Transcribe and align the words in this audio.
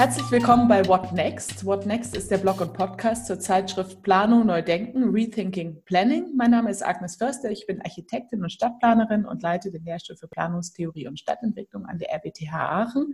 Herzlich 0.00 0.30
willkommen 0.30 0.66
bei 0.66 0.88
What 0.88 1.12
Next. 1.12 1.66
What 1.66 1.84
Next 1.84 2.16
ist 2.16 2.30
der 2.30 2.38
Blog 2.38 2.62
und 2.62 2.72
Podcast 2.72 3.26
zur 3.26 3.38
Zeitschrift 3.38 4.00
Plano 4.00 4.42
Neudenken, 4.42 5.10
Rethinking 5.10 5.82
Planning. 5.84 6.34
Mein 6.34 6.52
Name 6.52 6.70
ist 6.70 6.82
Agnes 6.82 7.16
Förster, 7.16 7.50
ich 7.50 7.66
bin 7.66 7.82
Architektin 7.82 8.42
und 8.42 8.50
Stadtplanerin 8.50 9.26
und 9.26 9.42
leite 9.42 9.70
den 9.70 9.84
Lehrstuhl 9.84 10.16
für 10.16 10.26
Planungstheorie 10.26 11.06
und 11.06 11.20
Stadtentwicklung 11.20 11.84
an 11.84 11.98
der 11.98 12.14
RWTH 12.14 12.50
Aachen. 12.50 13.12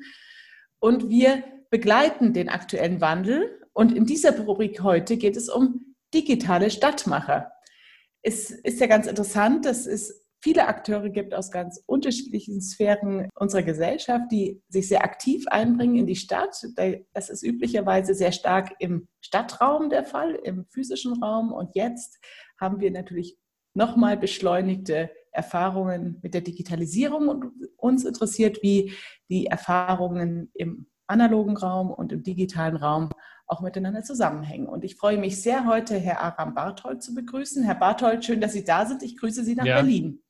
Und 0.79 1.09
wir 1.09 1.43
begleiten 1.71 2.33
den 2.33 2.49
aktuellen 2.49 3.01
Wandel. 3.01 3.51
Und 3.73 3.93
in 3.93 4.07
dieser 4.07 4.39
Rubrik 4.39 4.81
heute 4.85 5.17
geht 5.17 5.37
es 5.37 5.49
um 5.49 5.97
digitale 6.15 6.71
Stadtmacher. 6.71 7.51
Es 8.23 8.53
ist 8.53 8.79
ja 8.79 8.87
ganz 8.87 9.09
interessant, 9.09 9.65
dass 9.65 9.87
es 9.89 10.26
viele 10.43 10.69
Akteure 10.69 11.09
gibt 11.11 11.35
aus 11.35 11.51
ganz 11.51 11.83
unterschiedlichen 11.87 12.61
Sphären 12.61 13.29
unserer 13.35 13.63
Gesellschaft, 13.63 14.27
die 14.31 14.63
sich 14.69 14.89
sehr 14.89 15.05
aktiv 15.05 15.45
einbringen 15.49 15.97
in 15.97 16.07
die 16.07 16.17
Stadt. 16.17 16.57
Das 17.13 17.31
ist 17.31 17.43
üblicherweise 17.43 18.15
sehr 18.15 18.33
stark 18.33 18.73
im 18.79 19.09
Stadtraum 19.21 19.91
der 19.91 20.05
Fall, 20.05 20.35
im 20.35 20.67
physischen 20.67 21.23
Raum. 21.23 21.53
Und 21.53 21.75
jetzt 21.75 22.19
haben 22.61 22.81
wir 22.81 22.91
natürlich 22.91 23.37
nochmal 23.75 24.17
beschleunigte 24.17 25.11
Erfahrungen 25.33 26.19
mit 26.23 26.33
der 26.35 26.41
Digitalisierung 26.41 27.29
und 27.29 27.53
uns 27.77 28.05
interessiert, 28.05 28.63
wie 28.63 28.93
die 29.29 29.47
Erfahrungen 29.47 30.51
im 30.55 30.87
analogen 31.07 31.57
Raum 31.57 31.91
und 31.91 32.13
im 32.13 32.23
digitalen 32.23 32.77
Raum 32.77 33.11
auch 33.47 33.61
miteinander 33.61 34.03
zusammenhängen. 34.03 34.67
Und 34.67 34.85
ich 34.85 34.97
freue 34.97 35.19
mich 35.19 35.41
sehr, 35.41 35.67
heute 35.67 35.97
Herr 35.97 36.21
Aram 36.21 36.55
Barthold 36.55 37.03
zu 37.03 37.15
begrüßen. 37.15 37.63
Herr 37.63 37.77
Barthold, 37.77 38.25
schön, 38.25 38.41
dass 38.41 38.53
Sie 38.53 38.65
da 38.65 38.87
sind. 38.87 39.03
Ich 39.03 39.17
grüße 39.17 39.45
Sie 39.45 39.55
nach 39.55 39.65
ja. 39.65 39.77
Berlin. 39.77 40.21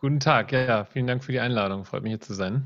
Guten 0.00 0.20
Tag, 0.20 0.52
ja, 0.52 0.84
vielen 0.84 1.08
Dank 1.08 1.24
für 1.24 1.32
die 1.32 1.40
Einladung. 1.40 1.84
Freut 1.84 2.04
mich 2.04 2.12
hier 2.12 2.20
zu 2.20 2.32
sein. 2.32 2.62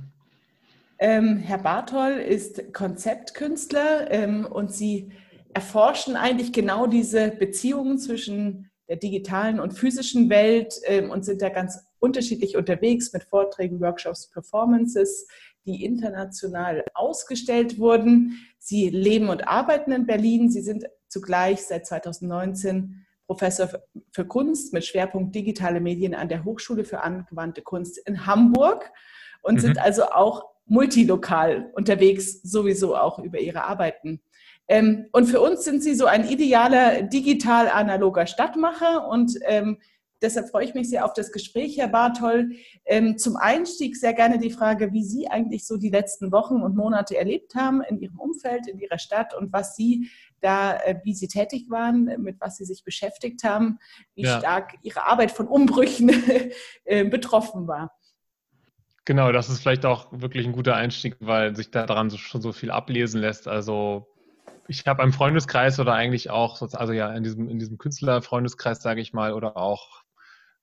Ähm, 0.98 1.38
Herr 1.38 1.56
Barthol 1.56 2.12
ist 2.12 2.74
Konzeptkünstler 2.74 4.10
ähm, 4.10 4.44
und 4.44 4.70
Sie 4.70 5.12
erforschen 5.54 6.14
eigentlich 6.14 6.52
genau 6.52 6.86
diese 6.86 7.30
Beziehungen 7.30 7.98
zwischen 7.98 8.70
der 8.86 8.96
digitalen 8.96 9.60
und 9.60 9.72
physischen 9.72 10.28
Welt 10.28 10.74
ähm, 10.84 11.10
und 11.10 11.24
sind 11.24 11.40
da 11.40 11.48
ganz 11.48 11.82
unterschiedlich 12.00 12.54
unterwegs 12.54 13.14
mit 13.14 13.24
Vorträgen, 13.24 13.80
Workshops, 13.80 14.28
Performances, 14.30 15.26
die 15.64 15.86
international 15.86 16.84
ausgestellt 16.92 17.78
wurden. 17.78 18.36
Sie 18.58 18.90
leben 18.90 19.30
und 19.30 19.48
arbeiten 19.48 19.92
in 19.92 20.04
Berlin. 20.04 20.50
Sie 20.50 20.60
sind 20.60 20.84
zugleich 21.08 21.62
seit 21.62 21.86
2019 21.86 23.01
Professor 23.32 23.70
für 24.10 24.26
Kunst 24.26 24.74
mit 24.74 24.84
Schwerpunkt 24.84 25.34
digitale 25.34 25.80
Medien 25.80 26.14
an 26.14 26.28
der 26.28 26.44
Hochschule 26.44 26.84
für 26.84 27.00
angewandte 27.00 27.62
Kunst 27.62 27.96
in 28.06 28.26
Hamburg 28.26 28.92
und 29.40 29.54
mhm. 29.54 29.60
sind 29.60 29.78
also 29.78 30.04
auch 30.10 30.44
multilokal 30.66 31.70
unterwegs, 31.74 32.42
sowieso 32.42 32.94
auch 32.94 33.18
über 33.18 33.38
ihre 33.38 33.64
Arbeiten. 33.64 34.20
Ähm, 34.68 35.06
und 35.12 35.26
für 35.26 35.40
uns 35.40 35.64
sind 35.64 35.82
sie 35.82 35.94
so 35.94 36.04
ein 36.04 36.28
idealer 36.28 37.04
digital-analoger 37.04 38.26
Stadtmacher 38.26 39.08
und 39.08 39.38
ähm, 39.46 39.78
deshalb 40.20 40.50
freue 40.50 40.66
ich 40.66 40.74
mich 40.74 40.90
sehr 40.90 41.06
auf 41.06 41.14
das 41.14 41.32
Gespräch, 41.32 41.78
Herr 41.78 41.88
Bartol. 41.88 42.50
Ähm, 42.84 43.16
zum 43.16 43.36
Einstieg 43.36 43.96
sehr 43.96 44.12
gerne 44.12 44.38
die 44.38 44.50
Frage, 44.50 44.92
wie 44.92 45.04
Sie 45.04 45.26
eigentlich 45.26 45.66
so 45.66 45.78
die 45.78 45.90
letzten 45.90 46.32
Wochen 46.32 46.56
und 46.56 46.76
Monate 46.76 47.16
erlebt 47.16 47.54
haben 47.54 47.80
in 47.80 47.98
Ihrem 47.98 48.20
Umfeld, 48.20 48.68
in 48.68 48.78
Ihrer 48.78 48.98
Stadt 48.98 49.34
und 49.34 49.54
was 49.54 49.74
Sie 49.74 50.10
da, 50.42 50.76
äh, 50.76 51.00
wie 51.04 51.14
sie 51.14 51.28
tätig 51.28 51.66
waren, 51.70 52.04
mit 52.18 52.40
was 52.40 52.56
sie 52.56 52.64
sich 52.64 52.84
beschäftigt 52.84 53.44
haben, 53.44 53.78
wie 54.14 54.22
ja. 54.22 54.38
stark 54.38 54.74
ihre 54.82 55.06
Arbeit 55.06 55.30
von 55.30 55.46
Umbrüchen 55.46 56.10
äh, 56.84 57.04
betroffen 57.04 57.66
war. 57.66 57.92
Genau, 59.04 59.32
das 59.32 59.48
ist 59.48 59.60
vielleicht 59.60 59.84
auch 59.86 60.08
wirklich 60.12 60.46
ein 60.46 60.52
guter 60.52 60.76
Einstieg, 60.76 61.16
weil 61.20 61.56
sich 61.56 61.70
daran 61.70 62.10
schon 62.10 62.40
so 62.40 62.52
viel 62.52 62.70
ablesen 62.70 63.20
lässt. 63.20 63.48
Also 63.48 64.06
ich 64.68 64.86
habe 64.86 65.02
einen 65.02 65.12
Freundeskreis 65.12 65.80
oder 65.80 65.94
eigentlich 65.94 66.30
auch, 66.30 66.60
also 66.60 66.92
ja, 66.92 67.12
in 67.12 67.24
diesem, 67.24 67.48
in 67.48 67.58
diesem 67.58 67.78
Künstlerfreundeskreis, 67.78 68.80
sage 68.80 69.00
ich 69.00 69.12
mal, 69.12 69.32
oder 69.32 69.56
auch 69.56 70.02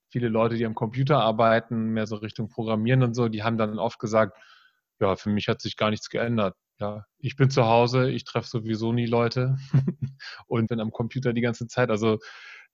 viele 0.08 0.28
Leute, 0.28 0.56
die 0.56 0.64
am 0.64 0.74
Computer 0.74 1.18
arbeiten, 1.18 1.90
mehr 1.90 2.06
so 2.06 2.16
Richtung 2.16 2.48
Programmieren 2.48 3.02
und 3.02 3.14
so, 3.14 3.28
die 3.28 3.42
haben 3.42 3.58
dann 3.58 3.78
oft 3.78 3.98
gesagt, 3.98 4.38
ja, 5.00 5.16
für 5.16 5.30
mich 5.30 5.48
hat 5.48 5.60
sich 5.60 5.76
gar 5.76 5.90
nichts 5.90 6.08
geändert 6.08 6.56
ja, 6.80 7.04
ich 7.18 7.36
bin 7.36 7.50
zu 7.50 7.66
Hause, 7.66 8.10
ich 8.10 8.24
treffe 8.24 8.48
sowieso 8.48 8.92
nie 8.92 9.06
Leute 9.06 9.58
und 10.46 10.68
bin 10.68 10.80
am 10.80 10.90
Computer 10.90 11.32
die 11.32 11.42
ganze 11.42 11.68
Zeit. 11.68 11.90
Also 11.90 12.18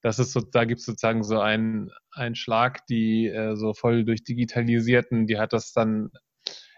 das 0.01 0.19
ist 0.19 0.33
so, 0.33 0.41
da 0.41 0.65
gibt 0.65 0.81
es 0.81 0.87
sozusagen 0.87 1.25
so 1.25 1.41
einen, 1.41 1.91
einen 2.13 2.37
Schlag, 2.37 2.87
die 2.87 3.27
äh, 3.27 3.57
so 3.57 3.75
voll 3.75 4.05
durch 4.05 4.23
Digitalisierten, 4.25 5.27
die 5.27 5.39
hat 5.39 5.53
das 5.53 5.73
dann 5.73 6.11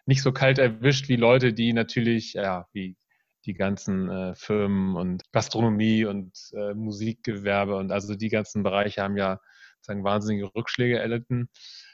nicht 0.06 0.22
so 0.22 0.32
kalt 0.32 0.58
erwischt 0.58 1.08
wie 1.08 1.16
Leute, 1.16 1.52
die 1.52 1.74
natürlich, 1.74 2.32
ja, 2.32 2.66
wie 2.72 2.96
die 3.44 3.54
ganzen 3.54 4.08
äh, 4.10 4.34
Firmen 4.34 4.96
und 4.96 5.22
Gastronomie 5.32 6.06
und 6.06 6.32
äh, 6.54 6.74
Musikgewerbe 6.74 7.76
und 7.76 7.92
also 7.92 8.14
die 8.14 8.30
ganzen 8.30 8.62
Bereiche 8.62 9.02
haben 9.02 9.16
ja 9.16 9.38
sozusagen 9.76 10.04
wahnsinnige 10.04 10.54
Rückschläge 10.54 10.98
erlitten. 10.98 11.50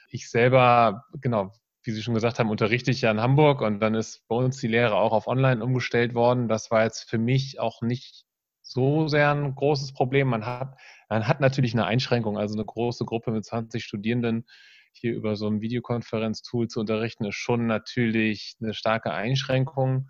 Ich 0.09 0.29
selber, 0.29 1.03
genau, 1.21 1.53
wie 1.85 1.91
Sie 1.91 2.01
schon 2.01 2.13
gesagt 2.15 2.39
haben, 2.39 2.49
unterrichte 2.49 2.91
ich 2.91 3.01
ja 3.01 3.11
in 3.11 3.21
Hamburg 3.21 3.61
und 3.61 3.79
dann 3.79 3.93
ist 3.93 4.27
bei 4.27 4.35
uns 4.35 4.57
die 4.57 4.67
Lehre 4.67 4.95
auch 4.95 5.13
auf 5.13 5.27
Online 5.27 5.63
umgestellt 5.63 6.13
worden. 6.13 6.47
Das 6.47 6.71
war 6.71 6.83
jetzt 6.83 7.09
für 7.09 7.17
mich 7.17 7.59
auch 7.59 7.81
nicht 7.81 8.25
so 8.61 9.07
sehr 9.07 9.31
ein 9.31 9.53
großes 9.53 9.93
Problem. 9.93 10.29
Man 10.29 10.45
hat, 10.45 10.79
man 11.09 11.27
hat 11.27 11.39
natürlich 11.39 11.73
eine 11.73 11.85
Einschränkung, 11.85 12.37
also 12.37 12.55
eine 12.55 12.65
große 12.65 13.05
Gruppe 13.05 13.31
mit 13.31 13.45
20 13.45 13.83
Studierenden 13.83 14.45
hier 14.93 15.13
über 15.13 15.35
so 15.35 15.47
ein 15.47 15.61
Videokonferenztool 15.61 16.67
zu 16.67 16.79
unterrichten, 16.79 17.25
ist 17.25 17.35
schon 17.35 17.67
natürlich 17.67 18.55
eine 18.61 18.73
starke 18.73 19.13
Einschränkung. 19.13 20.09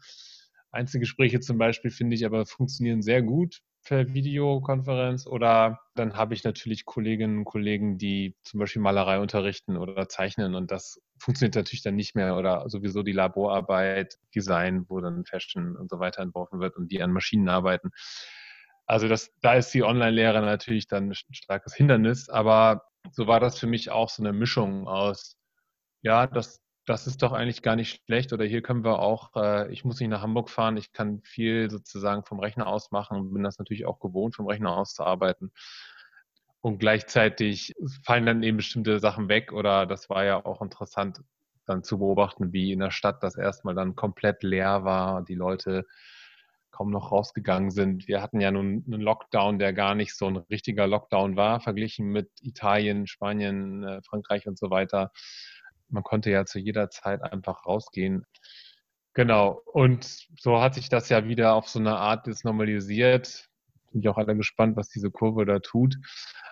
Einzelgespräche 0.72 1.40
zum 1.40 1.58
Beispiel 1.58 1.91
finde 1.91 2.16
ich 2.16 2.25
aber 2.25 2.46
funktionieren 2.46 3.02
sehr 3.02 3.22
gut 3.22 3.62
per 3.85 4.13
Videokonferenz 4.13 5.28
oder 5.28 5.79
dann 5.96 6.16
habe 6.16 6.34
ich 6.34 6.44
natürlich 6.44 6.85
Kolleginnen 6.85 7.40
und 7.40 7.46
Kollegen, 7.46 7.97
die 7.97 8.35
zum 8.44 8.59
Beispiel 8.59 8.81
Malerei 8.81 9.19
unterrichten 9.19 9.78
oder 9.78 10.09
zeichnen 10.09 10.56
und 10.56 10.72
das 10.72 11.01
funktioniert 11.19 11.56
natürlich 11.56 11.84
dann 11.84 11.96
nicht 11.96 12.16
mehr 12.16 12.35
oder 12.35 12.68
sowieso 12.68 13.03
die 13.03 13.13
Laborarbeit, 13.13 14.18
Design, 14.34 14.85
wo 14.90 15.00
dann 15.00 15.25
Fashion 15.25 15.78
und 15.78 15.90
so 15.90 16.00
weiter 16.00 16.22
entworfen 16.22 16.59
wird 16.59 16.75
und 16.75 16.91
die 16.91 17.01
an 17.01 17.12
Maschinen 17.12 17.47
arbeiten. 17.47 17.91
Also 18.88 19.07
das, 19.07 19.31
da 19.41 19.53
ist 19.56 19.73
die 19.73 19.84
Online-Lehre 19.84 20.41
natürlich 20.41 20.88
dann 20.88 21.09
ein 21.09 21.16
starkes 21.16 21.73
Hindernis, 21.73 22.29
aber 22.29 22.84
so 23.12 23.28
war 23.28 23.40
das 23.40 23.57
für 23.57 23.67
mich 23.67 23.91
auch 23.91 24.09
so 24.09 24.23
eine 24.23 24.34
Mischung 24.34 24.88
aus, 24.88 25.38
ja, 26.02 26.28
das, 26.28 26.59
das 26.85 27.07
ist 27.07 27.23
doch 27.23 27.34
eigentlich 27.34 27.62
gar 27.62 27.75
nicht 27.75 28.03
schlecht. 28.06 28.31
Oder 28.31 28.46
hier 28.46 28.62
können 28.62 28.84
wir 28.84 29.00
auch, 29.00 29.35
äh, 29.35 29.72
ich 29.72 29.84
muss 29.85 30.00
nicht 30.00 30.09
nach 30.09 30.22
Hamburg 30.22 30.50
fahren, 30.50 30.78
ich 30.78 30.91
kann 30.91 31.22
viel 31.23 31.69
sozusagen 31.69 32.23
vom 32.23 32.40
Rechner 32.40 32.68
aus 32.68 32.91
machen 32.91 33.34
bin 33.34 33.44
das 33.44 33.57
natürlich 33.57 33.85
auch 33.85 34.00
gewohnt, 34.00 34.35
vom 34.35 34.47
Rechner 34.47 34.75
aus 34.78 34.94
zu 34.94 35.03
arbeiten. 35.03 35.51
Und 36.62 36.79
gleichzeitig 36.79 37.73
fallen 38.03 38.25
dann 38.25 38.44
eben 38.44 38.57
bestimmte 38.57 39.00
Sachen 39.00 39.29
weg. 39.29 39.51
Oder 39.51 39.85
das 39.85 40.09
war 40.09 40.25
ja 40.25 40.46
auch 40.46 40.62
interessant, 40.62 41.22
dann 41.66 41.84
zu 41.84 41.97
beobachten, 42.00 42.53
wie 42.53 42.72
in 42.72 42.79
der 42.79 42.91
Stadt 42.91 43.23
das 43.23 43.35
erstmal 43.35 43.75
dann 43.75 43.96
komplett 43.96 44.44
leer 44.44 44.84
war, 44.84 45.23
die 45.23 45.35
Leute 45.35 45.85
kaum 46.72 46.91
noch 46.91 47.12
rausgegangen 47.12 47.72
sind. 47.72 48.07
Wir 48.07 48.22
hatten 48.22 48.41
ja 48.41 48.52
nun 48.52 48.84
einen 48.85 49.02
Lockdown, 49.02 49.59
der 49.59 49.73
gar 49.73 49.96
nicht 49.96 50.16
so 50.16 50.28
ein 50.28 50.38
richtiger 50.38 50.88
Lockdown 50.88 51.35
war, 51.35 51.62
verglichen 51.62 52.07
mit 52.07 52.29
Italien, 52.41 53.07
Spanien, 53.07 53.84
äh, 53.84 54.02
Frankreich 54.03 54.46
und 54.47 54.57
so 54.57 54.69
weiter 54.69 55.12
man 55.90 56.03
konnte 56.03 56.31
ja 56.31 56.46
zu 56.46 56.59
jeder 56.59 56.90
Zeit 56.90 57.23
einfach 57.23 57.66
rausgehen. 57.66 58.26
Genau. 59.14 59.61
Und 59.66 60.28
so 60.40 60.61
hat 60.61 60.76
sich 60.76 60.90
das 60.90 61.09
ja 61.09 61.28
wieder 61.28 61.55
auf 61.55 61.70
so 61.70 61.79
eine 61.79 61.97
Art 61.97 62.28
jetzt 62.28 62.46
normalisiert. 62.46 63.49
Sind 63.91 64.03
ja 64.03 64.11
auch 64.11 64.17
alle 64.17 64.35
gespannt, 64.35 64.76
was 64.76 64.90
diese 64.90 65.09
Kurve 65.09 65.46
da 65.46 65.59
tut. 65.59 65.96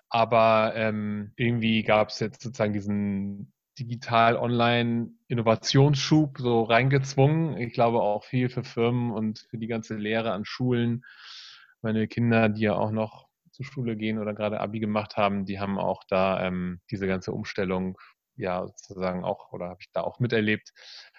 Aber 0.09 0.73
ähm, 0.75 1.33
irgendwie 1.35 1.83
gab 1.83 2.09
es 2.09 2.19
jetzt 2.19 2.41
sozusagen 2.41 2.73
diesen 2.73 3.53
digital-online-Innovationsschub 3.79 6.37
so 6.37 6.61
reingezwungen. 6.63 7.57
Ich 7.57 7.73
glaube 7.73 8.01
auch 8.01 8.23
viel 8.23 8.49
für 8.49 8.63
Firmen 8.63 9.11
und 9.11 9.47
für 9.49 9.57
die 9.57 9.67
ganze 9.67 9.95
Lehre 9.95 10.31
an 10.31 10.45
Schulen. 10.45 11.03
Meine 11.81 12.07
Kinder, 12.07 12.47
die 12.49 12.61
ja 12.61 12.75
auch 12.75 12.91
noch 12.91 13.27
zur 13.51 13.65
Schule 13.65 13.97
gehen 13.97 14.19
oder 14.19 14.33
gerade 14.33 14.59
Abi 14.59 14.79
gemacht 14.79 15.17
haben, 15.17 15.45
die 15.45 15.59
haben 15.59 15.77
auch 15.77 16.03
da 16.07 16.43
ähm, 16.45 16.79
diese 16.89 17.07
ganze 17.07 17.33
Umstellung 17.33 17.97
ja 18.35 18.65
sozusagen 18.67 19.23
auch 19.23 19.51
oder 19.53 19.69
habe 19.69 19.79
ich 19.81 19.91
da 19.91 20.01
auch 20.01 20.19
miterlebt. 20.19 20.73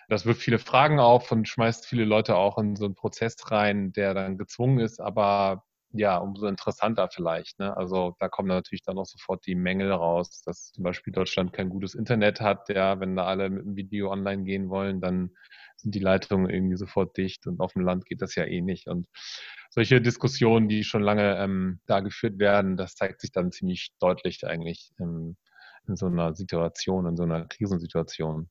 Das 0.09 0.27
wirft 0.27 0.43
viele 0.43 0.59
Fragen 0.59 1.01
auf 1.01 1.33
und 1.33 1.49
schmeißt 1.49 1.87
viele 1.87 2.05
Leute 2.05 2.37
auch 2.37 2.59
in 2.59 2.77
so 2.77 2.85
einen 2.85 2.95
Prozess 2.95 3.37
rein, 3.51 3.93
der 3.93 4.15
dann 4.15 4.39
gezwungen 4.39 4.81
ist, 4.81 5.01
aber 5.01 5.65
ja, 5.97 6.17
umso 6.19 6.47
interessanter 6.49 7.09
vielleicht. 7.09 7.59
Ne? 7.61 7.77
Also 7.77 8.17
da 8.19 8.29
kommen 8.29 8.49
natürlich 8.49 8.83
dann 8.83 8.99
auch 8.99 9.07
sofort 9.07 9.47
die 9.47 9.55
Mängel 9.55 9.93
raus, 9.93 10.43
dass 10.45 10.73
zum 10.73 10.83
Beispiel 10.83 11.13
Deutschland 11.13 11.53
kein 11.53 11.69
gutes 11.69 11.95
Internet 11.95 12.41
hat. 12.41 12.69
Ja, 12.69 12.99
wenn 12.99 13.15
da 13.15 13.27
alle 13.27 13.49
mit 13.49 13.65
dem 13.65 13.77
Video 13.77 14.11
online 14.11 14.43
gehen 14.43 14.69
wollen, 14.71 15.01
dann 15.01 15.31
sind 15.77 15.95
die 15.95 16.01
Leitungen 16.01 16.51
irgendwie 16.51 16.77
sofort 16.77 17.17
dicht 17.17 17.47
und 17.47 17.61
auf 17.61 17.75
dem 17.75 17.83
Land 17.83 18.07
geht 18.07 18.23
das 18.23 18.35
ja 18.35 18.45
eh 18.45 18.61
nicht. 18.61 18.89
Und 18.89 19.07
solche 19.71 20.01
Diskussionen, 20.01 20.69
die 20.69 20.83
schon 20.83 21.03
lange 21.03 21.37
ähm, 21.39 21.81
da 21.87 22.01
geführt 22.01 22.39
werden, 22.39 22.77
das 22.77 22.97
zeigt 22.97 23.21
sich 23.21 23.31
dann 23.31 23.53
ziemlich 23.53 23.93
deutlich 24.01 24.45
eigentlich 24.45 24.93
im 24.99 25.37
in 25.89 25.97
so 25.97 26.07
einer 26.07 26.35
Situation, 26.35 27.07
in 27.07 27.17
so 27.17 27.25
einer 27.25 27.47
Krisensituation. 27.47 28.49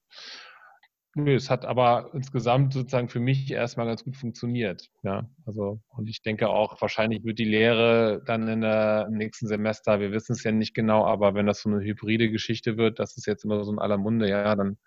Nö, 1.16 1.36
es 1.36 1.52
hat 1.52 1.64
aber 1.64 2.10
insgesamt 2.14 2.74
sozusagen 2.74 3.08
für 3.08 3.20
mich 3.20 3.52
erstmal 3.52 3.86
ganz 3.86 4.04
gut 4.04 4.18
funktioniert. 4.18 4.90
Ja, 5.04 5.30
also, 5.46 5.80
und 5.90 6.10
ich 6.10 6.24
denke 6.24 6.50
auch, 6.50 6.82
wahrscheinlich 6.82 7.24
wird 7.24 7.38
die 7.38 7.46
Lehre 7.46 8.24
dann 8.26 8.48
in 8.48 8.62
der, 8.62 9.06
im 9.08 9.18
nächsten 9.18 9.48
Semester, 9.48 10.00
wir 10.00 10.12
wissen 10.12 10.34
es 10.34 10.44
ja 10.44 10.52
nicht 10.52 10.74
genau, 10.74 11.06
aber 11.06 11.36
wenn 11.36 11.46
das 11.46 11.62
so 11.62 11.70
eine 11.70 11.82
hybride 11.82 12.32
Geschichte 12.32 12.78
wird, 12.78 12.98
das 12.98 13.16
ist 13.16 13.28
jetzt 13.28 13.46
immer 13.46 13.64
so 13.64 13.72
in 13.72 13.78
aller 13.78 14.00
Munde, 14.00 14.28
ja, 14.28 14.56
dann 14.56 14.80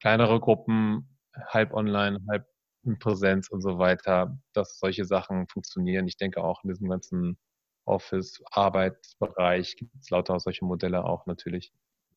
kleinere 0.00 0.38
Gruppen, 0.38 1.18
halb 1.48 1.72
online, 1.74 2.20
halb 2.28 2.46
in 2.84 3.00
Präsenz 3.00 3.48
und 3.48 3.60
so 3.60 3.78
weiter, 3.78 4.38
dass 4.52 4.78
solche 4.78 5.04
Sachen 5.04 5.48
funktionieren. 5.48 6.06
Ich 6.06 6.16
denke 6.16 6.44
auch 6.44 6.62
in 6.62 6.68
diesem 6.70 6.88
ganzen 6.88 7.38
Office-Arbeitsbereich 7.86 9.76
gibt 9.76 9.94
es 10.00 10.10
lauter 10.10 10.38
solche 10.40 10.64
Modelle 10.64 11.04
auch 11.04 11.26
natürlich. 11.26 11.72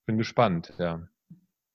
Bin 0.06 0.18
gespannt, 0.18 0.74
ja. 0.78 1.08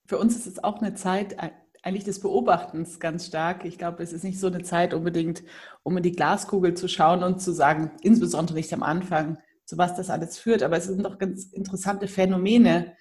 Für 0.07 0.19
uns 0.19 0.37
ist 0.37 0.47
es 0.47 0.63
auch 0.63 0.83
eine 0.83 0.95
Zeit, 0.95 1.37
eigentlich 1.83 2.05
des 2.05 2.21
Beobachtens 2.21 2.99
ganz 2.99 3.27
stark. 3.27 3.65
Ich 3.65 3.79
glaube, 3.79 4.03
es 4.03 4.13
ist 4.13 4.25
nicht 4.25 4.41
so 4.41 4.47
eine 4.47 4.63
Zeit 4.63 4.95
unbedingt, 4.95 5.43
um 5.83 5.97
in 5.97 6.03
die 6.03 6.13
Glaskugel 6.13 6.75
zu 6.75 6.89
schauen 6.89 7.23
und 7.23 7.41
zu 7.41 7.53
sagen, 7.53 7.93
insbesondere 8.03 8.57
nicht 8.57 8.73
am 8.73 8.83
Anfang, 8.83 9.39
zu 9.67 9.79
was 9.79 9.95
das 9.95 10.11
alles 10.11 10.39
führt. 10.39 10.63
Aber 10.63 10.77
es 10.77 10.85
sind 10.85 11.05
doch 11.05 11.19
ganz 11.19 11.45
interessante 11.53 12.09
Phänomene, 12.09 12.97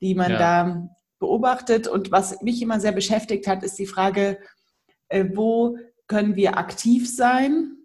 die 0.00 0.14
man 0.14 0.32
ja. 0.32 0.38
da 0.38 0.88
beobachtet. 1.18 1.88
Und 1.88 2.12
was 2.12 2.42
mich 2.42 2.62
immer 2.62 2.80
sehr 2.80 2.92
beschäftigt 2.92 3.46
hat, 3.46 3.62
ist 3.62 3.78
die 3.78 3.86
Frage, 3.86 4.38
äh, 5.08 5.24
wo 5.34 5.76
können 6.06 6.36
wir 6.36 6.58
aktiv 6.58 7.12
sein? 7.12 7.76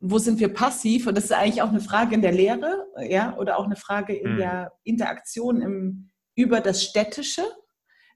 Wo 0.00 0.18
sind 0.18 0.40
wir 0.40 0.52
passiv? 0.52 1.06
Und 1.06 1.16
das 1.16 1.24
ist 1.24 1.32
eigentlich 1.32 1.62
auch 1.62 1.68
eine 1.68 1.80
Frage 1.80 2.14
in 2.14 2.22
der 2.22 2.32
Lehre, 2.32 2.86
ja, 3.08 3.36
oder 3.36 3.58
auch 3.58 3.66
eine 3.66 3.76
Frage 3.76 4.14
in 4.14 4.34
mhm. 4.34 4.38
der 4.38 4.72
Interaktion 4.82 5.60
im, 5.60 6.10
über 6.34 6.60
das 6.60 6.82
Städtische 6.82 7.44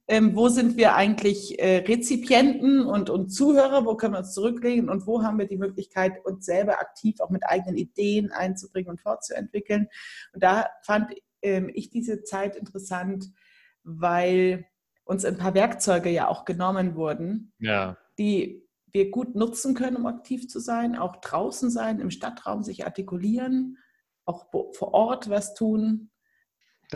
ähm, 0.07 0.37
wo 0.37 0.49
sind 0.49 0.77
wir 0.77 0.95
eigentlich 0.95 1.59
äh, 1.59 1.79
Rezipienten 1.79 2.85
und, 2.85 3.09
und 3.09 3.31
Zuhörer, 3.31 3.87
wo 3.87 3.97
können 3.97 4.15
wir 4.15 4.19
uns 4.19 4.35
zurücklegen 4.35 4.91
und 4.91 5.07
wo 5.07 5.23
haben 5.23 5.39
wir 5.39 5.47
die 5.47 5.57
Möglichkeit, 5.57 6.25
uns 6.25 6.45
selber 6.45 6.79
aktiv 6.79 7.21
auch 7.21 7.31
mit 7.31 7.45
eigenen 7.47 7.77
Ideen 7.77 8.31
einzubringen 8.31 8.91
und 8.91 9.01
fortzuentwickeln. 9.01 9.89
Und 10.35 10.43
da 10.43 10.69
fand 10.83 11.15
ähm, 11.41 11.71
ich 11.73 11.89
diese 11.89 12.23
Zeit 12.23 12.57
interessant, 12.57 13.31
weil 13.83 14.67
uns 15.05 15.25
ein 15.25 15.39
paar 15.39 15.55
Werkzeuge 15.55 16.11
ja 16.11 16.29
auch 16.29 16.45
genommen 16.45 16.97
wurden, 16.97 17.53
ja. 17.59 17.97
die 18.19 18.64
wir 18.95 19.11
gut 19.11 19.35
nutzen 19.35 19.75
können, 19.75 19.97
um 19.97 20.07
aktiv 20.07 20.49
zu 20.49 20.61
sein, 20.61 20.97
auch 20.97 21.17
draußen 21.17 21.69
sein, 21.69 22.01
im 22.01 22.11
Stadtraum 22.11 22.63
sich 22.63 22.87
artikulieren, 22.87 23.77
auch 24.25 24.47
vor 24.51 24.95
Ort 24.95 25.29
was 25.29 25.55
tun, 25.55 26.11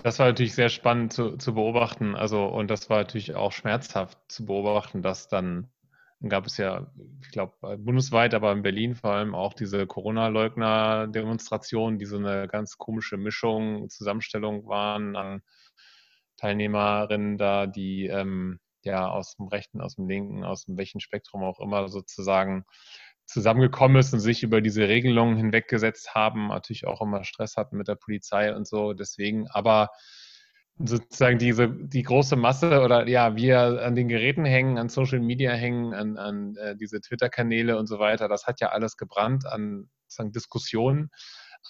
das 0.03 0.19
war 0.19 0.27
natürlich 0.27 0.55
sehr 0.55 0.69
spannend 0.69 1.12
zu, 1.12 1.37
zu 1.37 1.55
beobachten. 1.55 2.15
Also, 2.15 2.47
und 2.47 2.71
das 2.71 2.91
war 2.91 2.99
natürlich 2.99 3.35
auch 3.35 3.53
schmerzhaft 3.53 4.19
zu 4.29 4.45
beobachten, 4.45 5.03
dass 5.03 5.29
dann 5.29 5.71
gab 6.21 6.47
es 6.47 6.56
ja, 6.56 6.91
ich 7.23 7.31
glaube, 7.31 7.79
bundesweit, 7.79 8.35
aber 8.35 8.51
in 8.53 8.62
Berlin 8.62 8.97
vor 8.97 9.12
allem 9.12 9.35
auch 9.35 9.55
diese 9.55 9.87
Corona-Leugner-Demonstrationen, 9.87 11.99
die 11.99 12.06
so 12.06 12.17
eine 12.17 12.49
ganz 12.49 12.77
komische 12.77 13.17
Mischung, 13.17 13.89
Zusammenstellung 13.89 14.67
waren 14.67 15.17
an 15.17 15.43
Teilnehmerinnen 16.37 17.39
da, 17.39 17.67
die 17.67 18.06
ähm, 18.06 18.59
ja 18.85 19.09
aus 19.09 19.37
dem 19.37 19.49
rechten, 19.49 19.81
aus 19.81 19.97
dem 19.97 20.09
linken, 20.09 20.45
aus 20.45 20.65
dem 20.65 20.77
welchen 20.77 21.01
Spektrum 21.01 21.43
auch 21.43 21.61
immer 21.61 21.89
sozusagen 21.89 22.65
zusammengekommen 23.27 23.99
ist 23.99 24.13
und 24.15 24.21
sich 24.21 24.43
über 24.43 24.61
diese 24.61 24.89
Regelungen 24.89 25.37
hinweggesetzt 25.37 26.15
haben, 26.15 26.49
natürlich 26.49 26.87
auch 26.87 27.03
immer 27.03 27.25
Stress 27.25 27.57
hatten 27.57 27.77
mit 27.77 27.87
der 27.89 27.97
Polizei 27.97 28.55
und 28.55 28.67
so. 28.67 28.95
Deswegen, 28.95 29.49
aber 29.49 29.91
sozusagen 30.79 31.39
diese 31.39 31.69
die 31.69 32.03
große 32.03 32.37
Masse 32.37 32.83
oder 32.83 33.07
ja, 33.09 33.37
wir 33.37 33.83
an 33.83 33.97
den 33.97 34.09
Geräten 34.09 34.45
hängen, 34.45 34.79
an 34.79 34.89
Social 34.89 35.21
Media 35.21 35.53
hängen, 35.53 35.93
an, 35.93 36.17
an 36.17 36.57
äh, 36.57 36.77
diese 36.77 37.01
Twitter-Kanäle 37.01 37.77
und 37.77 37.87
so 37.87 37.99
weiter, 37.99 38.29
das 38.29 38.47
hat 38.47 38.61
ja 38.61 38.69
alles 38.69 38.97
gebrannt 38.97 39.45
an 39.47 39.91
sozusagen 40.07 40.33
Diskussionen. 40.33 41.11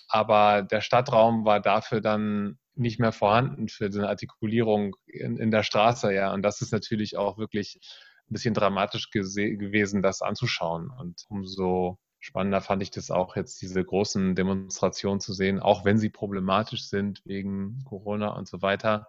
Aber 0.09 0.63
der 0.63 0.83
Stadtraum 0.83 1.45
war 1.45 1.61
dafür 1.61 2.01
dann 2.01 2.59
nicht 2.79 2.99
mehr 2.99 3.13
vorhanden 3.13 3.69
für 3.69 3.91
so 3.91 3.99
eine 3.99 4.09
Artikulierung 4.09 4.97
in, 5.07 5.37
in 5.37 5.51
der 5.51 5.63
Straße, 5.63 6.13
ja. 6.13 6.33
Und 6.33 6.43
das 6.43 6.61
ist 6.61 6.73
natürlich 6.73 7.17
auch 7.17 7.39
wirklich 7.39 7.81
ein 8.29 8.35
bisschen 8.35 8.55
dramatisch 8.55 9.11
gewesen, 9.11 10.03
das 10.03 10.23
anzuschauen. 10.23 10.91
Und 10.91 11.25
umso 11.29 11.99
spannender 12.21 12.61
fand 12.61 12.83
ich 12.83 12.91
das 12.91 13.11
auch 13.11 13.37
jetzt, 13.37 13.61
diese 13.63 13.85
großen 13.85 14.35
Demonstrationen 14.35 15.21
zu 15.21 15.33
sehen, 15.33 15.61
auch 15.61 15.85
wenn 15.85 15.99
sie 15.99 16.11
problematisch 16.11 16.85
sind 16.89 17.23
wegen 17.25 17.83
Corona 17.85 18.29
und 18.31 18.49
so 18.49 18.63
weiter. 18.63 19.09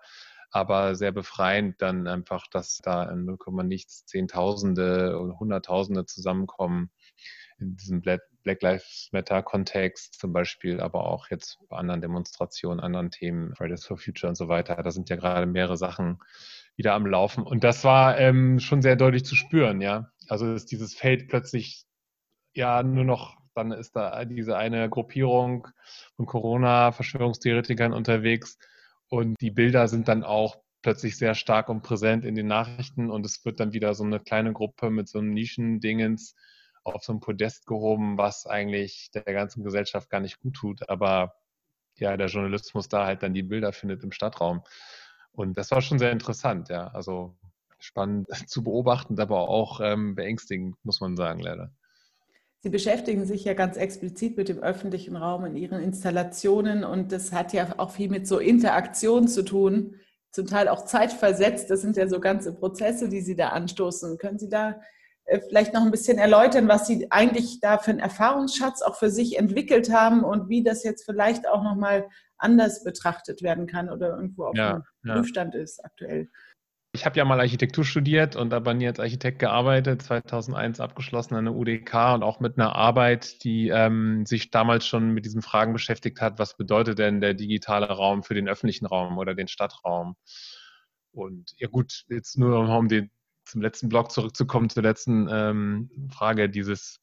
Aber 0.52 0.96
sehr 0.96 1.12
befreiend 1.12 1.82
dann 1.82 2.08
einfach, 2.08 2.48
dass 2.48 2.80
da 2.80 3.04
in 3.04 3.26
0, 3.26 3.38
nichts 3.66 4.06
Zehntausende 4.06 5.20
oder 5.20 5.38
Hunderttausende 5.40 6.06
zusammenkommen 6.06 6.90
in 7.60 7.76
diesem 7.76 8.02
Black 8.44 8.62
Lives 8.62 9.10
Matter 9.12 9.44
Kontext 9.44 10.20
zum 10.20 10.34
Beispiel, 10.34 10.80
aber 10.80 11.06
auch 11.06 11.30
jetzt 11.30 11.60
bei 11.70 11.78
anderen 11.78 12.02
Demonstrationen, 12.02 12.80
anderen 12.80 13.12
Themen, 13.12 13.56
Fridays 13.56 13.86
for 13.86 13.98
Future 13.98 14.30
und 14.30 14.36
so 14.36 14.48
weiter. 14.48 14.76
Da 14.82 14.92
sind 14.92 15.10
ja 15.10 15.16
gerade 15.16 15.46
mehrere 15.46 15.78
Sachen 15.78 16.20
wieder 16.76 16.94
am 16.94 17.06
Laufen. 17.06 17.44
Und 17.44 17.64
das 17.64 17.84
war 17.84 18.18
ähm, 18.18 18.60
schon 18.60 18.82
sehr 18.82 18.96
deutlich 18.96 19.26
zu 19.26 19.36
spüren, 19.36 19.82
ja. 19.82 20.12
Also 20.28 20.54
ist 20.54 20.72
dieses 20.72 20.96
Feld 20.96 21.28
plötzlich 21.28 21.86
ja 22.54 22.84
nur 22.84 23.04
noch, 23.04 23.38
dann 23.56 23.72
ist 23.72 23.96
da 23.96 24.24
diese 24.26 24.58
eine 24.58 24.90
Gruppierung 24.90 25.68
von 26.16 26.26
Corona-Verschwörungstheoretikern 26.26 27.94
unterwegs 27.94 28.58
und 29.08 29.36
die 29.42 29.52
Bilder 29.52 29.88
sind 29.88 30.08
dann 30.08 30.24
auch 30.24 30.58
plötzlich 30.82 31.18
sehr 31.18 31.36
stark 31.36 31.68
und 31.68 31.82
präsent 31.82 32.24
in 32.26 32.36
den 32.36 32.48
Nachrichten 32.48 33.10
und 33.10 33.26
es 33.26 33.44
wird 33.44 33.60
dann 33.60 33.74
wieder 33.74 33.94
so 33.94 34.04
eine 34.04 34.20
kleine 34.20 34.54
Gruppe 34.54 34.90
mit 34.90 35.10
so 35.10 35.20
einem 35.20 35.34
Nischendingens 35.34 36.36
auf 36.94 37.04
so 37.04 37.14
ein 37.14 37.20
Podest 37.20 37.66
gehoben, 37.66 38.18
was 38.18 38.46
eigentlich 38.46 39.12
der 39.12 39.24
ganzen 39.24 39.64
Gesellschaft 39.64 40.10
gar 40.10 40.20
nicht 40.20 40.40
gut 40.40 40.56
tut, 40.56 40.90
aber 40.90 41.36
ja, 41.96 42.16
der 42.18 42.28
Journalismus 42.28 42.88
da 42.88 43.06
halt 43.06 43.24
dann 43.24 43.34
die 43.34 43.44
Bilder 43.44 43.74
findet 43.74 44.04
im 44.04 44.12
Stadtraum. 44.12 44.64
Und 45.32 45.58
das 45.58 45.72
war 45.72 45.82
schon 45.82 46.00
sehr 46.00 46.12
interessant, 46.12 46.70
ja. 46.70 46.88
Also 46.88 47.38
spannend 47.80 48.28
zu 48.50 48.64
beobachten, 48.64 49.20
aber 49.20 49.50
auch 49.50 49.80
ähm, 49.82 50.16
beängstigend, 50.16 50.76
muss 50.84 51.02
man 51.02 51.16
sagen, 51.16 51.40
leider. 51.40 51.72
Sie 52.62 52.70
beschäftigen 52.70 53.26
sich 53.26 53.46
ja 53.46 53.54
ganz 53.54 53.78
explizit 53.78 54.36
mit 54.36 54.50
dem 54.50 54.60
öffentlichen 54.60 55.16
Raum 55.16 55.46
in 55.46 55.56
Ihren 55.56 55.82
Installationen 55.82 56.84
und 56.84 57.14
das 57.14 57.32
hat 57.32 57.54
ja 57.54 57.74
auch 57.78 57.92
viel 57.92 58.10
mit 58.10 58.28
so 58.28 58.38
Interaktion 58.38 59.30
zu 59.30 59.46
tun, 59.46 59.96
zum 60.32 60.46
Teil 60.46 60.68
auch 60.68 60.84
zeitversetzt. 60.84 61.70
Das 61.70 61.82
sind 61.82 61.96
ja 61.96 62.10
so 62.10 62.20
ganze 62.20 62.54
Prozesse, 62.54 63.08
die 63.08 63.22
Sie 63.22 63.38
da 63.38 63.50
anstoßen. 63.50 64.18
Können 64.18 64.40
Sie 64.40 64.50
da 64.50 64.82
vielleicht 65.48 65.74
noch 65.74 65.82
ein 65.82 65.92
bisschen 65.92 66.18
erläutern, 66.18 66.68
was 66.68 66.88
Sie 66.88 67.12
eigentlich 67.12 67.60
da 67.60 67.78
für 67.78 67.92
einen 67.92 68.00
Erfahrungsschatz 68.00 68.82
auch 68.82 68.96
für 68.96 69.10
sich 69.10 69.38
entwickelt 69.38 69.92
haben 69.92 70.24
und 70.24 70.50
wie 70.50 70.64
das 70.64 70.84
jetzt 70.84 71.06
vielleicht 71.06 71.48
auch 71.48 71.64
nochmal 71.64 72.08
anders 72.38 72.84
betrachtet 72.84 73.42
werden 73.42 73.68
kann 73.68 73.90
oder 73.90 74.16
irgendwo 74.16 74.46
auf 74.46 74.58
ja, 74.58 74.82
dem 75.04 75.14
Prüfstand 75.14 75.54
ja. 75.54 75.62
ist 75.62 75.84
aktuell. 75.84 76.30
Ich 76.92 77.06
habe 77.06 77.18
ja 77.18 77.26
mal 77.26 77.40
Architektur 77.40 77.86
studiert 77.86 78.36
und 78.36 78.52
aber 78.52 78.74
nie 78.74 78.88
als 78.88 79.00
Architekt 79.00 79.38
gearbeitet, 79.38 80.02
2001 80.02 80.80
abgeschlossen 80.80 81.36
an 81.36 81.46
der 81.46 81.54
UDK 81.54 82.16
und 82.16 82.24
auch 82.24 82.40
mit 82.40 82.58
einer 82.58 82.76
Arbeit, 82.76 83.44
die 83.44 83.70
ähm, 83.70 84.26
sich 84.26 84.50
damals 84.50 84.88
schon 84.88 85.12
mit 85.12 85.24
diesen 85.24 85.44
Fragen 85.44 85.72
beschäftigt 85.72 86.20
hat, 86.20 86.40
was 86.40 86.58
bedeutet 86.58 86.98
denn 86.98 87.22
der 87.22 87.36
digitale 87.36 87.86
Raum 87.86 88.24
für 88.24 88.34
den 88.34 88.50
öffentlichen 88.50 88.88
Raum 88.88 89.20
oder 89.20 89.36
den 89.36 89.48
Stadtraum? 89.48 90.16
Und 91.12 91.54
ja 91.58 91.68
gut, 91.68 92.06
jetzt 92.10 92.40
nur 92.40 92.68
um 92.68 92.88
den, 92.88 93.12
zum 93.50 93.62
letzten 93.62 93.90
Blog 93.90 94.12
zurückzukommen, 94.12 94.70
zur 94.70 94.84
letzten 94.84 95.28
ähm, 95.30 95.90
Frage, 96.12 96.50
dieses 96.50 97.00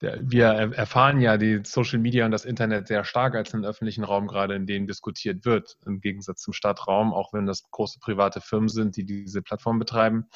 wir 0.00 0.46
erfahren 0.46 1.20
ja 1.20 1.36
die 1.36 1.60
Social 1.64 1.98
Media 1.98 2.24
und 2.24 2.30
das 2.30 2.44
Internet 2.44 2.88
sehr 2.88 3.04
stark 3.04 3.34
als 3.34 3.54
einen 3.54 3.64
öffentlichen 3.64 4.04
Raum, 4.04 4.26
gerade 4.26 4.54
in 4.54 4.66
dem 4.66 4.86
diskutiert 4.86 5.44
wird, 5.44 5.76
im 5.86 6.00
Gegensatz 6.00 6.42
zum 6.42 6.52
Stadtraum, 6.52 7.12
auch 7.12 7.32
wenn 7.32 7.46
das 7.46 7.70
große 7.70 8.00
private 8.00 8.40
Firmen 8.40 8.68
sind, 8.68 8.96
die 8.96 9.04
diese 9.04 9.42
Plattform 9.42 9.78
betreiben. 9.78 10.26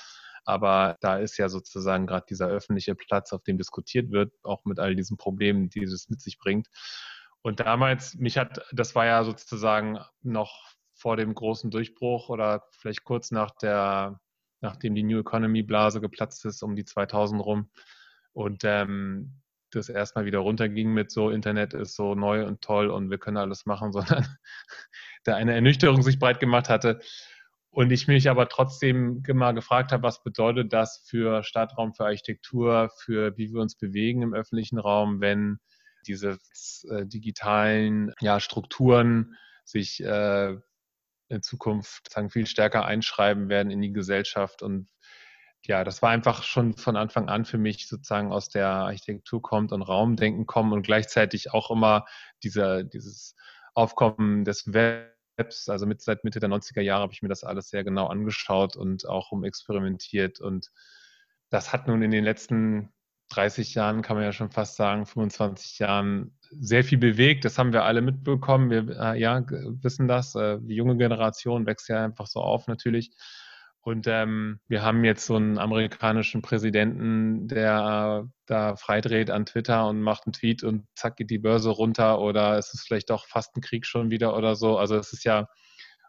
Aber 0.44 0.96
da 1.00 1.18
ist 1.18 1.36
ja 1.36 1.48
sozusagen 1.48 2.06
gerade 2.06 2.26
dieser 2.28 2.46
öffentliche 2.46 2.94
Platz, 2.94 3.32
auf 3.32 3.42
dem 3.42 3.58
diskutiert 3.58 4.10
wird, 4.10 4.32
auch 4.42 4.64
mit 4.64 4.78
all 4.78 4.94
diesen 4.96 5.18
Problemen, 5.18 5.68
die 5.68 5.84
das 5.84 6.08
mit 6.08 6.20
sich 6.20 6.38
bringt. 6.38 6.68
Und 7.42 7.60
damals, 7.60 8.14
mich 8.14 8.38
hat, 8.38 8.64
das 8.72 8.94
war 8.94 9.06
ja 9.06 9.24
sozusagen 9.24 9.98
noch 10.22 10.72
vor 10.94 11.16
dem 11.16 11.34
großen 11.34 11.70
Durchbruch 11.70 12.28
oder 12.28 12.64
vielleicht 12.72 13.04
kurz 13.04 13.30
nach 13.30 13.50
der, 13.50 14.20
nachdem 14.60 14.94
die 14.94 15.02
New 15.02 15.20
Economy 15.20 15.62
Blase 15.62 16.00
geplatzt 16.00 16.44
ist, 16.44 16.62
um 16.62 16.74
die 16.76 16.84
2000 16.84 17.44
rum. 17.44 17.70
Und 18.32 18.62
ähm, 18.64 19.40
das 19.70 19.88
erstmal 19.88 20.24
wieder 20.24 20.38
runterging 20.38 20.92
mit 20.92 21.10
so, 21.10 21.30
Internet 21.30 21.74
ist 21.74 21.94
so 21.94 22.14
neu 22.14 22.46
und 22.46 22.62
toll 22.62 22.88
und 22.88 23.10
wir 23.10 23.18
können 23.18 23.36
alles 23.36 23.66
machen, 23.66 23.92
sondern 23.92 24.26
da 25.24 25.36
eine 25.36 25.54
Ernüchterung 25.54 26.02
sich 26.02 26.18
breit 26.18 26.40
gemacht 26.40 26.68
hatte. 26.68 27.00
Und 27.70 27.92
ich 27.92 28.08
mich 28.08 28.30
aber 28.30 28.48
trotzdem 28.48 29.22
immer 29.26 29.52
gefragt 29.52 29.92
habe, 29.92 30.02
was 30.02 30.22
bedeutet 30.22 30.72
das 30.72 31.04
für 31.06 31.44
Stadtraum, 31.44 31.92
für 31.92 32.06
Architektur, 32.06 32.90
für 33.04 33.36
wie 33.36 33.52
wir 33.52 33.60
uns 33.60 33.76
bewegen 33.76 34.22
im 34.22 34.34
öffentlichen 34.34 34.78
Raum, 34.78 35.20
wenn 35.20 35.58
diese 36.06 36.38
äh, 36.88 37.04
digitalen 37.04 38.12
ja, 38.20 38.40
Strukturen 38.40 39.36
sich 39.64 40.02
äh, 40.02 40.56
in 41.28 41.42
Zukunft 41.42 42.10
sagen, 42.10 42.30
viel 42.30 42.46
stärker 42.46 42.84
einschreiben 42.84 43.48
werden 43.48 43.70
in 43.70 43.80
die 43.80 43.92
Gesellschaft. 43.92 44.62
Und 44.62 44.88
ja, 45.64 45.84
das 45.84 46.02
war 46.02 46.10
einfach 46.10 46.42
schon 46.42 46.74
von 46.74 46.96
Anfang 46.96 47.28
an 47.28 47.44
für 47.44 47.58
mich 47.58 47.88
sozusagen 47.88 48.32
aus 48.32 48.48
der 48.48 48.68
Architektur 48.68 49.42
kommt 49.42 49.72
und 49.72 49.82
Raumdenken 49.82 50.46
kommen 50.46 50.72
und 50.72 50.82
gleichzeitig 50.82 51.52
auch 51.52 51.70
immer 51.70 52.06
dieser, 52.42 52.84
dieses 52.84 53.34
Aufkommen 53.74 54.44
des 54.44 54.72
Webs, 54.72 55.68
also 55.68 55.86
mit, 55.86 56.02
seit 56.02 56.24
Mitte 56.24 56.40
der 56.40 56.48
90er 56.48 56.80
Jahre 56.80 57.02
habe 57.02 57.12
ich 57.12 57.22
mir 57.22 57.28
das 57.28 57.44
alles 57.44 57.68
sehr 57.68 57.84
genau 57.84 58.06
angeschaut 58.06 58.76
und 58.76 59.08
auch 59.08 59.30
rumexperimentiert. 59.32 60.40
Und 60.40 60.70
das 61.50 61.72
hat 61.72 61.88
nun 61.88 62.02
in 62.02 62.10
den 62.10 62.24
letzten 62.24 62.92
30 63.28 63.74
Jahren, 63.74 64.02
kann 64.02 64.16
man 64.16 64.24
ja 64.24 64.32
schon 64.32 64.50
fast 64.50 64.76
sagen, 64.76 65.06
25 65.06 65.78
Jahren 65.78 66.36
sehr 66.50 66.84
viel 66.84 66.98
bewegt. 66.98 67.44
Das 67.44 67.58
haben 67.58 67.72
wir 67.72 67.84
alle 67.84 68.00
mitbekommen. 68.00 68.70
Wir 68.70 68.88
äh, 68.98 69.20
ja, 69.20 69.44
wissen 69.48 70.08
das. 70.08 70.34
Äh, 70.34 70.58
die 70.60 70.74
junge 70.74 70.96
Generation 70.96 71.66
wächst 71.66 71.88
ja 71.88 72.04
einfach 72.04 72.26
so 72.26 72.40
auf 72.40 72.66
natürlich. 72.68 73.10
Und 73.80 74.06
ähm, 74.06 74.60
wir 74.68 74.82
haben 74.82 75.04
jetzt 75.04 75.24
so 75.24 75.36
einen 75.36 75.58
amerikanischen 75.58 76.42
Präsidenten, 76.42 77.48
der 77.48 78.24
äh, 78.24 78.28
da 78.46 78.76
freidreht 78.76 79.30
an 79.30 79.46
Twitter 79.46 79.86
und 79.88 80.02
macht 80.02 80.26
einen 80.26 80.32
Tweet 80.32 80.62
und 80.62 80.86
zack 80.94 81.16
geht 81.16 81.30
die 81.30 81.38
Börse 81.38 81.70
runter 81.70 82.20
oder 82.20 82.58
es 82.58 82.74
ist 82.74 82.86
vielleicht 82.86 83.10
doch 83.10 83.26
fast 83.26 83.56
ein 83.56 83.62
Krieg 83.62 83.86
schon 83.86 84.10
wieder 84.10 84.36
oder 84.36 84.56
so. 84.56 84.78
Also 84.78 84.96
es 84.96 85.12
ist 85.12 85.24
ja 85.24 85.48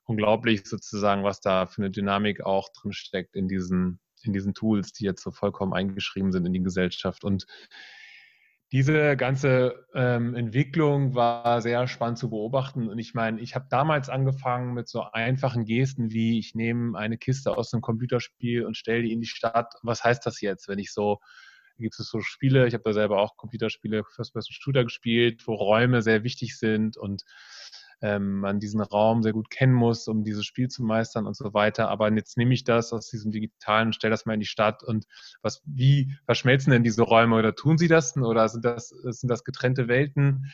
unglaublich 0.04 0.66
sozusagen, 0.66 1.24
was 1.24 1.40
da 1.40 1.68
für 1.68 1.82
eine 1.82 1.92
Dynamik 1.92 2.42
auch 2.42 2.70
drin 2.74 2.92
steckt 2.92 3.36
in 3.36 3.48
diesen 3.48 4.00
in 4.24 4.34
diesen 4.34 4.54
Tools, 4.54 4.94
die 4.94 5.06
jetzt 5.06 5.24
so 5.24 5.32
vollkommen 5.32 5.74
eingeschrieben 5.74 6.32
sind 6.32 6.46
in 6.46 6.54
die 6.54 6.64
Gesellschaft. 6.64 7.24
Und 7.24 7.46
diese 8.72 9.18
ganze 9.18 9.88
ähm, 9.96 10.36
Entwicklung 10.36 11.16
war 11.16 11.60
sehr 11.62 11.88
spannend 11.88 12.20
zu 12.20 12.30
beobachten. 12.30 12.88
Und 12.88 13.00
ich 13.00 13.16
meine, 13.16 13.42
ich 13.42 13.56
habe 13.56 13.66
damals 13.70 14.10
angefangen 14.10 14.76
mit 14.76 14.88
so 14.88 15.02
einfachen 15.12 15.66
Gesten 15.66 16.12
wie, 16.12 16.38
ich 16.38 16.54
nehme 16.54 16.98
eine 16.98 17.18
Kiste 17.18 17.58
aus 17.58 17.74
einem 17.74 17.82
Computerspiel 17.82 18.66
und 18.66 18.78
stelle 18.78 19.02
die 19.04 19.12
in 19.12 19.22
die 19.22 19.28
Stadt. 19.28 19.74
Was 19.82 20.04
heißt 20.04 20.24
das 20.26 20.40
jetzt, 20.42 20.68
wenn 20.68 20.78
ich 20.78 20.94
so, 20.94 21.20
gibt 21.80 22.00
es 22.00 22.10
so 22.10 22.20
Spiele, 22.22 22.68
ich 22.68 22.76
habe 22.76 22.84
da 22.84 22.94
selber 22.94 23.20
auch 23.20 23.38
Computerspiele, 23.38 24.04
First-Person-Shooter 24.04 24.84
gespielt, 24.84 25.48
wo 25.48 25.56
Räume 25.56 26.04
sehr 26.04 26.24
wichtig 26.24 26.60
sind 26.60 26.96
und 26.96 27.24
ähm, 28.02 28.40
man 28.40 28.60
diesen 28.60 28.82
Raum 28.82 29.24
sehr 29.24 29.34
gut 29.34 29.50
kennen 29.50 29.74
muss, 29.74 30.08
um 30.08 30.24
dieses 30.24 30.46
Spiel 30.46 30.70
zu 30.70 30.84
meistern 30.84 31.26
und 31.26 31.36
so 31.36 31.54
weiter. 31.54 31.90
Aber 31.90 32.12
jetzt 32.14 32.38
nehme 32.38 32.54
ich 32.54 32.64
das 32.64 32.94
aus 32.94 33.10
diesem 33.10 33.32
digitalen 33.32 33.94
stelle 33.94 34.12
das 34.12 34.26
mal 34.26 34.34
in 34.34 34.40
die 34.40 34.46
Stadt 34.46 34.84
und 34.84 35.06
was, 35.42 35.62
wie 35.66 36.14
verschmelzen 36.26 36.72
denn 36.72 36.84
diese 36.84 37.04
Räume 37.04 37.36
oder 37.36 37.56
tun 37.56 37.78
sie 37.78 37.88
das 37.88 38.16
oder 38.16 38.48
sind 38.48 38.64
das, 38.64 38.90
sind 38.90 39.30
das 39.30 39.44
getrennte 39.44 39.88
Welten? 39.88 40.52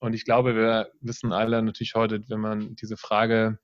Und 0.00 0.14
ich 0.14 0.24
glaube, 0.24 0.56
wir 0.56 0.90
wissen 1.00 1.32
alle 1.32 1.62
natürlich 1.62 1.94
heute, 1.94 2.24
wenn 2.28 2.40
man 2.40 2.74
diese 2.74 2.96
Frage 2.96 3.58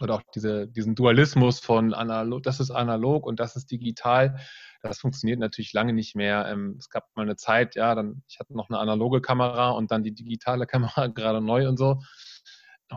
oder 0.00 0.14
auch 0.14 0.22
diese, 0.34 0.66
diesen 0.66 0.94
Dualismus 0.94 1.60
von 1.60 1.94
analog, 1.94 2.42
das 2.42 2.60
ist 2.60 2.70
analog 2.70 3.26
und 3.26 3.38
das 3.38 3.56
ist 3.56 3.70
digital, 3.70 4.40
das 4.82 4.98
funktioniert 4.98 5.38
natürlich 5.38 5.72
lange 5.72 5.92
nicht 5.92 6.16
mehr. 6.16 6.46
Ähm, 6.48 6.76
es 6.78 6.88
gab 6.88 7.04
mal 7.14 7.22
eine 7.22 7.36
Zeit, 7.36 7.76
ja, 7.76 7.94
dann, 7.94 8.22
ich 8.28 8.38
hatte 8.40 8.56
noch 8.56 8.70
eine 8.70 8.78
analoge 8.78 9.20
Kamera 9.20 9.70
und 9.70 9.90
dann 9.90 10.02
die 10.02 10.14
digitale 10.14 10.66
Kamera 10.66 11.06
gerade 11.06 11.40
neu 11.40 11.68
und 11.68 11.78
so 11.78 12.00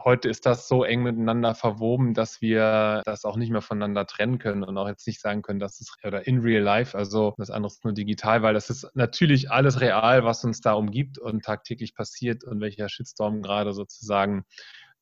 heute 0.03 0.29
ist 0.29 0.45
das 0.45 0.67
so 0.67 0.83
eng 0.83 1.03
miteinander 1.03 1.55
verwoben, 1.55 2.13
dass 2.13 2.41
wir 2.41 3.01
das 3.05 3.25
auch 3.25 3.35
nicht 3.37 3.51
mehr 3.51 3.61
voneinander 3.61 4.05
trennen 4.05 4.39
können 4.39 4.63
und 4.63 4.77
auch 4.77 4.87
jetzt 4.87 5.05
nicht 5.07 5.21
sagen 5.21 5.41
können, 5.41 5.59
das 5.59 5.79
ist 5.81 5.97
oder 6.03 6.25
in 6.27 6.39
real 6.39 6.63
life, 6.63 6.97
also 6.97 7.33
das 7.37 7.49
andere 7.49 7.71
ist 7.71 7.83
nur 7.83 7.93
digital, 7.93 8.41
weil 8.41 8.53
das 8.53 8.69
ist 8.69 8.89
natürlich 8.95 9.51
alles 9.51 9.81
real, 9.81 10.23
was 10.23 10.43
uns 10.43 10.61
da 10.61 10.73
umgibt 10.73 11.19
und 11.19 11.45
tagtäglich 11.45 11.95
passiert 11.95 12.43
und 12.43 12.61
welcher 12.61 12.89
Shitstorm 12.89 13.41
gerade 13.41 13.73
sozusagen 13.73 14.45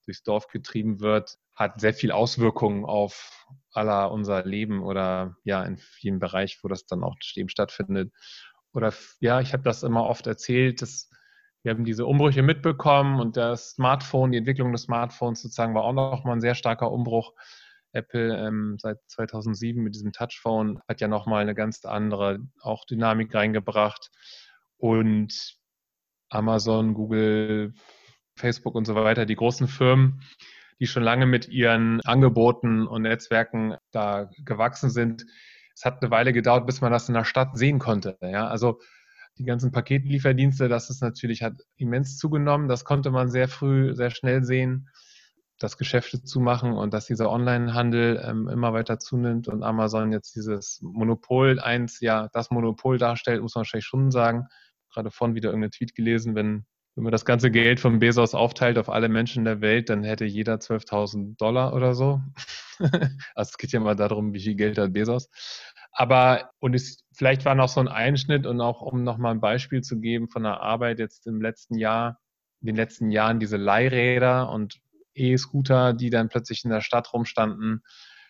durchs 0.06 0.24
Dorf 0.24 0.48
getrieben 0.48 1.00
wird, 1.00 1.38
hat 1.56 1.80
sehr 1.80 1.94
viel 1.94 2.12
Auswirkungen 2.12 2.86
auf 2.86 3.48
aller 3.72 4.12
unser 4.12 4.44
Leben 4.46 4.82
oder 4.82 5.36
ja 5.44 5.64
in 5.64 5.78
vielen 5.78 6.20
Bereichen, 6.20 6.60
wo 6.64 6.68
das 6.68 6.86
dann 6.86 7.04
auch 7.04 7.16
eben 7.36 7.50
stattfindet. 7.50 8.12
Oder 8.74 8.94
ja, 9.20 9.42
ich 9.42 9.54
habe 9.54 9.64
das 9.64 9.84
immer 9.84 10.06
oft 10.06 10.28
erzählt, 10.28 10.82
dass 10.82 11.11
wir 11.64 11.72
haben 11.72 11.86
diese 11.86 12.06
Umbrüche 12.06 12.42
mitbekommen 12.42 13.20
und 13.20 13.38
das 13.38 13.72
Smartphone, 13.72 14.32
die 14.32 14.38
Entwicklung 14.40 14.72
des 14.72 14.84
Smartphones 14.84 15.42
sozusagen 15.42 15.76
war 15.76 15.84
auch 15.84 15.94
nochmal 15.94 16.36
ein 16.36 16.42
sehr 16.42 16.56
starker 16.56 16.92
Umbruch. 16.92 17.34
Apple 17.94 18.36
ähm, 18.48 18.78
seit 18.80 18.98
2007 19.08 19.84
mit 19.84 19.94
diesem 19.94 20.12
Touchphone 20.12 20.80
hat 20.88 21.02
ja 21.02 21.08
nochmal 21.08 21.42
eine 21.42 21.54
ganz 21.54 21.84
andere 21.86 22.40
auch 22.62 22.86
Dynamik 22.86 23.34
reingebracht. 23.34 24.10
Und 24.78 25.58
Amazon, 26.30 26.94
Google, 26.94 27.74
Facebook 28.36 28.76
und 28.76 28.86
so 28.86 28.96
weiter, 28.96 29.26
die 29.26 29.36
großen 29.36 29.68
Firmen, 29.68 30.22
die 30.80 30.88
schon 30.88 31.04
lange 31.04 31.26
mit 31.26 31.50
ihren 31.50 32.02
Angeboten 32.02 32.88
und 32.88 33.04
Netzwerken 33.04 33.76
da 33.92 34.32
gewachsen 34.44 34.90
sind. 34.90 35.26
Es 35.76 35.86
hat 35.86 36.02
eine 36.02 36.10
Weile 36.10 36.34
gedauert, 36.34 36.66
bis 36.66 36.82
man 36.82 36.92
das 36.92 37.08
in 37.08 37.14
der 37.14 37.26
Stadt 37.26 37.58
sehen 37.58 37.78
konnte. 37.78 38.18
Ja, 38.22 38.48
also 38.48 38.80
die 39.38 39.46
ganzen 39.46 39.72
Paketlieferdienste, 39.72 40.68
das 40.68 40.90
ist 40.90 41.02
natürlich, 41.02 41.42
hat 41.44 41.54
immens 41.78 42.18
zugenommen. 42.18 42.68
Das 42.68 42.86
konnte 42.86 43.12
man 43.12 43.30
sehr 43.30 43.48
früh, 43.48 43.96
sehr 43.96 44.10
schnell 44.10 44.44
sehen, 44.44 44.90
dass 45.60 45.78
Geschäfte 45.78 46.24
zumachen 46.24 46.74
und 46.74 46.94
dass 46.94 47.06
dieser 47.06 47.30
Onlinehandel 47.30 48.22
ähm, 48.26 48.48
immer 48.48 48.74
weiter 48.74 49.00
zunimmt 49.00 49.48
und 49.48 49.64
Amazon 49.64 50.12
jetzt 50.12 50.36
dieses 50.36 50.80
Monopol 50.82 51.60
eins, 51.60 52.00
ja, 52.02 52.30
das 52.34 52.50
Monopol 52.50 52.98
darstellt, 52.98 53.42
muss 53.42 53.56
man 53.56 53.62
wahrscheinlich 53.62 53.86
schon 53.86 54.12
sagen. 54.12 54.48
Gerade 54.94 55.12
vorhin 55.12 55.36
wieder 55.36 55.50
irgendeinen 55.50 55.72
Tweet 55.72 55.96
gelesen, 55.96 56.36
wenn, 56.36 56.66
wenn 56.96 57.04
man 57.04 57.12
das 57.12 57.26
ganze 57.26 57.52
Geld 57.52 57.80
von 57.80 58.00
Bezos 58.00 58.34
aufteilt 58.34 58.78
auf 58.78 58.90
alle 58.90 59.08
Menschen 59.08 59.46
der 59.46 59.62
Welt, 59.62 59.90
dann 59.90 60.04
hätte 60.04 60.26
jeder 60.26 60.56
12.000 60.56 61.38
Dollar 61.38 61.74
oder 61.74 61.94
so. 61.94 62.22
also 63.36 63.50
es 63.50 63.58
geht 63.58 63.72
ja 63.72 63.80
mal 63.80 63.96
darum, 63.96 64.34
wie 64.34 64.42
viel 64.42 64.56
Geld 64.56 64.78
hat 64.78 64.94
Bezos. 64.94 65.30
Aber, 65.92 66.52
und 66.60 66.74
es, 66.74 67.04
vielleicht 67.14 67.46
war 67.46 67.56
noch 67.56 67.70
so 67.70 67.80
ein 67.80 67.88
Einschnitt 67.88 68.46
und 68.46 68.62
auch, 68.62 68.82
um 68.82 69.04
nochmal 69.04 69.34
ein 69.34 69.42
Beispiel 69.42 69.82
zu 69.82 70.00
geben 70.00 70.30
von 70.30 70.44
der 70.44 70.62
Arbeit 70.62 71.00
jetzt 71.00 71.28
im 71.28 71.42
letzten 71.42 71.78
Jahr, 71.78 72.20
in 72.62 72.68
den 72.68 72.76
letzten 72.76 73.12
Jahren 73.12 73.40
diese 73.40 73.58
Leihräder 73.58 74.50
und 74.50 74.80
E-Scooter, 75.14 75.94
die 75.94 76.10
dann 76.10 76.30
plötzlich 76.30 76.64
in 76.64 76.72
der 76.72 76.82
Stadt 76.82 77.12
rumstanden, 77.14 77.84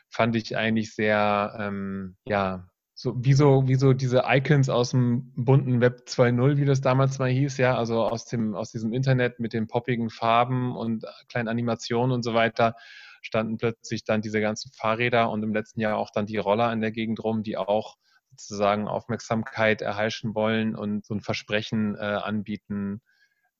fand 0.09 0.35
ich 0.35 0.57
eigentlich 0.57 0.95
sehr, 0.95 1.55
ähm, 1.59 2.17
ja, 2.25 2.67
so 2.93 3.15
wie, 3.17 3.33
so 3.33 3.67
wie 3.67 3.75
so 3.75 3.93
diese 3.93 4.23
Icons 4.27 4.69
aus 4.69 4.91
dem 4.91 5.31
bunten 5.35 5.81
Web 5.81 6.03
2.0, 6.07 6.57
wie 6.57 6.65
das 6.65 6.81
damals 6.81 7.19
mal 7.19 7.29
hieß, 7.29 7.57
ja, 7.57 7.77
also 7.77 8.03
aus 8.03 8.25
dem, 8.25 8.55
aus 8.55 8.71
diesem 8.71 8.93
Internet 8.93 9.39
mit 9.39 9.53
den 9.53 9.67
poppigen 9.67 10.09
Farben 10.09 10.75
und 10.75 11.05
kleinen 11.29 11.47
Animationen 11.47 12.11
und 12.11 12.23
so 12.23 12.33
weiter 12.33 12.75
standen 13.21 13.57
plötzlich 13.57 14.03
dann 14.03 14.21
diese 14.21 14.41
ganzen 14.41 14.71
Fahrräder 14.73 15.29
und 15.29 15.43
im 15.43 15.53
letzten 15.53 15.79
Jahr 15.79 15.97
auch 15.97 16.09
dann 16.11 16.25
die 16.25 16.37
Roller 16.37 16.73
in 16.73 16.81
der 16.81 16.91
Gegend 16.91 17.23
rum, 17.23 17.43
die 17.43 17.57
auch 17.57 17.95
sozusagen 18.31 18.87
Aufmerksamkeit 18.87 19.81
erheischen 19.81 20.33
wollen 20.35 20.75
und 20.75 21.05
so 21.05 21.13
ein 21.13 21.21
Versprechen 21.21 21.95
äh, 21.95 21.99
anbieten, 21.99 23.01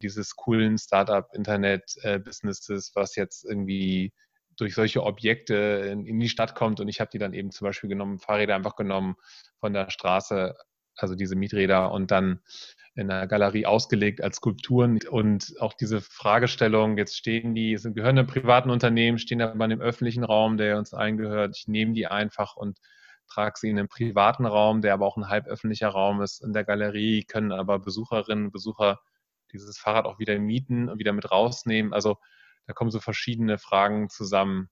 dieses 0.01 0.35
coolen 0.35 0.77
Startup-Internet-Businesses, 0.77 2.91
was 2.95 3.15
jetzt 3.15 3.45
irgendwie 3.45 4.11
durch 4.57 4.75
solche 4.75 5.03
Objekte 5.03 5.55
in, 5.91 6.05
in 6.05 6.19
die 6.19 6.29
Stadt 6.29 6.55
kommt. 6.55 6.79
Und 6.79 6.87
ich 6.87 6.99
habe 6.99 7.11
die 7.11 7.19
dann 7.19 7.33
eben 7.33 7.51
zum 7.51 7.65
Beispiel 7.65 7.89
genommen, 7.89 8.19
Fahrräder 8.19 8.55
einfach 8.55 8.75
genommen 8.75 9.15
von 9.59 9.73
der 9.73 9.89
Straße, 9.89 10.55
also 10.95 11.15
diese 11.15 11.36
Mieträder 11.36 11.91
und 11.91 12.12
dann 12.12 12.41
in 12.95 13.07
der 13.07 13.27
Galerie 13.27 13.65
ausgelegt 13.65 14.21
als 14.21 14.38
Skulpturen 14.38 15.00
und 15.10 15.53
auch 15.60 15.74
diese 15.74 16.01
Fragestellung, 16.01 16.98
jetzt 16.98 17.15
stehen 17.15 17.55
die, 17.55 17.75
gehören 17.75 18.17
einem 18.17 18.27
privaten 18.27 18.69
Unternehmen, 18.69 19.17
stehen 19.17 19.41
aber 19.41 19.63
in 19.63 19.69
dem 19.69 19.81
öffentlichen 19.81 20.24
Raum, 20.24 20.57
der 20.57 20.77
uns 20.77 20.93
allen 20.93 21.17
gehört. 21.17 21.55
Ich 21.57 21.67
nehme 21.67 21.93
die 21.93 22.07
einfach 22.07 22.57
und 22.57 22.79
trage 23.27 23.57
sie 23.57 23.69
in 23.69 23.79
einen 23.79 23.88
privaten 23.88 24.45
Raum, 24.45 24.81
der 24.81 24.93
aber 24.93 25.05
auch 25.05 25.15
ein 25.15 25.29
halböffentlicher 25.29 25.88
Raum 25.88 26.21
ist. 26.21 26.43
In 26.43 26.51
der 26.51 26.65
Galerie 26.65 27.24
können 27.24 27.53
aber 27.53 27.79
Besucherinnen 27.79 28.45
und 28.45 28.51
Besucher 28.51 29.00
dieses 29.53 29.77
Fahrrad 29.77 30.05
auch 30.05 30.19
wieder 30.19 30.38
mieten 30.38 30.89
und 30.89 31.00
wieder 31.00 31.13
mit 31.13 31.31
rausnehmen. 31.31 31.93
Also 31.93 32.17
da 32.67 32.74
kommen 32.74 32.91
so 32.91 33.00
verschiedene 33.00 33.57
Fragen 33.57 34.10
zusammen. 34.10 34.69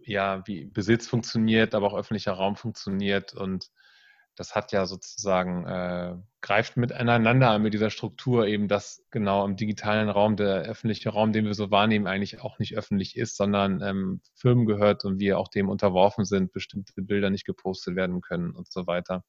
Ja, 0.00 0.46
wie 0.46 0.66
Besitz 0.66 1.08
funktioniert, 1.08 1.74
aber 1.74 1.86
auch 1.86 1.96
öffentlicher 1.96 2.32
Raum 2.32 2.54
funktioniert 2.54 3.34
und 3.34 3.70
das 4.40 4.54
hat 4.54 4.72
ja 4.72 4.86
sozusagen, 4.86 5.66
äh, 5.66 6.14
greift 6.40 6.78
miteinander 6.78 7.58
mit 7.58 7.74
dieser 7.74 7.90
Struktur 7.90 8.46
eben, 8.46 8.68
dass 8.68 9.04
genau 9.10 9.44
im 9.44 9.56
digitalen 9.56 10.08
Raum 10.08 10.36
der 10.36 10.62
öffentliche 10.62 11.10
Raum, 11.10 11.34
den 11.34 11.44
wir 11.44 11.52
so 11.52 11.70
wahrnehmen, 11.70 12.06
eigentlich 12.06 12.40
auch 12.40 12.58
nicht 12.58 12.74
öffentlich 12.74 13.18
ist, 13.18 13.36
sondern 13.36 13.82
ähm, 13.82 14.22
Firmen 14.34 14.64
gehört 14.64 15.04
und 15.04 15.20
wir 15.20 15.38
auch 15.38 15.48
dem 15.48 15.68
unterworfen 15.68 16.24
sind, 16.24 16.54
bestimmte 16.54 17.02
Bilder 17.02 17.28
nicht 17.28 17.44
gepostet 17.44 17.96
werden 17.96 18.22
können 18.22 18.52
und 18.52 18.72
so 18.72 18.86
weiter. 18.86 19.24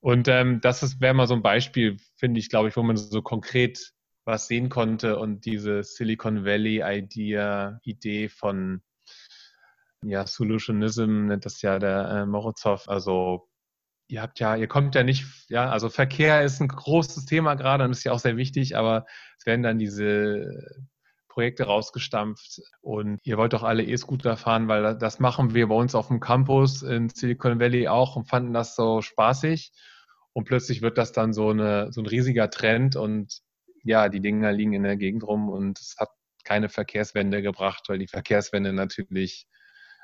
Und 0.00 0.26
ähm, 0.26 0.60
das 0.60 1.00
wäre 1.00 1.14
mal 1.14 1.28
so 1.28 1.34
ein 1.34 1.42
Beispiel, 1.42 1.96
finde 2.16 2.40
ich, 2.40 2.48
glaube 2.48 2.70
ich, 2.70 2.76
wo 2.76 2.82
man 2.82 2.96
so 2.96 3.22
konkret 3.22 3.92
was 4.24 4.48
sehen 4.48 4.68
konnte 4.68 5.16
und 5.16 5.44
diese 5.44 5.84
Silicon 5.84 6.44
Valley 6.44 6.82
Idea, 6.84 7.78
Idee 7.84 8.28
von 8.28 8.82
ja, 10.02 10.26
Solutionism 10.26 11.26
nennt 11.26 11.44
das 11.44 11.62
ja 11.62 11.78
der 11.78 12.08
äh, 12.08 12.26
Morozov, 12.26 12.88
also 12.88 13.47
ihr 14.08 14.22
habt 14.22 14.40
ja, 14.40 14.56
ihr 14.56 14.66
kommt 14.66 14.94
ja 14.94 15.02
nicht, 15.02 15.26
ja, 15.48 15.68
also 15.70 15.90
Verkehr 15.90 16.42
ist 16.42 16.60
ein 16.60 16.68
großes 16.68 17.26
Thema 17.26 17.54
gerade 17.54 17.84
und 17.84 17.90
ist 17.90 18.04
ja 18.04 18.12
auch 18.12 18.18
sehr 18.18 18.36
wichtig, 18.36 18.76
aber 18.76 19.06
es 19.38 19.46
werden 19.46 19.62
dann 19.62 19.78
diese 19.78 20.46
Projekte 21.28 21.64
rausgestampft 21.64 22.62
und 22.80 23.20
ihr 23.22 23.36
wollt 23.36 23.52
doch 23.52 23.62
alle 23.62 23.84
E-Scooter 23.84 24.36
fahren, 24.36 24.66
weil 24.66 24.96
das 24.96 25.20
machen 25.20 25.54
wir 25.54 25.68
bei 25.68 25.74
uns 25.74 25.94
auf 25.94 26.08
dem 26.08 26.20
Campus 26.20 26.82
in 26.82 27.10
Silicon 27.10 27.60
Valley 27.60 27.86
auch 27.86 28.16
und 28.16 28.28
fanden 28.28 28.52
das 28.52 28.74
so 28.74 29.02
spaßig. 29.02 29.72
Und 30.32 30.44
plötzlich 30.44 30.82
wird 30.82 30.98
das 30.98 31.12
dann 31.12 31.32
so, 31.32 31.50
eine, 31.50 31.92
so 31.92 32.00
ein 32.00 32.06
riesiger 32.06 32.50
Trend 32.50 32.96
und 32.96 33.40
ja, 33.84 34.08
die 34.08 34.20
Dinger 34.20 34.52
liegen 34.52 34.72
in 34.72 34.82
der 34.82 34.96
Gegend 34.96 35.22
rum 35.24 35.48
und 35.48 35.78
es 35.78 35.96
hat 35.98 36.08
keine 36.44 36.68
Verkehrswende 36.68 37.42
gebracht, 37.42 37.84
weil 37.88 37.98
die 37.98 38.08
Verkehrswende 38.08 38.72
natürlich 38.72 39.46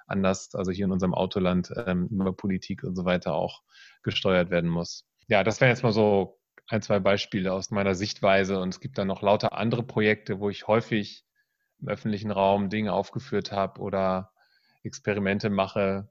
anders, 0.06 0.54
also 0.54 0.70
hier 0.70 0.86
in 0.86 0.92
unserem 0.92 1.14
Autoland, 1.14 1.72
ähm, 1.86 2.08
über 2.10 2.32
Politik 2.32 2.84
und 2.84 2.96
so 2.96 3.04
weiter 3.04 3.34
auch 3.34 3.62
gesteuert 4.02 4.50
werden 4.50 4.70
muss. 4.70 5.06
Ja, 5.28 5.42
das 5.42 5.60
wären 5.60 5.70
jetzt 5.70 5.82
mal 5.82 5.92
so 5.92 6.38
ein, 6.68 6.82
zwei 6.82 6.98
Beispiele 6.98 7.52
aus 7.52 7.70
meiner 7.70 7.94
Sichtweise 7.94 8.60
und 8.60 8.70
es 8.70 8.80
gibt 8.80 8.98
dann 8.98 9.08
noch 9.08 9.22
lauter 9.22 9.52
andere 9.52 9.82
Projekte, 9.82 10.40
wo 10.40 10.50
ich 10.50 10.66
häufig 10.66 11.24
im 11.80 11.88
öffentlichen 11.88 12.30
Raum 12.30 12.68
Dinge 12.70 12.92
aufgeführt 12.92 13.52
habe 13.52 13.80
oder 13.80 14.32
Experimente 14.82 15.50
mache. 15.50 16.10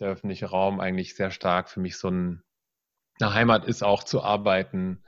Der 0.00 0.08
öffentliche 0.08 0.46
Raum 0.46 0.80
eigentlich 0.80 1.14
sehr 1.14 1.30
stark 1.30 1.68
für 1.68 1.80
mich 1.80 1.96
so 1.96 2.08
ein, 2.08 2.42
eine 3.20 3.34
Heimat 3.34 3.64
ist 3.66 3.82
auch 3.82 4.04
zu 4.04 4.22
arbeiten. 4.22 5.02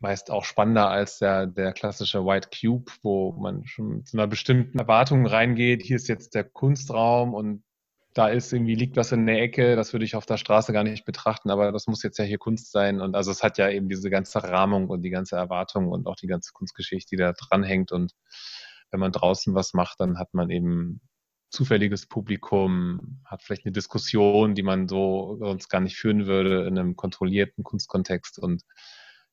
Meist 0.00 0.30
auch 0.30 0.44
spannender 0.44 0.88
als 0.88 1.18
der, 1.18 1.46
der 1.46 1.72
klassische 1.72 2.24
White 2.24 2.50
Cube, 2.50 2.90
wo 3.02 3.32
man 3.32 3.66
schon 3.66 4.04
zu 4.04 4.16
einer 4.16 4.28
bestimmten 4.28 4.78
Erwartung 4.78 5.26
reingeht. 5.26 5.82
Hier 5.82 5.96
ist 5.96 6.08
jetzt 6.08 6.34
der 6.34 6.44
Kunstraum 6.44 7.34
und 7.34 7.64
da 8.14 8.28
ist 8.28 8.52
irgendwie, 8.52 8.74
liegt 8.74 8.96
was 8.96 9.12
in 9.12 9.26
der 9.26 9.40
Ecke, 9.40 9.76
das 9.76 9.92
würde 9.92 10.04
ich 10.04 10.16
auf 10.16 10.26
der 10.26 10.38
Straße 10.38 10.72
gar 10.72 10.82
nicht 10.82 11.04
betrachten, 11.04 11.50
aber 11.50 11.70
das 11.72 11.86
muss 11.86 12.02
jetzt 12.02 12.18
ja 12.18 12.24
hier 12.24 12.38
Kunst 12.38 12.72
sein. 12.72 13.00
Und 13.00 13.14
also 13.14 13.30
es 13.30 13.42
hat 13.42 13.58
ja 13.58 13.70
eben 13.70 13.88
diese 13.88 14.10
ganze 14.10 14.42
Rahmung 14.42 14.88
und 14.88 15.02
die 15.02 15.10
ganze 15.10 15.36
Erwartung 15.36 15.88
und 15.88 16.06
auch 16.06 16.16
die 16.16 16.26
ganze 16.26 16.52
Kunstgeschichte, 16.52 17.10
die 17.10 17.16
da 17.16 17.32
dranhängt. 17.32 17.92
Und 17.92 18.12
wenn 18.90 19.00
man 19.00 19.12
draußen 19.12 19.54
was 19.54 19.74
macht, 19.74 20.00
dann 20.00 20.18
hat 20.18 20.34
man 20.34 20.50
eben 20.50 21.00
zufälliges 21.50 22.06
Publikum, 22.06 23.20
hat 23.24 23.42
vielleicht 23.42 23.64
eine 23.64 23.72
Diskussion, 23.72 24.54
die 24.54 24.62
man 24.62 24.88
so 24.88 25.36
sonst 25.38 25.68
gar 25.68 25.80
nicht 25.80 25.96
führen 25.96 26.26
würde 26.26 26.66
in 26.66 26.78
einem 26.78 26.96
kontrollierten 26.96 27.64
Kunstkontext. 27.64 28.38
Und 28.38 28.64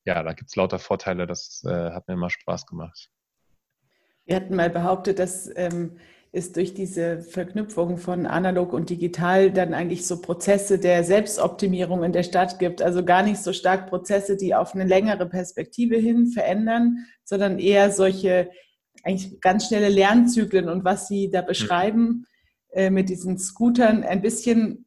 ja, 0.06 0.22
da 0.22 0.32
gibt 0.32 0.50
es 0.50 0.56
lauter 0.56 0.78
Vorteile. 0.78 1.26
Das 1.26 1.62
äh, 1.66 1.90
hat 1.90 2.08
mir 2.08 2.14
immer 2.14 2.30
Spaß 2.30 2.66
gemacht. 2.66 3.10
Wir 4.24 4.36
hatten 4.36 4.56
mal 4.56 4.70
behauptet, 4.70 5.18
dass 5.18 5.50
ähm, 5.56 5.98
es 6.32 6.52
durch 6.52 6.74
diese 6.74 7.20
Verknüpfung 7.22 7.98
von 7.98 8.26
analog 8.26 8.72
und 8.72 8.90
digital 8.90 9.50
dann 9.50 9.74
eigentlich 9.74 10.06
so 10.06 10.20
Prozesse 10.20 10.78
der 10.78 11.04
Selbstoptimierung 11.04 12.04
in 12.04 12.12
der 12.12 12.22
Stadt 12.22 12.58
gibt. 12.58 12.82
Also 12.82 13.04
gar 13.04 13.22
nicht 13.22 13.38
so 13.38 13.52
stark 13.52 13.88
Prozesse, 13.88 14.36
die 14.36 14.54
auf 14.54 14.74
eine 14.74 14.84
längere 14.84 15.28
Perspektive 15.28 15.96
hin 15.96 16.28
verändern, 16.28 17.06
sondern 17.24 17.58
eher 17.58 17.90
solche 17.90 18.50
eigentlich 19.02 19.40
ganz 19.40 19.68
schnelle 19.68 19.88
Lernzyklen 19.88 20.68
und 20.68 20.84
was 20.84 21.06
Sie 21.06 21.30
da 21.30 21.42
beschreiben 21.42 22.26
äh, 22.70 22.90
mit 22.90 23.08
diesen 23.08 23.38
Scootern, 23.38 24.02
ein 24.02 24.22
bisschen 24.22 24.86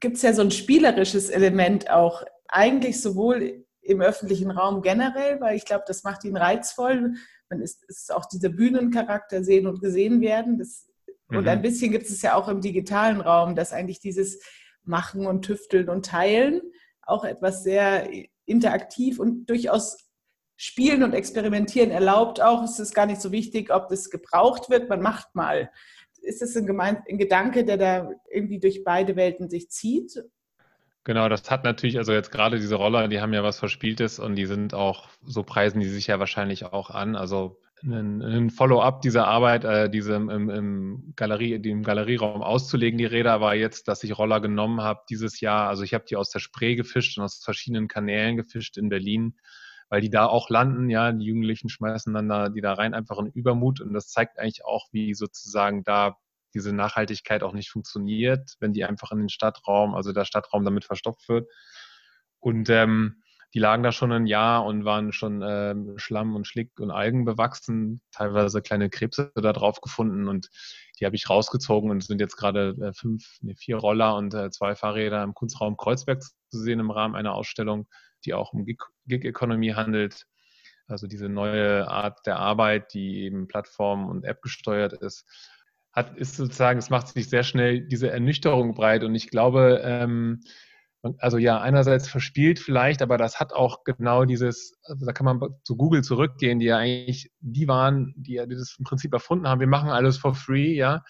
gibt 0.00 0.16
es 0.16 0.22
ja 0.22 0.32
so 0.32 0.42
ein 0.42 0.50
spielerisches 0.50 1.28
Element 1.28 1.90
auch, 1.90 2.22
eigentlich 2.48 3.00
sowohl 3.00 3.66
im 3.88 4.02
öffentlichen 4.02 4.50
Raum 4.50 4.82
generell, 4.82 5.40
weil 5.40 5.56
ich 5.56 5.64
glaube, 5.64 5.84
das 5.86 6.04
macht 6.04 6.24
ihn 6.24 6.36
reizvoll. 6.36 7.14
Man 7.48 7.62
ist, 7.62 7.84
ist 7.88 8.12
auch 8.12 8.26
dieser 8.26 8.50
Bühnencharakter 8.50 9.42
sehen 9.42 9.66
und 9.66 9.80
gesehen 9.80 10.20
werden. 10.20 10.58
Das, 10.58 10.86
mhm. 11.28 11.38
Und 11.38 11.48
ein 11.48 11.62
bisschen 11.62 11.90
gibt 11.90 12.06
es 12.06 12.20
ja 12.20 12.34
auch 12.34 12.48
im 12.48 12.60
digitalen 12.60 13.22
Raum, 13.22 13.54
dass 13.54 13.72
eigentlich 13.72 13.98
dieses 13.98 14.40
Machen 14.84 15.26
und 15.26 15.42
Tüfteln 15.42 15.88
und 15.88 16.04
Teilen 16.04 16.60
auch 17.02 17.24
etwas 17.24 17.62
sehr 17.62 18.10
interaktiv 18.44 19.18
und 19.18 19.46
durchaus 19.46 19.96
Spielen 20.56 21.02
und 21.02 21.14
Experimentieren 21.14 21.90
erlaubt 21.90 22.42
auch. 22.42 22.64
Es 22.64 22.78
ist 22.78 22.94
gar 22.94 23.06
nicht 23.06 23.22
so 23.22 23.32
wichtig, 23.32 23.72
ob 23.72 23.88
das 23.88 24.10
gebraucht 24.10 24.68
wird. 24.68 24.90
Man 24.90 25.00
macht 25.00 25.34
mal. 25.34 25.70
Ist 26.20 26.42
das 26.42 26.56
ein, 26.56 26.68
ein 26.78 27.16
Gedanke, 27.16 27.64
der 27.64 27.78
da 27.78 28.10
irgendwie 28.30 28.58
durch 28.58 28.84
beide 28.84 29.16
Welten 29.16 29.48
sich 29.48 29.70
zieht? 29.70 30.22
Genau, 31.08 31.30
das 31.30 31.50
hat 31.50 31.64
natürlich, 31.64 31.96
also 31.96 32.12
jetzt 32.12 32.30
gerade 32.30 32.58
diese 32.58 32.74
Roller, 32.74 33.08
die 33.08 33.22
haben 33.22 33.32
ja 33.32 33.42
was 33.42 33.58
Verspieltes 33.58 34.18
und 34.18 34.36
die 34.36 34.44
sind 34.44 34.74
auch, 34.74 35.08
so 35.24 35.42
preisen 35.42 35.80
die 35.80 35.88
sich 35.88 36.08
ja 36.08 36.18
wahrscheinlich 36.18 36.66
auch 36.66 36.90
an. 36.90 37.16
Also 37.16 37.62
ein, 37.82 38.20
ein 38.20 38.50
Follow-up 38.50 39.00
dieser 39.00 39.26
Arbeit, 39.26 39.64
äh, 39.64 39.88
diese 39.88 40.16
im, 40.16 40.50
im, 40.50 41.14
Galerie, 41.16 41.54
im 41.54 41.82
Galerieraum 41.82 42.42
auszulegen, 42.42 42.98
die 42.98 43.06
Räder, 43.06 43.40
war 43.40 43.54
jetzt, 43.54 43.88
dass 43.88 44.04
ich 44.04 44.18
Roller 44.18 44.42
genommen 44.42 44.82
habe 44.82 45.00
dieses 45.08 45.40
Jahr. 45.40 45.70
Also 45.70 45.82
ich 45.82 45.94
habe 45.94 46.04
die 46.04 46.16
aus 46.16 46.28
der 46.28 46.40
Spree 46.40 46.74
gefischt 46.74 47.16
und 47.16 47.24
aus 47.24 47.42
verschiedenen 47.42 47.88
Kanälen 47.88 48.36
gefischt 48.36 48.76
in 48.76 48.90
Berlin 48.90 49.34
weil 49.90 50.02
die 50.02 50.10
da 50.10 50.26
auch 50.26 50.50
landen, 50.50 50.90
ja, 50.90 51.12
die 51.12 51.24
Jugendlichen 51.24 51.70
schmeißen 51.70 52.12
dann 52.12 52.28
da, 52.28 52.50
die 52.50 52.60
da 52.60 52.74
rein 52.74 52.92
einfach 52.92 53.18
in 53.20 53.28
Übermut 53.28 53.80
und 53.80 53.94
das 53.94 54.08
zeigt 54.08 54.38
eigentlich 54.38 54.62
auch, 54.66 54.88
wie 54.92 55.14
sozusagen 55.14 55.82
da 55.82 56.18
diese 56.54 56.72
Nachhaltigkeit 56.72 57.42
auch 57.42 57.52
nicht 57.52 57.70
funktioniert, 57.70 58.54
wenn 58.60 58.72
die 58.72 58.84
einfach 58.84 59.12
in 59.12 59.18
den 59.18 59.28
Stadtraum, 59.28 59.94
also 59.94 60.12
der 60.12 60.24
Stadtraum 60.24 60.64
damit 60.64 60.84
verstopft 60.84 61.28
wird. 61.28 61.48
Und 62.40 62.70
ähm, 62.70 63.22
die 63.54 63.58
lagen 63.58 63.82
da 63.82 63.92
schon 63.92 64.12
ein 64.12 64.26
Jahr 64.26 64.64
und 64.66 64.84
waren 64.84 65.12
schon 65.12 65.42
ähm, 65.42 65.94
Schlamm 65.96 66.36
und 66.36 66.46
Schlick 66.46 66.78
und 66.78 66.90
Algen 66.90 67.24
bewachsen, 67.24 68.02
teilweise 68.12 68.60
kleine 68.60 68.90
Krebse 68.90 69.32
da 69.34 69.52
drauf 69.52 69.80
gefunden 69.80 70.28
und 70.28 70.48
die 71.00 71.06
habe 71.06 71.16
ich 71.16 71.30
rausgezogen 71.30 71.90
und 71.90 72.04
sind 72.04 72.20
jetzt 72.20 72.36
gerade 72.36 72.76
äh, 72.80 72.92
fünf, 72.92 73.38
nee, 73.40 73.54
vier 73.54 73.76
Roller 73.76 74.16
und 74.16 74.34
äh, 74.34 74.50
zwei 74.50 74.74
Fahrräder 74.74 75.22
im 75.22 75.32
Kunstraum 75.32 75.78
Kreuzberg 75.78 76.22
zu 76.22 76.58
sehen 76.58 76.80
im 76.80 76.90
Rahmen 76.90 77.14
einer 77.14 77.34
Ausstellung 77.34 77.88
die 78.24 78.34
auch 78.34 78.52
um 78.52 78.64
Gig-Economy 78.64 79.70
handelt. 79.70 80.26
Also 80.86 81.06
diese 81.06 81.28
neue 81.28 81.88
Art 81.88 82.26
der 82.26 82.38
Arbeit, 82.38 82.94
die 82.94 83.22
eben 83.22 83.46
Plattform- 83.46 84.08
und 84.08 84.24
App 84.24 84.42
gesteuert 84.42 84.94
ist, 84.94 85.26
hat, 85.92 86.16
ist 86.16 86.36
sozusagen, 86.36 86.78
es 86.78 86.90
macht 86.90 87.08
sich 87.08 87.28
sehr 87.28 87.42
schnell 87.42 87.86
diese 87.86 88.10
Ernüchterung 88.10 88.74
breit. 88.74 89.04
Und 89.04 89.14
ich 89.14 89.30
glaube, 89.30 89.80
ähm, 89.84 90.40
also 91.18 91.38
ja, 91.38 91.60
einerseits 91.60 92.08
verspielt 92.08 92.58
vielleicht, 92.58 93.02
aber 93.02 93.18
das 93.18 93.40
hat 93.40 93.52
auch 93.52 93.84
genau 93.84 94.24
dieses, 94.24 94.78
also 94.84 95.06
da 95.06 95.12
kann 95.12 95.26
man 95.26 95.40
zu 95.62 95.76
Google 95.76 96.02
zurückgehen, 96.02 96.58
die 96.58 96.66
ja 96.66 96.78
eigentlich 96.78 97.30
die 97.40 97.68
waren, 97.68 98.14
die 98.16 98.34
ja 98.34 98.46
dieses 98.46 98.76
im 98.78 98.84
Prinzip 98.84 99.12
erfunden 99.12 99.48
haben. 99.48 99.60
Wir 99.60 99.68
machen 99.68 99.90
alles 99.90 100.18
for 100.18 100.34
free, 100.34 100.74
ja 100.74 101.04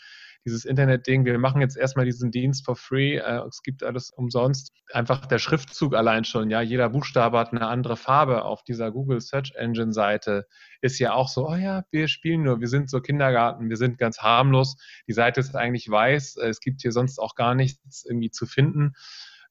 dieses 0.48 0.64
Internet-Ding, 0.64 1.26
wir 1.26 1.38
machen 1.38 1.60
jetzt 1.60 1.76
erstmal 1.76 2.06
diesen 2.06 2.30
Dienst 2.30 2.64
for 2.64 2.74
free, 2.74 3.16
äh, 3.16 3.42
es 3.46 3.62
gibt 3.62 3.82
alles 3.82 4.10
umsonst. 4.10 4.72
Einfach 4.92 5.26
der 5.26 5.38
Schriftzug 5.38 5.94
allein 5.94 6.24
schon, 6.24 6.48
ja, 6.50 6.62
jeder 6.62 6.88
Buchstabe 6.88 7.38
hat 7.38 7.52
eine 7.52 7.66
andere 7.66 7.96
Farbe 7.96 8.44
auf 8.44 8.64
dieser 8.64 8.90
Google 8.90 9.20
Search 9.20 9.52
Engine 9.56 9.92
Seite, 9.92 10.46
ist 10.80 10.98
ja 10.98 11.12
auch 11.12 11.28
so, 11.28 11.46
oh 11.46 11.54
ja, 11.54 11.84
wir 11.90 12.08
spielen 12.08 12.44
nur, 12.44 12.60
wir 12.60 12.68
sind 12.68 12.88
so 12.88 13.00
Kindergarten, 13.00 13.68
wir 13.68 13.76
sind 13.76 13.98
ganz 13.98 14.18
harmlos, 14.18 14.76
die 15.06 15.12
Seite 15.12 15.40
ist 15.40 15.54
eigentlich 15.54 15.90
weiß, 15.90 16.36
äh, 16.36 16.48
es 16.48 16.60
gibt 16.60 16.80
hier 16.80 16.92
sonst 16.92 17.18
auch 17.18 17.34
gar 17.34 17.54
nichts 17.54 18.06
irgendwie 18.08 18.30
zu 18.30 18.46
finden. 18.46 18.94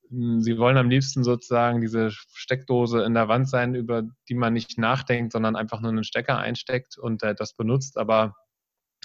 Hm, 0.10 0.42
sie 0.42 0.58
wollen 0.58 0.78
am 0.78 0.90
liebsten 0.90 1.24
sozusagen 1.24 1.80
diese 1.82 2.10
Steckdose 2.12 3.04
in 3.04 3.14
der 3.14 3.28
Wand 3.28 3.50
sein, 3.50 3.76
über 3.76 4.04
die 4.30 4.36
man 4.36 4.54
nicht 4.54 4.78
nachdenkt, 4.80 5.34
sondern 5.34 5.56
einfach 5.56 5.82
nur 5.82 5.92
einen 5.92 6.04
Stecker 6.04 6.40
einsteckt 6.40 6.98
und 6.98 7.24
äh, 7.24 7.36
das 7.36 7.54
benutzt. 7.54 7.98
Aber 7.98 8.36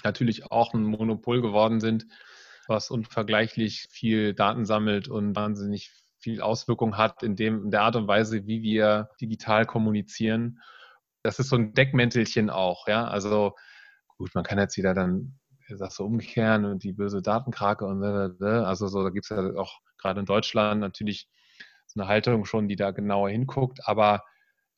natürlich 0.03 0.51
auch 0.51 0.73
ein 0.73 0.83
Monopol 0.83 1.41
geworden 1.41 1.79
sind, 1.79 2.05
was 2.67 2.91
unvergleichlich 2.91 3.87
viel 3.89 4.33
Daten 4.33 4.65
sammelt 4.65 5.07
und 5.07 5.35
wahnsinnig 5.35 5.91
viel 6.19 6.41
Auswirkung 6.41 6.97
hat 6.97 7.21
in, 7.21 7.35
dem, 7.35 7.65
in 7.65 7.71
der 7.71 7.81
Art 7.81 7.95
und 7.95 8.07
Weise, 8.07 8.47
wie 8.47 8.61
wir 8.61 9.09
digital 9.19 9.65
kommunizieren. 9.65 10.59
Das 11.21 11.39
ist 11.39 11.49
so 11.49 11.57
ein 11.57 11.73
Deckmäntelchen 11.73 12.49
auch, 12.49 12.87
ja. 12.87 13.05
Also 13.07 13.55
gut, 14.17 14.33
man 14.33 14.43
kann 14.43 14.57
jetzt 14.57 14.77
wieder 14.77 14.93
dann 14.93 15.37
das 15.69 15.95
so 15.95 16.05
umkehren 16.05 16.65
und 16.65 16.83
die 16.83 16.93
böse 16.93 17.21
Datenkrake 17.21 17.85
und 17.85 18.03
also 18.03 18.87
so, 18.87 19.03
da 19.03 19.09
gibt 19.09 19.25
es 19.25 19.29
ja 19.29 19.55
auch 19.55 19.79
gerade 19.97 20.19
in 20.19 20.25
Deutschland 20.25 20.81
natürlich 20.81 21.27
so 21.87 21.99
eine 21.99 22.07
Haltung 22.07 22.45
schon, 22.45 22.67
die 22.67 22.75
da 22.75 22.91
genauer 22.91 23.29
hinguckt, 23.29 23.79
aber 23.87 24.23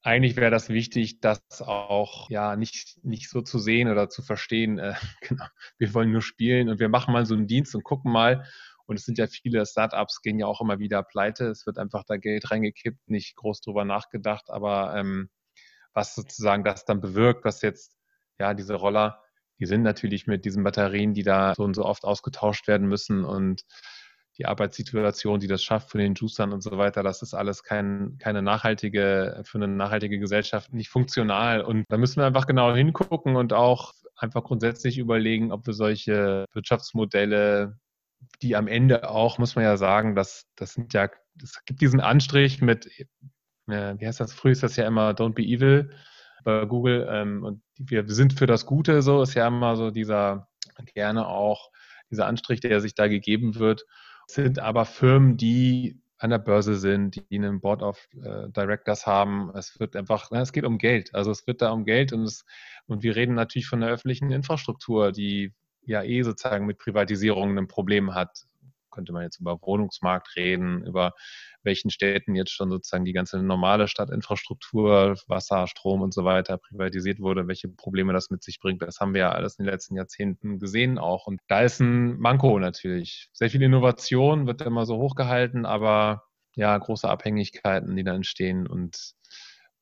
eigentlich 0.05 0.35
wäre 0.35 0.51
das 0.51 0.69
wichtig, 0.69 1.19
das 1.19 1.41
auch 1.61 2.29
ja 2.29 2.55
nicht, 2.55 3.03
nicht 3.03 3.27
so 3.27 3.41
zu 3.41 3.57
sehen 3.57 3.89
oder 3.89 4.07
zu 4.07 4.21
verstehen. 4.21 4.77
Äh, 4.77 4.93
genau, 5.21 5.45
wir 5.79 5.93
wollen 5.95 6.11
nur 6.11 6.21
spielen 6.21 6.69
und 6.69 6.79
wir 6.79 6.89
machen 6.89 7.11
mal 7.11 7.25
so 7.25 7.33
einen 7.33 7.47
Dienst 7.47 7.73
und 7.75 7.83
gucken 7.83 8.11
mal. 8.11 8.45
Und 8.85 8.97
es 8.99 9.05
sind 9.05 9.17
ja 9.17 9.25
viele 9.25 9.65
Startups, 9.65 10.21
gehen 10.21 10.37
ja 10.37 10.45
auch 10.45 10.61
immer 10.61 10.77
wieder 10.77 11.01
pleite. 11.01 11.47
Es 11.47 11.65
wird 11.65 11.79
einfach 11.79 12.03
da 12.05 12.17
Geld 12.17 12.51
reingekippt, 12.51 13.09
nicht 13.09 13.35
groß 13.35 13.61
drüber 13.61 13.83
nachgedacht. 13.83 14.51
Aber 14.51 14.95
ähm, 14.95 15.29
was 15.93 16.13
sozusagen 16.13 16.63
das 16.63 16.85
dann 16.85 17.01
bewirkt, 17.01 17.43
was 17.43 17.63
jetzt, 17.63 17.97
ja, 18.37 18.53
diese 18.53 18.75
Roller, 18.75 19.23
die 19.59 19.65
sind 19.65 19.81
natürlich 19.81 20.27
mit 20.27 20.45
diesen 20.45 20.63
Batterien, 20.63 21.15
die 21.15 21.23
da 21.23 21.55
so 21.55 21.63
und 21.63 21.73
so 21.73 21.83
oft 21.83 22.03
ausgetauscht 22.03 22.67
werden 22.67 22.87
müssen 22.87 23.25
und 23.25 23.63
die 24.37 24.45
Arbeitssituation, 24.45 25.39
die 25.39 25.47
das 25.47 25.63
schafft 25.63 25.89
für 25.91 25.97
den 25.97 26.13
Juicern 26.13 26.51
und 26.51 26.61
so 26.61 26.77
weiter, 26.77 27.03
das 27.03 27.21
ist 27.21 27.33
alles 27.33 27.63
kein, 27.63 28.17
keine 28.19 28.41
nachhaltige, 28.41 29.41
für 29.45 29.57
eine 29.57 29.67
nachhaltige 29.67 30.19
Gesellschaft 30.19 30.73
nicht 30.73 30.89
funktional. 30.89 31.61
Und 31.61 31.85
da 31.89 31.97
müssen 31.97 32.17
wir 32.17 32.25
einfach 32.25 32.47
genau 32.47 32.73
hingucken 32.73 33.35
und 33.35 33.53
auch 33.53 33.93
einfach 34.15 34.43
grundsätzlich 34.43 34.97
überlegen, 34.97 35.51
ob 35.51 35.65
wir 35.67 35.73
solche 35.73 36.45
Wirtschaftsmodelle, 36.53 37.77
die 38.41 38.55
am 38.55 38.67
Ende 38.67 39.09
auch, 39.09 39.37
muss 39.37 39.55
man 39.55 39.63
ja 39.63 39.77
sagen, 39.77 40.15
dass 40.15 40.45
das 40.55 40.73
sind 40.73 40.93
ja, 40.93 41.09
es 41.41 41.63
gibt 41.65 41.81
diesen 41.81 41.99
Anstrich 41.99 42.61
mit, 42.61 42.87
äh, 43.67 43.95
wie 43.97 44.07
heißt 44.07 44.19
das, 44.19 44.33
früher 44.33 44.51
ist 44.53 44.63
das 44.63 44.75
ja 44.75 44.87
immer 44.87 45.11
Don't 45.11 45.33
be 45.33 45.43
evil. 45.43 45.91
bei 46.43 46.65
Google. 46.65 47.07
Ähm, 47.09 47.43
und 47.43 47.61
wir 47.77 48.07
sind 48.07 48.33
für 48.33 48.45
das 48.45 48.65
Gute, 48.65 49.01
so 49.01 49.21
ist 49.21 49.33
ja 49.33 49.47
immer 49.47 49.75
so 49.75 49.91
dieser 49.91 50.47
gerne 50.93 51.27
auch 51.27 51.71
dieser 52.11 52.27
Anstrich, 52.27 52.59
der 52.59 52.81
sich 52.81 52.95
da 52.95 53.07
gegeben 53.07 53.55
wird. 53.55 53.85
Sind 54.27 54.59
aber 54.59 54.85
Firmen, 54.85 55.37
die 55.37 55.99
an 56.17 56.29
der 56.29 56.39
Börse 56.39 56.75
sind, 56.75 57.21
die 57.29 57.37
einen 57.37 57.59
Board 57.59 57.83
of 57.83 58.07
äh, 58.13 58.49
Directors 58.49 59.05
haben. 59.05 59.51
Es 59.55 59.79
wird 59.79 59.95
einfach, 59.95 60.29
na, 60.31 60.41
es 60.41 60.53
geht 60.53 60.63
um 60.63 60.77
Geld. 60.77 61.13
Also 61.13 61.31
es 61.31 61.45
wird 61.45 61.61
da 61.61 61.71
um 61.71 61.85
Geld 61.85 62.13
und 62.13 62.23
es, 62.23 62.45
und 62.87 63.03
wir 63.03 63.15
reden 63.15 63.35
natürlich 63.35 63.67
von 63.67 63.81
der 63.81 63.89
öffentlichen 63.89 64.31
Infrastruktur, 64.31 65.11
die 65.11 65.53
ja 65.85 66.03
eh 66.03 66.23
sozusagen 66.23 66.65
mit 66.65 66.77
Privatisierung 66.77 67.57
ein 67.57 67.67
Problem 67.67 68.15
hat 68.15 68.45
könnte 68.95 69.13
man 69.13 69.23
jetzt 69.23 69.39
über 69.39 69.59
Wohnungsmarkt 69.61 70.35
reden, 70.35 70.83
über 70.85 71.13
welchen 71.63 71.89
Städten 71.89 72.35
jetzt 72.35 72.51
schon 72.51 72.69
sozusagen 72.69 73.05
die 73.05 73.13
ganze 73.13 73.41
normale 73.41 73.87
Stadtinfrastruktur, 73.87 75.17
Wasser, 75.27 75.67
Strom 75.67 76.01
und 76.01 76.13
so 76.13 76.23
weiter 76.23 76.57
privatisiert 76.57 77.19
wurde, 77.19 77.47
welche 77.47 77.67
Probleme 77.67 78.13
das 78.13 78.29
mit 78.29 78.43
sich 78.43 78.59
bringt. 78.59 78.81
Das 78.81 78.99
haben 78.99 79.13
wir 79.13 79.21
ja 79.21 79.31
alles 79.31 79.59
in 79.59 79.65
den 79.65 79.71
letzten 79.71 79.95
Jahrzehnten 79.95 80.59
gesehen 80.59 80.97
auch. 80.97 81.27
Und 81.27 81.41
da 81.47 81.61
ist 81.61 81.79
ein 81.79 82.17
Manko 82.17 82.59
natürlich. 82.59 83.29
Sehr 83.33 83.49
viel 83.49 83.61
Innovation 83.61 84.47
wird 84.47 84.61
immer 84.61 84.85
so 84.85 84.97
hochgehalten, 84.97 85.65
aber 85.65 86.23
ja, 86.55 86.77
große 86.77 87.09
Abhängigkeiten, 87.09 87.95
die 87.95 88.03
da 88.03 88.15
entstehen 88.15 88.65
und 88.65 89.13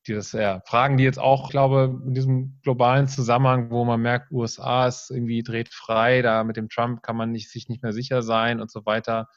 die 0.07 0.13
das, 0.13 0.31
ja, 0.33 0.61
Fragen, 0.65 0.97
die 0.97 1.03
jetzt 1.03 1.19
auch, 1.19 1.49
glaube 1.49 2.01
in 2.05 2.13
diesem 2.13 2.59
globalen 2.63 3.07
Zusammenhang, 3.07 3.71
wo 3.71 3.85
man 3.85 4.01
merkt, 4.01 4.31
USA 4.31 4.87
ist 4.87 5.09
irgendwie 5.11 5.43
dreht 5.43 5.69
frei, 5.69 6.21
da 6.21 6.43
mit 6.43 6.57
dem 6.57 6.69
Trump 6.69 7.03
kann 7.03 7.15
man 7.17 7.31
nicht, 7.31 7.49
sich 7.49 7.69
nicht 7.69 7.83
mehr 7.83 7.93
sicher 7.93 8.21
sein 8.21 8.61
und 8.61 8.71
so 8.71 8.85
weiter. 8.85 9.27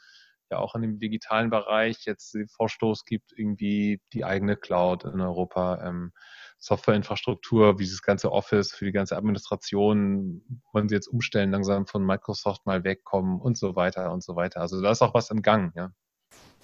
Ja, 0.51 0.59
auch 0.59 0.75
in 0.77 0.83
dem 0.83 0.99
digitalen 1.01 1.51
Bereich 1.51 2.05
jetzt 2.05 2.35
den 2.35 2.49
Vorstoß 2.49 3.05
gibt, 3.05 3.33
irgendwie 3.37 4.01
die 4.13 4.25
eigene 4.25 4.57
Cloud 4.57 5.05
in 5.05 5.21
Europa, 5.21 5.85
ähm, 5.85 6.13
Softwareinfrastruktur, 6.59 7.79
wie 7.79 7.85
dieses 7.85 8.03
ganze 8.03 8.31
Office 8.33 8.73
für 8.73 8.85
die 8.85 8.93
ganze 8.93 9.17
Administration, 9.17 10.43
wollen 10.73 10.89
sie 10.89 10.95
jetzt 10.95 11.09
umstellen, 11.09 11.51
langsam 11.51 11.87
von 11.87 12.05
Microsoft 12.07 12.65
mal 12.65 12.85
wegkommen 12.85 13.41
und 13.41 13.59
so 13.59 13.75
weiter 13.77 14.13
und 14.13 14.23
so 14.23 14.37
weiter. 14.37 14.61
Also 14.61 14.81
da 14.81 14.91
ist 14.93 15.03
auch 15.03 15.15
was 15.15 15.31
im 15.31 15.43
Gang, 15.43 15.73
ja. 15.75 15.91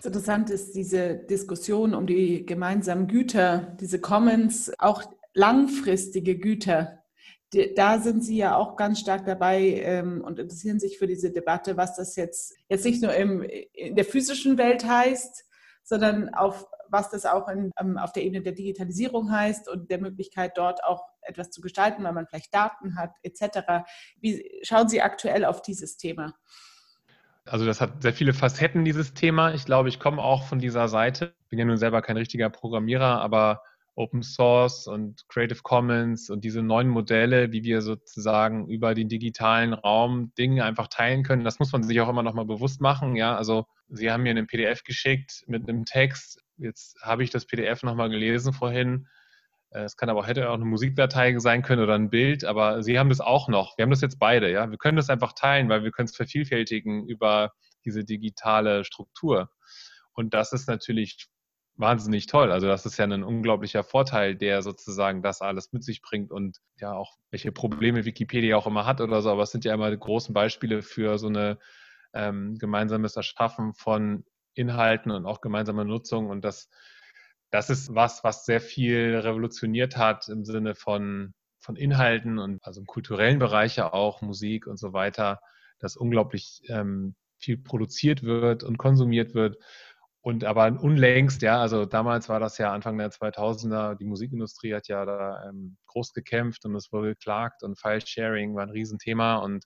Interessant 0.05 0.51
ist 0.51 0.75
diese 0.75 1.15
Diskussion 1.15 1.95
um 1.95 2.07
die 2.07 2.45
gemeinsamen 2.45 3.07
Güter, 3.07 3.77
diese 3.81 4.01
Commons, 4.01 4.73
auch 4.79 5.05
langfristige 5.33 6.37
Güter. 6.39 6.99
Da 7.77 7.99
sind 8.01 8.25
Sie 8.25 8.37
ja 8.37 8.57
auch 8.57 8.77
ganz 8.77 8.99
stark 8.99 9.27
dabei 9.27 9.61
ähm, 9.85 10.23
und 10.25 10.39
interessieren 10.39 10.81
sich 10.81 10.99
für 10.99 11.07
diese 11.07 11.31
Debatte, 11.31 11.77
was 11.77 11.97
das 11.97 12.17
jetzt, 12.17 12.55
jetzt 12.69 12.85
nicht 12.85 13.03
nur 13.03 13.15
in 13.15 13.95
der 13.95 14.05
physischen 14.05 14.59
Welt 14.59 14.85
heißt, 14.85 15.45
sondern 15.85 16.35
auf 16.35 16.67
was 16.89 17.11
das 17.11 17.25
auch 17.25 17.49
in, 17.49 17.71
ähm, 17.81 17.97
auf 17.97 18.13
der 18.13 18.23
Ebene 18.23 18.43
der 18.43 18.53
Digitalisierung 18.53 19.31
heißt 19.31 19.69
und 19.69 19.91
der 19.91 19.99
Möglichkeit, 19.99 20.59
dort 20.59 20.85
auch 20.85 21.03
etwas 21.23 21.51
zu 21.51 21.61
gestalten, 21.61 22.05
weil 22.05 22.13
man 22.13 22.27
vielleicht 22.27 22.53
Daten 22.53 22.97
hat, 22.97 23.13
etc. 23.23 23.85
Wie 24.21 24.61
schauen 24.63 24.89
Sie 24.89 25.01
aktuell 25.01 25.45
auf 25.45 25.63
dieses 25.63 25.97
Thema? 25.97 26.35
Also 27.45 27.67
das 27.67 27.81
hat 27.81 28.03
sehr 28.03 28.13
viele 28.13 28.35
Facetten, 28.35 28.85
dieses 28.85 29.15
Thema. 29.15 29.53
Ich 29.53 29.65
glaube, 29.65 29.89
ich 29.89 29.99
komme 29.99 30.23
auch 30.23 30.45
von 30.45 30.59
dieser 30.59 30.89
Seite. 30.89 31.35
Bin 31.49 31.59
ja 31.59 31.65
nun 31.65 31.77
selber 31.77 32.01
kein 32.01 32.17
richtiger 32.17 32.51
Programmierer, 32.51 33.21
aber 33.21 33.63
Open 33.95 34.23
Source 34.23 34.87
und 34.87 35.29
Creative 35.29 35.61
Commons 35.63 36.31
und 36.31 36.45
diese 36.45 36.63
neuen 36.63 36.89
Modelle, 36.89 37.53
wie 37.53 37.63
wir 37.63 37.83
sozusagen 37.83 38.67
über 38.69 38.95
den 38.95 39.09
digitalen 39.09 39.75
Raum 39.75 40.33
Dinge 40.39 40.65
einfach 40.65 40.89
teilen 40.89 41.25
können, 41.25 41.45
das 41.45 41.59
muss 41.59 41.73
man 41.73 41.83
sich 41.83 42.01
auch 42.01 42.09
immer 42.09 42.23
noch 42.23 42.33
mal 42.33 42.47
bewusst 42.47 42.81
machen. 42.81 43.17
Ja, 43.17 43.37
also 43.37 43.67
Sie 43.89 44.11
haben 44.11 44.23
mir 44.23 44.31
einen 44.31 44.47
PDF 44.47 44.85
geschickt 44.85 45.45
mit 45.47 45.69
einem 45.69 45.85
Text. 45.85 46.41
Jetzt 46.57 46.97
habe 47.03 47.23
ich 47.23 47.31
das 47.31 47.45
PDF 47.45 47.83
noch 47.83 47.95
mal 47.95 48.09
gelesen 48.09 48.53
vorhin 48.55 49.09
es 49.75 49.97
kann 49.97 50.09
aber 50.11 50.27
hätte 50.27 50.51
auch 50.51 50.55
eine 50.55 50.65
Musikdatei 50.65 51.39
sein 51.39 51.63
können 51.63 51.83
oder 51.83 51.95
ein 51.95 52.11
Bild, 52.11 52.45
aber 52.45 52.83
Sie 52.83 52.99
haben 52.99 53.09
das 53.09 53.21
auch 53.21 53.49
noch. 53.49 53.77
Wir 53.77 53.85
haben 53.85 53.91
das 53.91 54.01
jetzt 54.01 54.19
beide, 54.19 54.51
ja. 54.51 54.71
Wir 54.71 54.79
können 54.79 54.97
das 54.97 55.11
einfach 55.11 55.33
teilen, 55.33 55.69
weil 55.69 55.83
wir 55.83 55.91
können 55.91 56.09
es 56.09 56.17
vervielfältigen 56.17 57.07
über 57.07 57.53
diese 57.85 58.05
digitale 58.05 58.85
Struktur. 58.85 59.51
Und 60.13 60.35
das 60.35 60.53
ist 60.53 60.69
natürlich 60.69 61.29
wahnsinnig 61.77 62.27
toll. 62.27 62.53
Also 62.53 62.67
das 62.67 62.85
ist 62.87 62.99
ja 62.99 63.07
ein 63.07 63.25
unglaublicher 63.25 63.83
Vorteil, 63.83 64.37
der 64.37 64.63
sozusagen 64.63 65.23
das 65.23 65.41
alles 65.41 65.73
mit 65.73 65.83
sich 65.85 66.03
bringt 66.03 66.31
und 66.31 66.59
ja 66.77 66.93
auch 66.93 67.17
welche 67.31 67.51
Probleme 67.51 68.05
Wikipedia 68.05 68.57
auch 68.57 68.67
immer 68.67 68.87
hat 68.87 69.01
oder 69.01 69.23
so. 69.23 69.31
Aber 69.31 69.43
es 69.43 69.51
sind 69.51 69.65
ja 69.65 69.75
immer 69.75 69.91
die 69.91 69.99
großen 69.99 70.35
Beispiele 70.35 70.83
für 70.83 71.19
so 71.19 71.29
eine 71.29 71.59
ähm, 72.13 72.59
gemeinsames 72.59 73.17
Erschaffen 73.17 73.75
von 73.75 74.25
Inhalten 74.55 75.11
und 75.11 75.25
auch 75.25 75.41
gemeinsame 75.41 75.85
Nutzung 75.85 76.29
und 76.29 76.45
das 76.45 76.69
das 77.53 77.69
ist 77.69 77.95
was, 77.95 78.25
was 78.25 78.47
sehr 78.47 78.63
viel 78.63 79.15
revolutioniert 79.15 79.99
hat 79.99 80.29
im 80.29 80.45
Sinne 80.45 80.75
von, 80.75 81.35
von 81.61 81.77
Inhalten 81.77 82.39
und 82.39 82.65
also 82.65 82.81
im 82.81 82.87
kulturellen 82.87 83.39
Bereich 83.39 83.77
ja 83.77 83.93
auch, 83.93 84.23
Musik 84.23 84.67
und 84.67 84.79
so 84.79 84.95
weiter, 84.95 85.39
dass 85.79 85.97
unglaublich 85.97 86.63
ähm, 86.69 87.15
viel 87.39 87.59
produziert 87.59 88.23
wird 88.23 88.65
und 88.65 88.79
konsumiert 88.79 89.35
wird. 89.35 89.59
Und 90.23 90.45
aber 90.45 90.67
unlängst, 90.81 91.43
ja, 91.43 91.61
also 91.61 91.85
damals 91.85 92.29
war 92.31 92.41
das 92.41 92.57
ja 92.57 92.73
Anfang 92.73 92.97
der 92.97 93.11
2000er, 93.11 93.97
die 93.97 94.05
Musikindustrie 94.07 94.73
hat 94.75 94.89
ja 94.89 95.05
da 95.05 95.49
ähm, 95.49 95.77
groß 95.89 96.15
gekämpft 96.15 96.65
und 96.65 96.75
es 96.75 96.91
wurde 96.91 97.09
geklagt 97.09 97.63
und 97.65 97.79
File-Sharing 97.79 98.55
war 98.55 98.63
ein 98.63 98.71
Riesenthema 98.71 99.37
und 99.37 99.65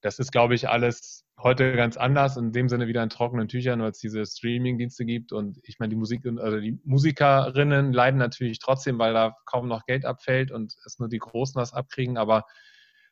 das 0.00 0.18
ist, 0.18 0.32
glaube 0.32 0.54
ich, 0.54 0.68
alles 0.68 1.24
heute 1.40 1.74
ganz 1.74 1.96
anders, 1.96 2.36
in 2.36 2.52
dem 2.52 2.68
Sinne 2.68 2.88
wieder 2.88 3.02
in 3.02 3.08
trockenen 3.08 3.48
Tüchern, 3.48 3.80
weil 3.80 3.90
es 3.90 3.98
diese 3.98 4.24
Streaming-Dienste 4.24 5.04
gibt. 5.04 5.32
Und 5.32 5.58
ich 5.62 5.78
meine, 5.78 5.90
die 5.90 5.96
Musik, 5.96 6.24
also 6.24 6.58
die 6.60 6.80
Musikerinnen 6.84 7.92
leiden 7.92 8.18
natürlich 8.18 8.58
trotzdem, 8.58 8.98
weil 8.98 9.12
da 9.12 9.36
kaum 9.44 9.68
noch 9.68 9.86
Geld 9.86 10.04
abfällt 10.04 10.50
und 10.50 10.74
es 10.84 10.98
nur 10.98 11.08
die 11.08 11.18
Großen 11.18 11.60
was 11.60 11.72
abkriegen. 11.72 12.16
Aber 12.16 12.44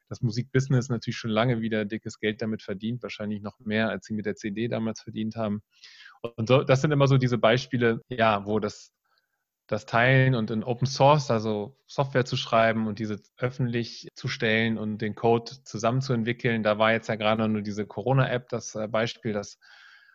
das 0.08 0.22
Musikbusiness 0.22 0.88
natürlich 0.88 1.16
schon 1.16 1.30
lange 1.30 1.60
wieder 1.60 1.84
dickes 1.84 2.18
Geld 2.18 2.42
damit 2.42 2.62
verdient, 2.62 3.02
wahrscheinlich 3.02 3.42
noch 3.42 3.58
mehr, 3.60 3.88
als 3.88 4.06
sie 4.06 4.14
mit 4.14 4.26
der 4.26 4.36
CD 4.36 4.68
damals 4.68 5.00
verdient 5.02 5.36
haben. 5.36 5.62
Und 6.36 6.48
so, 6.48 6.62
das 6.62 6.80
sind 6.80 6.92
immer 6.92 7.08
so 7.08 7.18
diese 7.18 7.38
Beispiele, 7.38 8.00
ja, 8.08 8.46
wo 8.46 8.58
das 8.58 8.92
das 9.66 9.84
Teilen 9.84 10.34
und 10.34 10.50
in 10.50 10.62
Open 10.62 10.86
Source, 10.86 11.30
also 11.30 11.76
Software 11.86 12.24
zu 12.24 12.36
schreiben 12.36 12.86
und 12.86 12.98
diese 12.98 13.20
öffentlich 13.36 14.08
zu 14.14 14.28
stellen 14.28 14.78
und 14.78 14.98
den 14.98 15.14
Code 15.14 15.52
zusammenzuentwickeln. 15.64 16.62
Da 16.62 16.78
war 16.78 16.92
jetzt 16.92 17.08
ja 17.08 17.16
gerade 17.16 17.48
nur 17.48 17.62
diese 17.62 17.86
Corona-App 17.86 18.48
das 18.48 18.74
äh, 18.76 18.86
Beispiel, 18.86 19.32
das 19.32 19.58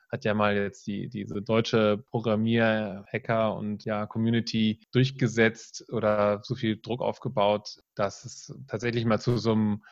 hat 0.09 0.25
ja 0.25 0.33
mal 0.33 0.55
jetzt 0.55 0.87
die, 0.87 1.09
diese 1.09 1.41
deutsche 1.41 2.03
Programmier-Hacker 2.11 3.55
und 3.55 3.85
ja, 3.85 4.05
Community 4.05 4.79
durchgesetzt 4.91 5.85
oder 5.89 6.41
so 6.43 6.55
viel 6.55 6.79
Druck 6.81 7.01
aufgebaut, 7.01 7.79
dass 7.95 8.25
es 8.25 8.53
tatsächlich 8.67 9.05
mal 9.05 9.19
zu 9.19 9.37
so 9.37 9.53
einem 9.53 9.83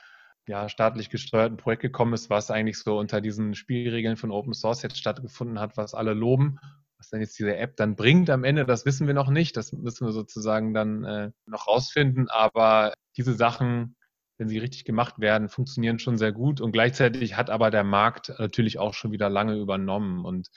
ja, 0.48 0.68
staatlich 0.68 1.10
gesteuerten 1.10 1.58
Projekt 1.58 1.82
gekommen 1.82 2.14
ist, 2.14 2.30
was 2.30 2.52
eigentlich 2.52 2.80
so 2.80 2.98
unter 2.98 3.22
diesen 3.22 3.56
Spielregeln 3.56 4.18
von 4.18 4.32
Open 4.32 4.54
Source 4.54 4.82
jetzt 4.82 4.98
stattgefunden 4.98 5.60
hat, 5.60 5.78
was 5.78 5.94
alle 5.94 6.14
loben 6.14 6.60
was 7.00 7.10
dann 7.10 7.22
jetzt 7.22 7.40
diese 7.40 7.56
App 7.56 7.78
dann 7.78 7.96
bringt 7.96 8.30
am 8.30 8.44
Ende, 8.44 8.66
das 8.66 8.86
wissen 8.86 9.08
wir 9.08 9.14
noch 9.14 9.30
nicht. 9.30 9.56
Das 9.56 9.72
müssen 9.72 10.06
wir 10.06 10.12
sozusagen 10.12 10.74
dann 10.74 11.04
äh, 11.06 11.32
noch 11.46 11.68
rausfinden. 11.68 12.28
Aber 12.30 12.94
diese 13.16 13.34
Sachen, 13.34 13.96
wenn 14.38 14.50
sie 14.50 14.60
richtig 14.60 14.84
gemacht 14.84 15.20
werden, 15.20 15.48
funktionieren 15.48 16.00
schon 16.00 16.18
sehr 16.18 16.34
gut. 16.34 16.60
Und 16.60 16.74
gleichzeitig 16.74 17.38
hat 17.38 17.50
aber 17.50 17.72
der 17.72 17.86
Markt 17.86 18.34
natürlich 18.38 18.80
auch 18.80 18.94
schon 18.94 19.14
wieder 19.14 19.30
lange 19.30 19.56
übernommen. 19.56 20.26
Und 20.26 20.50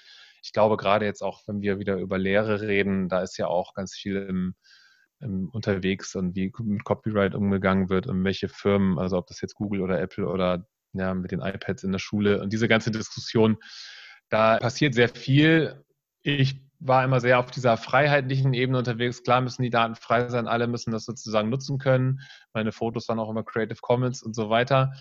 ich 0.43 0.53
glaube, 0.53 0.77
gerade 0.77 1.05
jetzt 1.07 1.23
auch, 1.23 1.43
wenn 1.47 1.61
wir 1.61 1.79
wieder 1.79 1.97
über 1.97 2.19
Lehre 2.19 2.61
reden, 2.61 3.09
da 3.09 3.23
ist 3.23 3.39
ja 3.39 3.47
auch 3.47 3.75
ganz 3.75 3.95
viel 3.95 4.17
im, 4.17 4.55
unterwegs 5.53 6.17
und 6.17 6.35
wie 6.35 6.53
mit 6.65 6.83
Copyright 6.83 7.37
umgegangen 7.37 7.89
wird 7.89 8.09
und 8.09 8.25
welche 8.25 8.49
Firmen, 8.49 8.99
also 8.99 9.17
ob 9.17 9.29
das 9.29 9.41
jetzt 9.41 9.55
Google 9.55 9.81
oder 9.81 10.01
Apple 10.01 10.27
oder 10.27 10.67
ja, 10.95 11.15
mit 11.15 11.31
den 11.31 11.41
iPads 11.41 11.85
in 11.85 11.93
der 11.93 12.01
Schule 12.01 12.43
und 12.43 12.53
diese 12.53 12.67
ganze 12.67 12.91
Diskussion, 12.91 13.59
da 14.31 14.59
passiert 14.59 14.95
sehr 14.95 15.09
viel 15.09 15.85
ich 16.23 16.61
war 16.81 17.05
immer 17.05 17.21
sehr 17.21 17.39
auf 17.39 17.51
dieser 17.51 17.77
freiheitlichen 17.77 18.55
Ebene 18.55 18.79
unterwegs. 18.79 19.23
Klar 19.23 19.41
müssen 19.41 19.63
die 19.63 19.71
Daten 19.71 19.95
frei 19.95 20.29
sein, 20.29 20.49
alle 20.49 20.67
müssen 20.67 20.91
das 20.91 21.05
sozusagen 21.05 21.49
nutzen 21.49 21.79
können. 21.79 22.21
Meine 22.53 22.73
Fotos 22.73 23.09
waren 23.09 23.21
auch 23.21 23.31
immer 23.31 23.45
Creative 23.45 23.79
Commons 23.81 24.23
und 24.23 24.35
so 24.35 24.51
weiter. 24.51 24.93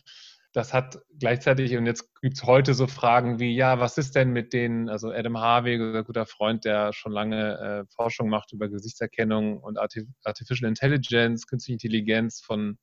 Das 0.53 0.73
hat 0.73 0.99
gleichzeitig, 1.17 1.77
und 1.77 1.85
jetzt 1.85 2.13
gibt 2.21 2.35
es 2.35 2.43
heute 2.43 2.73
so 2.73 2.85
Fragen 2.85 3.39
wie, 3.39 3.55
ja, 3.55 3.79
was 3.79 3.97
ist 3.97 4.15
denn 4.15 4.31
mit 4.31 4.51
den, 4.53 4.89
also 4.89 5.09
Adam 5.09 5.39
Harvey, 5.39 5.75
ein 5.75 6.03
guter 6.03 6.25
Freund, 6.25 6.65
der 6.65 6.91
schon 6.93 7.13
lange 7.13 7.57
äh, 7.57 7.93
Forschung 7.95 8.29
macht 8.29 8.51
über 8.51 8.67
Gesichtserkennung 8.67 9.57
und 9.59 9.79
Artificial 9.79 10.67
Intelligence, 10.67 11.47
künstliche 11.47 11.75
Intelligenz 11.75 12.41
von 12.41 12.77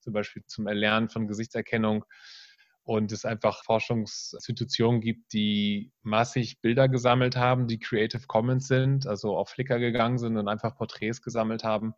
zum 0.00 0.12
Beispiel 0.12 0.42
zum 0.46 0.66
Erlernen 0.66 1.08
von 1.08 1.26
Gesichtserkennung 1.26 2.04
und 2.84 3.12
es 3.12 3.24
einfach 3.24 3.64
Forschungsinstitutionen 3.64 5.00
gibt, 5.00 5.32
die 5.32 5.92
massig 6.02 6.60
Bilder 6.60 6.88
gesammelt 6.88 7.36
haben, 7.36 7.66
die 7.66 7.78
Creative 7.78 8.26
Commons 8.26 8.68
sind, 8.68 9.06
also 9.06 9.36
auf 9.36 9.48
Flickr 9.48 9.78
gegangen 9.78 10.18
sind 10.18 10.36
und 10.36 10.48
einfach 10.48 10.76
Porträts 10.76 11.22
gesammelt 11.22 11.64
haben 11.64 11.94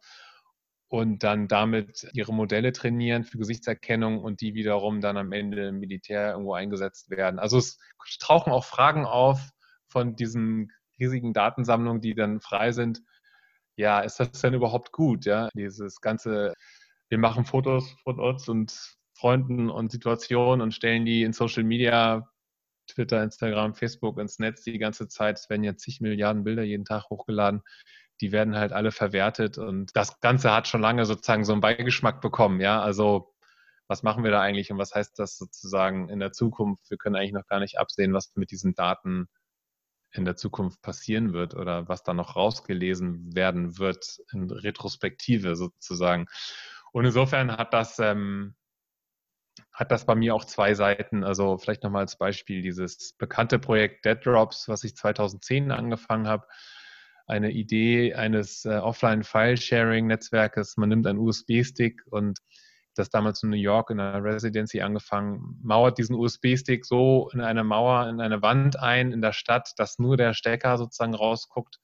und 0.88 1.25
dann 1.25 1.49
damit 1.49 2.09
ihre 2.12 2.33
Modelle 2.33 2.72
trainieren 2.72 3.25
für 3.25 3.38
Gesichtserkennung 3.38 4.22
und 4.22 4.40
die 4.40 4.55
wiederum 4.55 5.01
dann 5.01 5.16
am 5.16 5.33
Ende 5.33 5.68
im 5.68 5.81
Militär 5.81 6.31
irgendwo 6.33 6.55
eingesetzt 6.55 7.11
werden. 7.11 7.40
Also 7.40 7.59
es 7.59 7.79
tauchen 8.20 8.53
auch 8.53 8.64
Fragen 8.64 9.05
auf 9.05 9.40
von 9.88 10.14
diesen 10.14 10.72
riesigen 11.01 11.33
Datensammlungen, 11.33 12.01
die 12.01 12.14
dann 12.14 12.40
frei 12.40 12.72
sind. 12.72 13.03
ja, 13.77 14.01
ist 14.01 14.20
das 14.20 14.33
denn 14.33 14.55
überhaupt 14.55 14.92
gut? 14.92 15.27
Ja, 15.27 15.49
dieses 15.55 16.01
ganze, 16.01 16.55
wir 17.09 17.18
machen 17.18 17.44
Fotos 17.44 17.90
von 18.05 18.20
uns 18.20 18.49
und 18.49 18.96
Freunden 19.17 19.71
und 19.71 19.91
Situationen 19.91 20.61
und 20.61 20.73
stellen 20.73 21.05
die 21.05 21.23
in 21.23 21.33
Social 21.33 21.65
Media, 21.65 22.31
Twitter, 22.87 23.23
Instagram, 23.23 23.75
Facebook 23.75 24.19
ins 24.19 24.39
Netz 24.39 24.63
die 24.63 24.79
ganze 24.79 25.09
Zeit. 25.09 25.39
Es 25.39 25.51
werden 25.51 25.65
ja 25.65 25.77
zig 25.77 26.01
Milliarden 26.01 26.45
Bilder 26.45 26.63
jeden 26.63 26.85
Tag 26.85 27.11
hochgeladen. 27.11 27.63
Die 28.21 28.33
werden 28.33 28.57
halt 28.57 28.73
alle 28.73 28.93
verwertet 28.93 29.59
und 29.59 29.95
das 29.97 30.21
Ganze 30.21 30.53
hat 30.53 30.69
schon 30.69 30.81
lange 30.81 31.05
sozusagen 31.05 31.45
so 31.45 31.53
einen 31.53 31.61
Beigeschmack 31.61 32.21
bekommen. 32.21 32.61
Ja, 32.61 32.81
also 32.81 33.35
was 33.89 34.03
machen 34.03 34.25
wir 34.25 34.31
da 34.31 34.41
eigentlich 34.41 34.71
und 34.71 34.79
was 34.79 34.95
heißt 34.95 35.19
das 35.19 35.37
sozusagen 35.37 36.09
in 36.09 36.19
der 36.19 36.33
Zukunft? 36.33 36.91
Wir 36.91 36.99
können 36.99 37.17
eigentlich 37.17 37.33
noch 37.33 37.47
gar 37.47 37.61
nicht 37.61 37.79
absehen, 37.79 38.13
was 38.13 38.35
mit 38.35 38.51
diesen 38.51 38.75
Daten 38.75 39.29
in 40.13 40.25
der 40.25 40.37
Zukunft 40.37 40.81
passieren 40.83 41.33
wird 41.33 41.55
oder 41.55 41.89
was 41.89 42.03
da 42.03 42.15
noch 42.15 42.37
rausgelesen 42.37 43.35
werden 43.35 43.79
wird 43.79 44.19
in 44.33 44.51
Retrospektive 44.51 45.57
sozusagen. 45.57 46.27
Und 46.93 47.05
insofern 47.05 47.53
hat 47.53 47.75
das, 47.75 47.99
ähm, 47.99 48.55
hat 49.77 49.93
das 49.93 50.07
bei 50.07 50.15
mir 50.15 50.35
auch 50.35 50.47
zwei 50.47 50.73
Seiten. 50.73 51.23
Also 51.23 51.59
vielleicht 51.59 51.83
nochmal 51.83 52.01
als 52.01 52.17
Beispiel 52.17 52.62
dieses 52.62 53.12
bekannte 53.19 53.59
Projekt 53.59 54.07
Dead 54.07 54.17
Drops, 54.25 54.69
was 54.69 54.85
ich 54.85 54.97
2010 54.97 55.71
angefangen 55.71 56.27
habe. 56.27 56.47
Eine 57.27 57.51
Idee 57.51 58.15
eines 58.15 58.65
äh, 58.65 58.79
Offline-File-Sharing-Netzwerkes. 58.79 60.79
Man 60.79 60.89
nimmt 60.89 61.07
einen 61.07 61.19
USB-Stick 61.19 62.05
und 62.07 62.39
das 62.95 63.11
damals 63.11 63.43
in 63.43 63.51
New 63.51 63.57
York 63.57 63.91
in 63.91 64.01
einer 64.01 64.25
Residency 64.25 64.81
angefangen, 64.81 65.61
mauert 65.62 65.99
diesen 65.99 66.17
USB-Stick 66.17 66.87
so 66.87 67.29
in 67.35 67.43
eine 67.43 67.62
Mauer, 67.62 68.09
in 68.09 68.23
eine 68.23 68.41
Wand 68.41 68.81
ein 68.81 69.12
in 69.12 69.21
der 69.21 69.35
Stadt, 69.35 69.75
dass 69.77 69.99
nur 69.99 70.17
der 70.17 70.33
Stecker 70.33 70.79
sozusagen 70.79 71.15
rausguckt. 71.15 71.81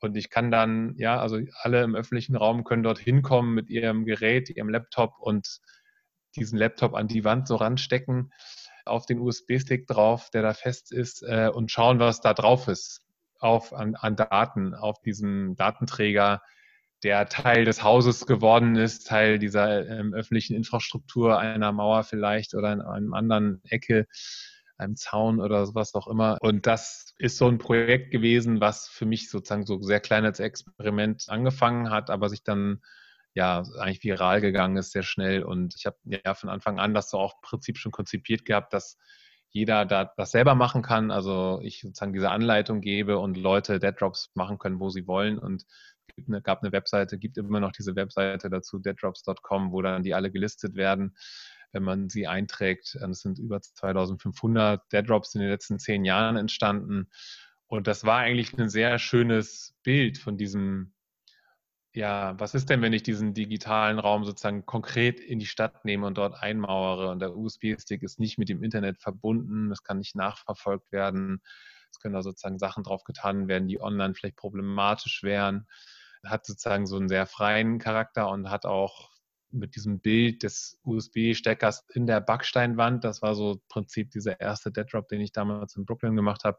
Und 0.00 0.18
ich 0.18 0.28
kann 0.28 0.50
dann, 0.50 0.96
ja, 0.98 1.18
also 1.18 1.38
alle 1.62 1.82
im 1.82 1.94
öffentlichen 1.94 2.36
Raum 2.36 2.64
können 2.64 2.82
dort 2.82 2.98
hinkommen 2.98 3.54
mit 3.54 3.70
ihrem 3.70 4.04
Gerät, 4.04 4.50
ihrem 4.50 4.68
Laptop 4.68 5.14
und 5.18 5.62
diesen 6.36 6.58
Laptop 6.58 6.94
an 6.94 7.08
die 7.08 7.24
Wand 7.24 7.48
so 7.48 7.56
ranstecken, 7.56 8.32
auf 8.84 9.06
den 9.06 9.20
USB-Stick 9.20 9.86
drauf, 9.86 10.30
der 10.30 10.42
da 10.42 10.54
fest 10.54 10.92
ist, 10.92 11.22
äh, 11.22 11.50
und 11.52 11.70
schauen, 11.70 11.98
was 11.98 12.20
da 12.20 12.34
drauf 12.34 12.68
ist, 12.68 13.02
auf, 13.38 13.72
an, 13.72 13.94
an 13.94 14.16
Daten, 14.16 14.74
auf 14.74 15.00
diesem 15.00 15.56
Datenträger, 15.56 16.42
der 17.02 17.28
Teil 17.28 17.64
des 17.64 17.82
Hauses 17.82 18.26
geworden 18.26 18.76
ist, 18.76 19.08
Teil 19.08 19.38
dieser 19.38 19.88
ähm, 19.88 20.14
öffentlichen 20.14 20.54
Infrastruktur, 20.54 21.38
einer 21.38 21.72
Mauer 21.72 22.04
vielleicht 22.04 22.54
oder 22.54 22.72
in 22.72 22.80
einem 22.80 23.12
anderen 23.12 23.60
Ecke, 23.64 24.06
einem 24.78 24.96
Zaun 24.96 25.40
oder 25.40 25.66
sowas 25.66 25.94
auch 25.94 26.06
immer. 26.06 26.38
Und 26.40 26.66
das 26.66 27.14
ist 27.18 27.38
so 27.38 27.48
ein 27.48 27.58
Projekt 27.58 28.10
gewesen, 28.12 28.60
was 28.60 28.88
für 28.88 29.06
mich 29.06 29.30
sozusagen 29.30 29.66
so 29.66 29.80
sehr 29.80 30.00
klein 30.00 30.24
als 30.24 30.40
Experiment 30.40 31.24
angefangen 31.28 31.90
hat, 31.90 32.10
aber 32.10 32.28
sich 32.28 32.44
dann 32.44 32.80
ja 33.34 33.62
eigentlich 33.78 34.02
viral 34.02 34.40
gegangen 34.40 34.76
ist 34.76 34.92
sehr 34.92 35.02
schnell. 35.02 35.42
Und 35.42 35.74
ich 35.76 35.86
habe 35.86 35.96
ja 36.04 36.34
von 36.34 36.48
Anfang 36.48 36.78
an 36.78 36.94
das 36.94 37.10
so 37.10 37.18
auch 37.18 37.34
im 37.34 37.40
Prinzip 37.42 37.78
schon 37.78 37.92
konzipiert 37.92 38.44
gehabt, 38.44 38.72
dass 38.72 38.98
jeder 39.50 39.84
da 39.84 40.10
das 40.16 40.30
selber 40.30 40.54
machen 40.54 40.82
kann. 40.82 41.10
Also 41.10 41.60
ich 41.62 41.80
sozusagen 41.82 42.12
diese 42.12 42.30
Anleitung 42.30 42.80
gebe 42.80 43.18
und 43.18 43.36
Leute 43.36 43.78
Dead 43.78 43.94
Drops 43.98 44.30
machen 44.34 44.58
können, 44.58 44.80
wo 44.80 44.88
sie 44.88 45.06
wollen. 45.06 45.38
Und 45.38 45.64
es 46.16 46.42
gab 46.42 46.62
eine 46.62 46.72
Webseite, 46.72 47.18
gibt 47.18 47.38
immer 47.38 47.60
noch 47.60 47.72
diese 47.72 47.94
Webseite 47.96 48.50
dazu, 48.50 48.78
deaddrops.com, 48.78 49.72
wo 49.72 49.82
dann 49.82 50.02
die 50.02 50.14
alle 50.14 50.30
gelistet 50.30 50.74
werden, 50.74 51.16
wenn 51.72 51.82
man 51.82 52.08
sie 52.08 52.26
einträgt. 52.26 52.94
Es 52.94 53.20
sind 53.20 53.38
über 53.38 53.60
2500 53.60 54.80
Deaddrops 54.92 55.34
in 55.34 55.42
den 55.42 55.50
letzten 55.50 55.78
zehn 55.78 56.04
Jahren 56.04 56.36
entstanden. 56.36 57.08
Und 57.66 57.86
das 57.86 58.04
war 58.04 58.18
eigentlich 58.18 58.58
ein 58.58 58.68
sehr 58.68 58.98
schönes 58.98 59.74
Bild 59.82 60.18
von 60.18 60.36
diesem, 60.36 60.92
ja, 61.94 62.38
was 62.40 62.54
ist 62.54 62.70
denn, 62.70 62.80
wenn 62.80 62.94
ich 62.94 63.02
diesen 63.02 63.34
digitalen 63.34 63.98
Raum 63.98 64.24
sozusagen 64.24 64.64
konkret 64.64 65.20
in 65.20 65.38
die 65.38 65.46
Stadt 65.46 65.84
nehme 65.84 66.06
und 66.06 66.16
dort 66.16 66.42
einmauere? 66.42 67.10
Und 67.10 67.20
der 67.20 67.36
USB-Stick 67.36 68.02
ist 68.02 68.18
nicht 68.18 68.38
mit 68.38 68.48
dem 68.48 68.62
Internet 68.62 68.98
verbunden, 68.98 69.70
es 69.70 69.82
kann 69.82 69.98
nicht 69.98 70.16
nachverfolgt 70.16 70.90
werden, 70.90 71.42
es 71.90 72.00
können 72.00 72.14
da 72.14 72.22
sozusagen 72.22 72.58
Sachen 72.58 72.82
drauf 72.82 73.04
getan 73.04 73.46
werden, 73.46 73.68
die 73.68 73.80
online 73.80 74.14
vielleicht 74.14 74.36
problematisch 74.36 75.22
wären. 75.22 75.66
Hat 76.24 76.46
sozusagen 76.46 76.86
so 76.86 76.96
einen 76.96 77.08
sehr 77.08 77.26
freien 77.26 77.78
Charakter 77.78 78.30
und 78.30 78.48
hat 78.48 78.64
auch 78.64 79.10
mit 79.50 79.76
diesem 79.76 80.00
Bild 80.00 80.42
des 80.44 80.78
USB-Steckers 80.84 81.84
in 81.92 82.06
der 82.06 82.22
Backsteinwand, 82.22 83.04
das 83.04 83.20
war 83.20 83.34
so 83.34 83.52
im 83.52 83.60
Prinzip 83.68 84.10
dieser 84.10 84.40
erste 84.40 84.72
Dead 84.72 84.90
Drop, 84.90 85.08
den 85.08 85.20
ich 85.20 85.32
damals 85.32 85.76
in 85.76 85.84
Brooklyn 85.84 86.16
gemacht 86.16 86.44
habe, 86.44 86.58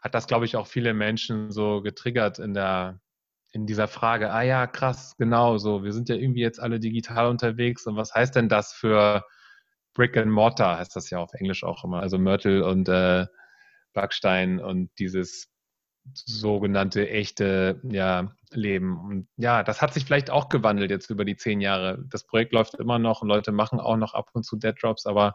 hat 0.00 0.14
das, 0.14 0.28
glaube 0.28 0.44
ich, 0.44 0.54
auch 0.54 0.68
viele 0.68 0.94
Menschen 0.94 1.50
so 1.50 1.82
getriggert 1.82 2.38
in 2.38 2.54
der 2.54 3.00
in 3.56 3.66
dieser 3.66 3.88
Frage, 3.88 4.30
ah 4.32 4.42
ja, 4.42 4.66
krass, 4.66 5.16
genau 5.16 5.56
so, 5.56 5.82
wir 5.82 5.94
sind 5.94 6.10
ja 6.10 6.14
irgendwie 6.14 6.42
jetzt 6.42 6.60
alle 6.60 6.78
digital 6.78 7.28
unterwegs 7.28 7.86
und 7.86 7.96
was 7.96 8.14
heißt 8.14 8.36
denn 8.36 8.50
das 8.50 8.74
für 8.74 9.24
Brick 9.94 10.18
and 10.18 10.30
Mortar, 10.30 10.78
heißt 10.78 10.94
das 10.94 11.08
ja 11.08 11.20
auf 11.20 11.32
Englisch 11.32 11.64
auch 11.64 11.82
immer, 11.82 12.00
also 12.00 12.18
Mörtel 12.18 12.62
und 12.62 12.86
äh, 12.90 13.26
Backstein 13.94 14.60
und 14.60 14.90
dieses 14.98 15.48
sogenannte 16.12 17.08
echte 17.08 17.80
ja, 17.82 18.30
Leben. 18.52 19.00
Und 19.00 19.28
ja, 19.38 19.62
das 19.62 19.80
hat 19.80 19.94
sich 19.94 20.04
vielleicht 20.04 20.28
auch 20.28 20.50
gewandelt 20.50 20.90
jetzt 20.90 21.08
über 21.08 21.24
die 21.24 21.36
zehn 21.36 21.62
Jahre. 21.62 22.04
Das 22.10 22.26
Projekt 22.26 22.52
läuft 22.52 22.74
immer 22.74 22.98
noch 22.98 23.22
und 23.22 23.28
Leute 23.28 23.52
machen 23.52 23.80
auch 23.80 23.96
noch 23.96 24.12
ab 24.12 24.28
und 24.34 24.44
zu 24.44 24.56
Dead 24.56 24.74
Drops, 24.80 25.06
aber 25.06 25.34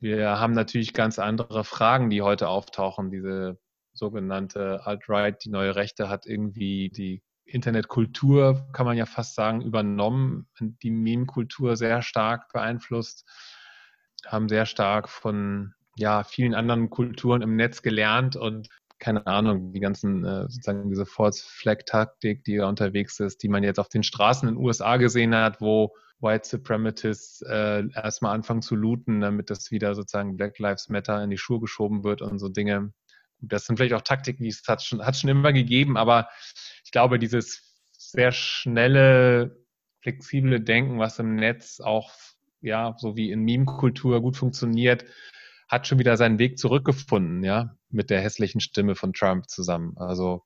wir 0.00 0.40
haben 0.40 0.54
natürlich 0.54 0.94
ganz 0.94 1.18
andere 1.18 1.62
Fragen, 1.62 2.08
die 2.08 2.22
heute 2.22 2.48
auftauchen. 2.48 3.10
Diese 3.10 3.58
sogenannte 3.98 4.86
Alt-Right, 4.86 5.44
die 5.44 5.50
neue 5.50 5.76
Rechte, 5.76 6.08
hat 6.08 6.26
irgendwie 6.26 6.90
die 6.90 7.22
Internetkultur, 7.44 8.66
kann 8.72 8.86
man 8.86 8.96
ja 8.96 9.06
fast 9.06 9.34
sagen, 9.34 9.62
übernommen, 9.62 10.48
die 10.60 10.90
Meme-Kultur 10.90 11.76
sehr 11.76 12.02
stark 12.02 12.52
beeinflusst, 12.52 13.26
haben 14.26 14.48
sehr 14.48 14.66
stark 14.66 15.08
von 15.08 15.74
ja, 15.96 16.24
vielen 16.24 16.54
anderen 16.54 16.90
Kulturen 16.90 17.42
im 17.42 17.56
Netz 17.56 17.82
gelernt 17.82 18.36
und 18.36 18.68
keine 18.98 19.26
Ahnung, 19.26 19.72
die 19.72 19.80
ganzen, 19.80 20.24
äh, 20.24 20.42
sozusagen 20.42 20.88
diese 20.88 21.06
False-Flag-Taktik, 21.06 22.44
die 22.44 22.56
da 22.56 22.68
unterwegs 22.68 23.20
ist, 23.20 23.42
die 23.42 23.48
man 23.48 23.62
jetzt 23.62 23.78
auf 23.78 23.88
den 23.88 24.02
Straßen 24.02 24.48
in 24.48 24.56
den 24.56 24.64
USA 24.64 24.96
gesehen 24.96 25.34
hat, 25.34 25.60
wo 25.60 25.94
White 26.20 26.48
Supremacists 26.48 27.42
äh, 27.42 27.84
erstmal 27.94 28.34
anfangen 28.34 28.62
zu 28.62 28.74
looten, 28.74 29.20
damit 29.20 29.50
das 29.50 29.70
wieder 29.70 29.94
sozusagen 29.94 30.36
Black 30.36 30.58
Lives 30.58 30.88
Matter 30.88 31.22
in 31.22 31.30
die 31.30 31.38
Schuhe 31.38 31.60
geschoben 31.60 32.02
wird 32.02 32.22
und 32.22 32.40
so 32.40 32.48
Dinge. 32.48 32.92
Das 33.40 33.66
sind 33.66 33.76
vielleicht 33.76 33.94
auch 33.94 34.02
Taktiken, 34.02 34.42
die 34.42 34.48
es 34.48 34.62
hat 34.66 34.82
schon, 34.82 35.04
hat 35.04 35.16
schon 35.16 35.30
immer 35.30 35.52
gegeben, 35.52 35.96
aber 35.96 36.28
ich 36.84 36.90
glaube, 36.90 37.18
dieses 37.18 37.62
sehr 37.92 38.32
schnelle, 38.32 39.64
flexible 40.00 40.60
Denken, 40.60 40.98
was 40.98 41.18
im 41.18 41.36
Netz 41.36 41.80
auch, 41.80 42.12
ja, 42.60 42.94
so 42.98 43.16
wie 43.16 43.30
in 43.30 43.42
Meme-Kultur 43.42 44.20
gut 44.20 44.36
funktioniert, 44.36 45.04
hat 45.68 45.86
schon 45.86 45.98
wieder 45.98 46.16
seinen 46.16 46.38
Weg 46.38 46.58
zurückgefunden, 46.58 47.44
ja, 47.44 47.76
mit 47.90 48.10
der 48.10 48.20
hässlichen 48.20 48.60
Stimme 48.60 48.94
von 48.94 49.12
Trump 49.12 49.48
zusammen. 49.48 49.96
Also 49.98 50.42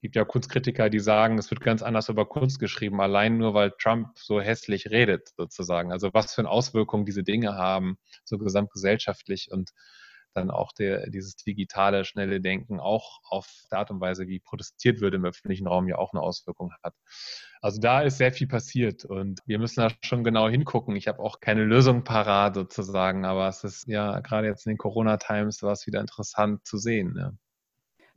gibt 0.00 0.16
ja 0.16 0.24
Kunstkritiker, 0.24 0.88
die 0.88 0.98
sagen, 0.98 1.38
es 1.38 1.50
wird 1.50 1.60
ganz 1.60 1.82
anders 1.82 2.08
über 2.08 2.26
Kunst 2.26 2.58
geschrieben, 2.58 3.00
allein 3.00 3.36
nur 3.36 3.52
weil 3.54 3.72
Trump 3.78 4.18
so 4.18 4.40
hässlich 4.40 4.90
redet, 4.90 5.30
sozusagen. 5.36 5.92
Also 5.92 6.10
was 6.14 6.34
für 6.34 6.40
eine 6.40 6.48
Auswirkung 6.48 7.04
diese 7.04 7.22
Dinge 7.22 7.54
haben, 7.54 7.98
so 8.24 8.38
gesamtgesellschaftlich 8.38 9.50
und 9.50 9.70
dann 10.34 10.50
auch 10.50 10.72
der, 10.72 11.08
dieses 11.10 11.36
digitale, 11.36 12.04
schnelle 12.04 12.40
Denken 12.40 12.80
auch 12.80 13.20
auf 13.24 13.48
der 13.70 13.78
Art 13.78 13.90
und 13.90 14.00
Weise, 14.00 14.26
wie 14.26 14.40
protestiert 14.40 15.00
wird 15.00 15.14
im 15.14 15.24
öffentlichen 15.24 15.66
Raum, 15.66 15.88
ja 15.88 15.98
auch 15.98 16.12
eine 16.12 16.22
Auswirkung 16.22 16.72
hat. 16.82 16.94
Also 17.60 17.80
da 17.80 18.00
ist 18.02 18.18
sehr 18.18 18.32
viel 18.32 18.46
passiert 18.46 19.04
und 19.04 19.40
wir 19.46 19.58
müssen 19.58 19.80
da 19.80 19.90
schon 20.02 20.24
genau 20.24 20.48
hingucken. 20.48 20.96
Ich 20.96 21.08
habe 21.08 21.20
auch 21.20 21.40
keine 21.40 21.64
Lösung 21.64 22.04
parat 22.04 22.54
sozusagen, 22.54 23.24
aber 23.24 23.48
es 23.48 23.64
ist 23.64 23.88
ja 23.88 24.20
gerade 24.20 24.46
jetzt 24.46 24.66
in 24.66 24.72
den 24.72 24.78
Corona-Times 24.78 25.62
war 25.62 25.72
es 25.72 25.86
wieder 25.86 26.00
interessant 26.00 26.64
zu 26.66 26.78
sehen. 26.78 27.14
Ja 27.18 27.32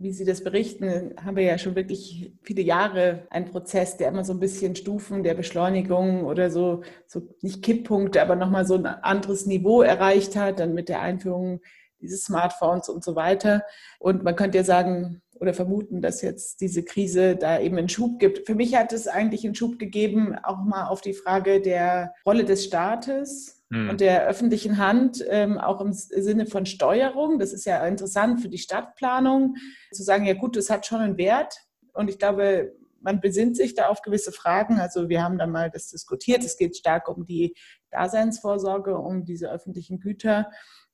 wie 0.04 0.12
Sie 0.12 0.26
das 0.26 0.44
berichten, 0.44 1.14
haben 1.24 1.36
wir 1.36 1.44
ja 1.44 1.58
schon 1.58 1.76
wirklich 1.76 2.34
viele 2.42 2.62
Jahre 2.62 3.28
einen 3.30 3.46
Prozess, 3.46 3.98
der 3.98 4.10
immer 4.10 4.24
so 4.26 4.34
ein 4.34 4.40
bisschen 4.40 4.76
Stufen 4.76 5.24
der 5.24 5.34
Beschleunigung 5.34 6.26
oder 6.26 6.50
so, 6.50 6.82
so 7.08 7.22
nicht 7.42 7.64
Kipppunkte, 7.64 8.22
aber 8.22 8.36
nochmal 8.36 8.66
so 8.66 8.76
ein 8.76 8.86
anderes 8.86 9.46
Niveau 9.46 9.82
erreicht 9.82 10.36
hat, 10.36 10.60
dann 10.60 10.74
mit 10.74 10.90
der 10.90 11.02
Einführung 11.02 11.62
diese 12.04 12.18
Smartphones 12.18 12.90
und 12.90 13.04
so 13.04 13.16
weiter. 13.16 13.64
Und 13.98 14.24
man 14.24 14.36
könnte 14.36 14.58
ja 14.58 14.64
sagen 14.64 15.22
oder 15.40 15.54
vermuten, 15.54 16.02
dass 16.02 16.22
jetzt 16.22 16.62
diese 16.62 16.84
Krise 16.84 17.36
da 17.36 17.60
eben 17.60 17.78
einen 17.78 17.90
Schub 17.90 18.20
gibt. 18.20 18.46
Für 18.46 18.56
mich 18.56 18.76
hat 18.76 18.94
es 18.94 19.08
eigentlich 19.08 19.44
einen 19.46 19.56
Schub 19.56 19.80
gegeben, 19.80 20.38
auch 20.44 20.64
mal 20.64 20.88
auf 20.88 21.02
die 21.02 21.14
Frage 21.14 21.62
der 21.62 22.14
Rolle 22.26 22.46
des 22.46 22.64
Staates 22.64 23.64
hm. 23.72 23.90
und 23.90 24.02
der 24.02 24.28
öffentlichen 24.28 24.78
Hand, 24.78 25.24
ähm, 25.28 25.58
auch 25.58 25.82
im 25.82 25.92
Sinne 25.94 26.46
von 26.46 26.66
Steuerung. 26.66 27.40
Das 27.40 27.52
ist 27.54 27.66
ja 27.66 27.86
interessant 27.86 28.42
für 28.42 28.50
die 28.50 28.58
Stadtplanung, 28.58 29.56
zu 29.92 30.04
sagen, 30.04 30.26
ja 30.26 30.34
gut, 30.34 30.56
das 30.56 30.70
hat 30.70 30.86
schon 30.86 31.02
einen 31.02 31.18
Wert. 31.18 31.56
Und 31.94 32.10
ich 32.10 32.20
glaube, 32.20 32.74
man 33.02 33.20
besinnt 33.20 33.58
sich 33.58 33.76
da 33.76 33.90
auf 33.90 34.02
gewisse 34.02 34.32
Fragen. 34.32 34.80
Also 34.80 35.10
wir 35.10 35.22
haben 35.22 35.38
da 35.38 35.46
mal 35.46 35.70
das 35.70 35.90
diskutiert. 35.90 36.44
Es 36.44 36.58
geht 36.58 36.78
stark 36.78 37.10
um 37.10 37.26
die 37.26 37.54
Daseinsvorsorge, 37.92 38.98
um 38.98 39.26
diese 39.26 39.52
öffentlichen 39.52 40.00
Güter 40.00 40.50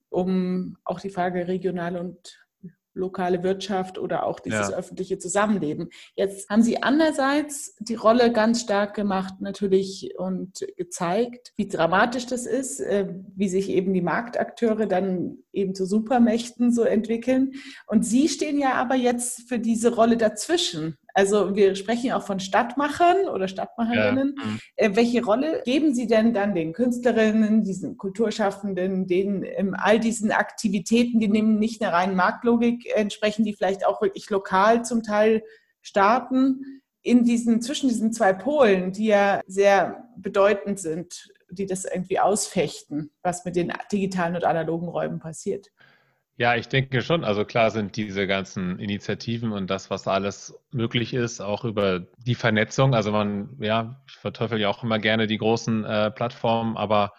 um 0.10 0.78
auch 0.84 1.00
die 1.00 1.10
Frage 1.10 1.48
regionale 1.48 2.00
und 2.00 2.39
lokale 2.93 3.43
Wirtschaft 3.43 3.98
oder 3.98 4.26
auch 4.26 4.39
dieses 4.39 4.69
ja. 4.69 4.76
öffentliche 4.76 5.17
Zusammenleben. 5.17 5.89
Jetzt 6.15 6.50
haben 6.50 6.62
Sie 6.62 6.84
andererseits 6.84 7.76
die 7.80 7.95
Rolle 7.95 8.32
ganz 8.32 8.62
stark 8.62 8.95
gemacht 8.95 9.36
natürlich 9.39 10.12
und 10.17 10.65
gezeigt, 10.78 11.54
wie 11.56 11.67
dramatisch 11.67 12.26
das 12.26 12.45
ist, 12.45 12.80
äh, 12.80 13.08
wie 13.36 13.50
sich 13.50 13.69
eben 13.69 13.93
die 13.93 14.02
Marktakteure 14.02 14.86
dann 14.86 15.38
eben 15.54 15.74
zu 15.74 15.86
Supermächten 15.86 16.72
so 16.72 16.84
entwickeln. 16.84 17.54
Und 17.88 18.06
Sie 18.06 18.28
stehen 18.28 18.60
ja 18.60 18.74
aber 18.74 18.95
jetzt 18.95 19.48
für 19.48 19.60
diese 19.60 19.95
Rolle 19.95 20.17
dazwischen. 20.17 20.98
Also 21.20 21.54
wir 21.54 21.76
sprechen 21.76 22.14
auch 22.14 22.24
von 22.24 22.40
Stadtmachern 22.40 23.28
oder 23.28 23.50
Stadtmacherinnen. 23.50 24.36
Ja. 24.38 24.46
Mhm. 24.46 24.60
Äh, 24.78 24.96
welche 24.96 25.22
Rolle 25.22 25.62
geben 25.66 25.94
Sie 25.94 26.08
denn 26.08 26.34
dann 26.34 26.56
den 26.56 26.72
Künstlerinnen, 26.72 27.62
diesen 27.62 27.98
Kulturschaffenden, 27.98 29.06
den 29.06 29.44
ähm, 29.44 29.76
all 29.78 30.00
diesen 30.00 30.32
Aktivitäten, 30.32 31.20
die 31.20 31.28
nehmen 31.28 31.60
nicht 31.60 31.82
einer 31.82 31.92
reinen 31.92 32.16
Marktlogik 32.16 32.90
entsprechen, 32.96 33.44
die 33.44 33.54
vielleicht 33.54 33.86
auch 33.86 34.02
wirklich 34.02 34.30
lokal 34.30 34.86
zum 34.86 35.04
Teil 35.04 35.44
starten, 35.82 36.82
in 37.02 37.26
diesen, 37.26 37.62
zwischen 37.62 37.90
diesen 37.90 38.14
zwei 38.14 38.32
Polen, 38.32 38.94
die 38.94 39.08
ja 39.08 39.42
sehr 39.46 40.08
bedeutend 40.16 40.80
sind, 40.80 41.34
die 41.50 41.66
das 41.66 41.84
irgendwie 41.84 42.20
ausfechten, 42.20 43.12
was 43.24 43.44
mit 43.44 43.58
den 43.58 43.74
digitalen 43.92 44.36
und 44.36 44.46
analogen 44.46 44.88
Räumen 44.88 45.20
passiert? 45.20 45.68
Ja, 46.39 46.56
ich 46.56 46.69
denke 46.69 47.02
schon. 47.02 47.25
Also 47.25 47.43
klar 47.43 47.69
sind 47.69 47.97
diese 47.97 48.25
ganzen 48.25 48.80
Initiativen 48.80 49.52
und 49.52 49.69
das, 49.69 49.89
was 49.89 50.08
alles 50.08 50.58
möglich 50.71 51.13
ist, 51.13 51.41
auch 51.41 51.65
über 51.65 51.99
die 51.99 52.34
Vernetzung. 52.36 52.95
Also 52.95 53.12
man, 53.12 53.58
ja, 53.60 54.02
ich 54.08 54.15
verteufel 54.15 54.58
ja 54.58 54.69
auch 54.69 54.82
immer 54.82 54.99
gerne 54.99 55.28
die 55.28 55.38
großen 55.38 55.84
äh, 55.84 56.12
Plattformen, 56.12 56.78
aber 56.78 57.12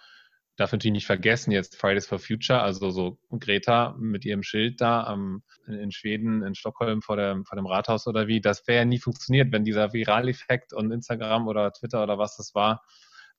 darf 0.57 0.73
natürlich 0.73 0.95
nicht 0.95 1.07
vergessen, 1.07 1.53
jetzt 1.53 1.77
Fridays 1.77 2.07
for 2.07 2.19
Future, 2.19 2.63
also 2.63 2.89
so 2.91 3.19
Greta 3.39 3.95
mit 3.99 4.25
ihrem 4.25 4.43
Schild 4.43 4.81
da 4.81 5.05
am, 5.05 5.43
in 5.67 5.93
Schweden, 5.93 6.43
in 6.43 6.55
Stockholm 6.55 7.03
vor, 7.03 7.17
der, 7.17 7.43
vor 7.45 7.57
dem 7.57 7.67
Rathaus 7.67 8.07
oder 8.07 8.27
wie, 8.27 8.41
das 8.41 8.67
wäre 8.67 8.79
ja 8.81 8.85
nie 8.87 8.99
funktioniert, 8.99 9.53
wenn 9.53 9.65
dieser 9.65 9.93
Viraleffekt 9.93 10.73
und 10.73 10.93
Instagram 10.93 11.47
oder 11.47 11.73
Twitter 11.73 12.03
oder 12.03 12.17
was 12.17 12.39
das 12.39 12.55
war, 12.55 12.83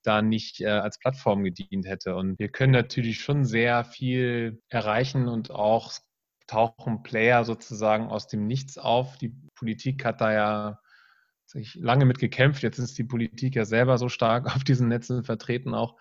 da 0.03 0.21
nicht 0.21 0.61
äh, 0.61 0.67
als 0.67 0.99
Plattform 0.99 1.43
gedient 1.43 1.85
hätte. 1.87 2.15
Und 2.15 2.39
wir 2.39 2.49
können 2.49 2.73
natürlich 2.73 3.19
schon 3.19 3.45
sehr 3.45 3.83
viel 3.83 4.61
erreichen 4.69 5.27
und 5.27 5.51
auch 5.51 5.93
tauchen 6.47 7.03
Player 7.03 7.45
sozusagen 7.45 8.07
aus 8.07 8.27
dem 8.27 8.47
Nichts 8.47 8.77
auf. 8.77 9.17
Die 9.17 9.33
Politik 9.55 10.03
hat 10.03 10.21
da 10.21 10.33
ja 10.33 10.79
sich 11.45 11.75
lange 11.75 12.05
mit 12.05 12.19
gekämpft. 12.19 12.63
Jetzt 12.63 12.77
ist 12.77 12.97
die 12.97 13.03
Politik 13.03 13.55
ja 13.55 13.65
selber 13.65 13.97
so 13.97 14.09
stark 14.09 14.45
auf 14.55 14.63
diesen 14.63 14.87
Netzen 14.87 15.23
vertreten 15.23 15.73
auch. 15.73 15.97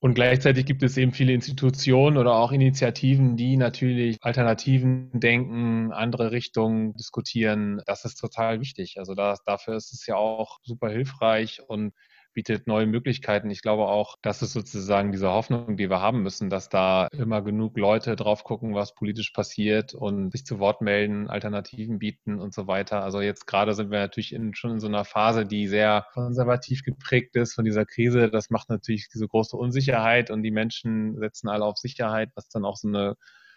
Und 0.00 0.14
gleichzeitig 0.14 0.64
gibt 0.64 0.84
es 0.84 0.96
eben 0.96 1.12
viele 1.12 1.32
Institutionen 1.32 2.18
oder 2.18 2.36
auch 2.36 2.52
Initiativen, 2.52 3.36
die 3.36 3.56
natürlich 3.56 4.18
Alternativen 4.20 5.10
denken, 5.12 5.92
andere 5.92 6.30
Richtungen 6.30 6.94
diskutieren. 6.94 7.82
Das 7.84 8.04
ist 8.04 8.14
total 8.14 8.60
wichtig. 8.60 8.94
Also 8.98 9.16
das, 9.16 9.42
dafür 9.42 9.74
ist 9.74 9.92
es 9.92 10.06
ja 10.06 10.14
auch 10.14 10.60
super 10.62 10.88
hilfreich 10.88 11.62
und 11.66 11.94
bietet 12.38 12.68
neue 12.68 12.86
Möglichkeiten. 12.86 13.50
Ich 13.50 13.62
glaube 13.62 13.88
auch, 13.88 14.14
das 14.22 14.42
ist 14.42 14.52
sozusagen 14.52 15.10
diese 15.10 15.28
Hoffnung, 15.28 15.76
die 15.76 15.90
wir 15.90 16.00
haben 16.00 16.22
müssen, 16.22 16.50
dass 16.50 16.68
da 16.68 17.08
immer 17.08 17.42
genug 17.42 17.76
Leute 17.76 18.14
drauf 18.14 18.44
gucken, 18.44 18.76
was 18.76 18.94
politisch 18.94 19.32
passiert 19.32 19.92
und 19.92 20.30
sich 20.30 20.46
zu 20.46 20.60
Wort 20.60 20.80
melden, 20.80 21.28
Alternativen 21.28 21.98
bieten 21.98 22.38
und 22.38 22.54
so 22.54 22.68
weiter. 22.68 23.02
Also 23.02 23.20
jetzt 23.20 23.48
gerade 23.48 23.74
sind 23.74 23.90
wir 23.90 23.98
natürlich 23.98 24.32
in, 24.32 24.54
schon 24.54 24.70
in 24.70 24.78
so 24.78 24.86
einer 24.86 25.04
Phase, 25.04 25.46
die 25.46 25.66
sehr 25.66 26.06
konservativ 26.12 26.84
geprägt 26.84 27.34
ist 27.34 27.54
von 27.54 27.64
dieser 27.64 27.84
Krise. 27.84 28.30
Das 28.30 28.50
macht 28.50 28.68
natürlich 28.68 29.08
diese 29.12 29.26
große 29.26 29.56
Unsicherheit 29.56 30.30
und 30.30 30.44
die 30.44 30.52
Menschen 30.52 31.18
setzen 31.18 31.48
alle 31.48 31.64
auf 31.64 31.76
Sicherheit, 31.76 32.30
was 32.36 32.48
dann 32.48 32.64
auch 32.64 32.76
so 32.76 32.86
eine 32.86 33.16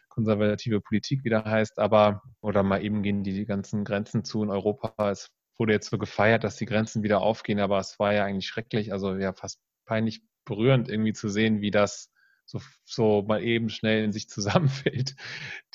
konservative 0.09 0.81
Politik 0.81 1.23
wieder 1.23 1.45
heißt, 1.45 1.77
aber 1.77 2.23
oder 2.41 2.63
mal 2.63 2.83
eben 2.83 3.03
gehen 3.03 3.23
die, 3.23 3.45
ganzen 3.45 3.83
Grenzen 3.83 4.23
zu 4.23 4.41
in 4.41 4.49
Europa. 4.49 5.11
Es 5.11 5.29
wurde 5.61 5.73
jetzt 5.73 5.91
so 5.91 5.99
gefeiert, 5.99 6.43
dass 6.43 6.55
die 6.55 6.65
Grenzen 6.65 7.03
wieder 7.03 7.21
aufgehen, 7.21 7.59
aber 7.59 7.77
es 7.77 7.99
war 7.99 8.13
ja 8.13 8.25
eigentlich 8.25 8.47
schrecklich, 8.47 8.91
also 8.91 9.15
ja 9.15 9.31
fast 9.31 9.61
peinlich 9.85 10.23
berührend 10.43 10.89
irgendwie 10.89 11.13
zu 11.13 11.29
sehen, 11.29 11.61
wie 11.61 11.69
das 11.69 12.09
so, 12.47 12.59
so 12.83 13.21
mal 13.21 13.43
eben 13.43 13.69
schnell 13.69 14.03
in 14.03 14.11
sich 14.11 14.27
zusammenfällt, 14.35 15.15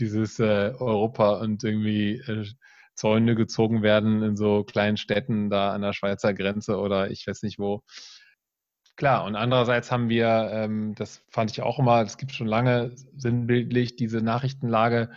dieses 0.01 0.41
äh, 0.41 0.73
Europa 0.77 1.37
und 1.37 1.63
irgendwie 1.63 2.17
äh, 2.17 2.47
Zäune 2.97 3.37
gezogen 3.37 3.83
werden 3.83 4.25
in 4.25 4.37
so 4.37 4.65
kleinen 4.65 4.97
Städten 4.97 5.51
da 5.51 5.73
an 5.73 5.83
der 5.83 5.93
Schweizer 5.93 6.35
Grenze 6.35 6.79
oder 6.79 7.13
ich 7.13 7.25
weiß 7.25 7.45
nicht 7.45 7.61
wo. 7.61 7.85
Klar, 8.97 9.25
und 9.25 9.37
andererseits 9.37 9.93
haben 9.93 10.09
wir, 10.09 10.51
ähm, 10.53 10.97
das 10.97 11.23
fand 11.31 11.53
ich 11.53 11.63
auch 11.63 11.79
immer, 11.79 12.03
es 12.03 12.19
gibt 12.19 12.33
schon 12.33 12.49
lange 12.49 12.91
sinnbildlich 13.17 13.95
diese 13.95 14.21
Nachrichtenlage 14.21 15.13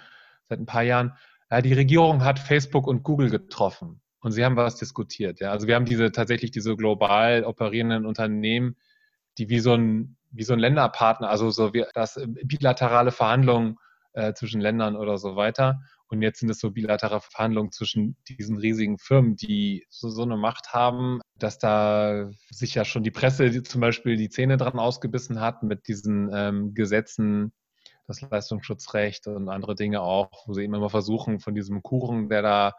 seit 0.47 0.59
ein 0.59 0.67
paar 0.67 0.83
Jahren. 0.83 1.13
Ja, 1.49 1.63
die 1.63 1.73
Regierung 1.73 2.23
hat 2.23 2.37
Facebook 2.37 2.85
und 2.85 3.01
Google 3.01 3.31
getroffen 3.31 4.01
und 4.21 4.31
sie 4.31 4.43
haben 4.43 4.55
was 4.55 4.75
diskutiert. 4.75 5.39
Ja? 5.39 5.51
Also 5.51 5.67
wir 5.67 5.75
haben 5.75 5.85
diese 5.85 6.11
tatsächlich 6.11 6.51
diese 6.51 6.75
global 6.75 7.43
operierenden 7.43 8.05
Unternehmen, 8.05 8.75
die 9.37 9.49
wie 9.49 9.59
so 9.59 9.73
ein, 9.73 10.17
wie 10.31 10.43
so 10.43 10.53
ein 10.53 10.59
Länderpartner, 10.59 11.29
also 11.29 11.49
so 11.49 11.73
wie 11.73 11.85
das 11.93 12.19
bilaterale 12.43 13.11
Verhandlungen 13.11 13.77
äh, 14.13 14.33
zwischen 14.33 14.61
Ländern 14.61 14.95
oder 14.95 15.17
so 15.17 15.35
weiter. 15.35 15.79
Und 16.07 16.23
jetzt 16.23 16.39
sind 16.39 16.49
es 16.49 16.59
so 16.59 16.71
bilaterale 16.71 17.21
Verhandlungen 17.21 17.71
zwischen 17.71 18.17
diesen 18.27 18.57
riesigen 18.57 18.97
Firmen, 18.97 19.35
die 19.35 19.85
so, 19.89 20.09
so 20.09 20.23
eine 20.23 20.37
Macht 20.37 20.73
haben, 20.73 21.21
dass 21.35 21.59
da 21.59 22.29
sich 22.49 22.73
ja 22.73 22.83
schon 22.83 23.03
die 23.03 23.11
Presse 23.11 23.61
zum 23.63 23.79
Beispiel 23.79 24.17
die 24.17 24.29
Zähne 24.29 24.57
dran 24.57 24.79
ausgebissen 24.79 25.39
hat 25.39 25.61
mit 25.61 25.87
diesen 25.87 26.31
ähm, 26.33 26.73
Gesetzen, 26.73 27.53
das 28.07 28.21
Leistungsschutzrecht 28.21 29.27
und 29.27 29.49
andere 29.49 29.75
Dinge 29.75 30.01
auch, 30.01 30.47
wo 30.47 30.53
sie 30.53 30.65
immer 30.65 30.89
versuchen, 30.89 31.39
von 31.39 31.53
diesem 31.53 31.83
Kuchen, 31.83 32.27
der 32.27 32.41
da 32.41 32.73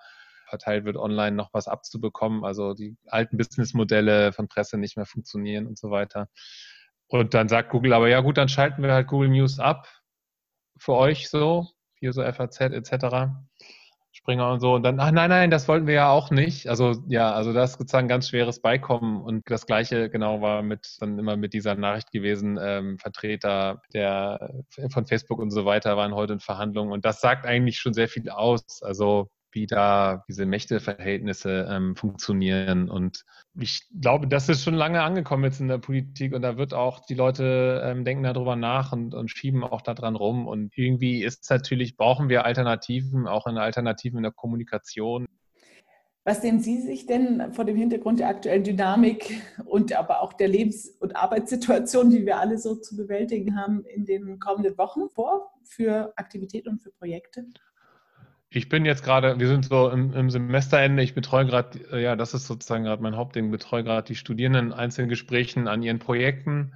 verteilt 0.50 0.84
wird, 0.84 0.96
online 0.96 1.34
noch 1.34 1.48
was 1.54 1.68
abzubekommen. 1.68 2.44
Also 2.44 2.74
die 2.74 2.96
alten 3.06 3.38
Businessmodelle 3.38 4.32
von 4.32 4.48
Presse 4.48 4.76
nicht 4.76 4.96
mehr 4.96 5.06
funktionieren 5.06 5.66
und 5.66 5.78
so 5.78 5.90
weiter. 5.90 6.28
Und 7.08 7.34
dann 7.34 7.48
sagt 7.48 7.70
Google 7.70 7.92
aber, 7.92 8.08
ja 8.08 8.20
gut, 8.20 8.38
dann 8.38 8.48
schalten 8.48 8.82
wir 8.82 8.92
halt 8.92 9.08
Google 9.08 9.30
News 9.30 9.58
ab 9.58 9.88
für 10.78 10.94
euch 10.94 11.28
so, 11.28 11.66
hier 11.94 12.12
so 12.12 12.22
FAZ 12.22 12.60
etc. 12.60 13.26
Springer 14.12 14.52
und 14.52 14.60
so. 14.60 14.74
Und 14.74 14.84
dann, 14.84 15.00
ach 15.00 15.10
nein, 15.10 15.30
nein, 15.30 15.50
das 15.50 15.66
wollten 15.66 15.86
wir 15.86 15.94
ja 15.94 16.10
auch 16.10 16.30
nicht. 16.30 16.68
Also 16.68 17.02
ja, 17.08 17.32
also 17.32 17.52
das 17.52 17.72
ist 17.72 17.78
sozusagen 17.78 18.06
ein 18.06 18.08
ganz 18.08 18.28
schweres 18.28 18.60
Beikommen. 18.60 19.20
Und 19.22 19.48
das 19.50 19.66
gleiche 19.66 20.08
genau 20.08 20.40
war 20.40 20.62
mit 20.62 20.96
dann 21.00 21.18
immer 21.18 21.36
mit 21.36 21.52
dieser 21.52 21.74
Nachricht 21.74 22.12
gewesen, 22.12 22.58
ähm, 22.60 22.98
Vertreter 22.98 23.82
der 23.92 24.62
von 24.90 25.06
Facebook 25.06 25.40
und 25.40 25.50
so 25.50 25.64
weiter 25.64 25.96
waren 25.96 26.14
heute 26.14 26.34
in 26.34 26.40
Verhandlungen. 26.40 26.92
Und 26.92 27.04
das 27.04 27.20
sagt 27.20 27.44
eigentlich 27.44 27.78
schon 27.78 27.94
sehr 27.94 28.08
viel 28.08 28.30
aus. 28.30 28.82
Also 28.82 29.30
wie 29.52 29.66
da 29.66 30.24
diese 30.28 30.46
Mächteverhältnisse 30.46 31.68
ähm, 31.70 31.96
funktionieren. 31.96 32.88
Und 32.88 33.24
ich 33.58 33.82
glaube, 34.00 34.28
das 34.28 34.48
ist 34.48 34.62
schon 34.62 34.74
lange 34.74 35.02
angekommen 35.02 35.44
jetzt 35.44 35.60
in 35.60 35.68
der 35.68 35.78
Politik 35.78 36.34
und 36.34 36.42
da 36.42 36.56
wird 36.56 36.74
auch 36.74 37.00
die 37.00 37.14
Leute 37.14 37.82
ähm, 37.84 38.04
denken 38.04 38.22
darüber 38.22 38.56
nach 38.56 38.92
und, 38.92 39.14
und 39.14 39.30
schieben 39.30 39.64
auch 39.64 39.82
daran 39.82 40.16
rum. 40.16 40.46
Und 40.46 40.76
irgendwie 40.76 41.22
ist 41.22 41.48
natürlich, 41.50 41.96
brauchen 41.96 42.28
wir 42.28 42.44
Alternativen, 42.44 43.26
auch 43.26 43.46
eine 43.46 43.62
Alternative 43.62 44.16
in 44.16 44.22
der 44.22 44.32
Kommunikation. 44.32 45.26
Was 46.24 46.42
nehmen 46.42 46.60
Sie 46.60 46.80
sich 46.80 47.06
denn 47.06 47.52
vor 47.54 47.64
dem 47.64 47.76
Hintergrund 47.76 48.20
der 48.20 48.28
aktuellen 48.28 48.62
Dynamik 48.62 49.42
und 49.64 49.94
aber 49.94 50.20
auch 50.20 50.34
der 50.34 50.48
Lebens- 50.48 50.90
und 51.00 51.16
Arbeitssituation, 51.16 52.10
die 52.10 52.26
wir 52.26 52.38
alle 52.38 52.58
so 52.58 52.74
zu 52.74 52.94
bewältigen 52.94 53.56
haben, 53.56 53.84
in 53.86 54.04
den 54.04 54.38
kommenden 54.38 54.76
Wochen 54.76 55.08
vor 55.08 55.50
für 55.64 56.12
Aktivitäten 56.16 56.68
und 56.68 56.82
für 56.82 56.90
Projekte? 56.92 57.46
Ich 58.52 58.68
bin 58.68 58.84
jetzt 58.84 59.04
gerade, 59.04 59.38
wir 59.38 59.46
sind 59.46 59.66
so 59.66 59.88
im, 59.90 60.12
im 60.12 60.28
Semesterende, 60.28 61.04
ich 61.04 61.14
betreue 61.14 61.46
gerade, 61.46 61.78
äh, 61.92 62.02
ja, 62.02 62.16
das 62.16 62.34
ist 62.34 62.48
sozusagen 62.48 62.82
gerade 62.82 63.00
mein 63.00 63.16
Hauptding, 63.16 63.52
betreue 63.52 63.84
gerade 63.84 64.08
die 64.08 64.16
Studierenden 64.16 64.66
in 64.66 64.72
einzelnen 64.72 65.08
Gesprächen 65.08 65.68
an 65.68 65.84
ihren 65.84 66.00
Projekten. 66.00 66.74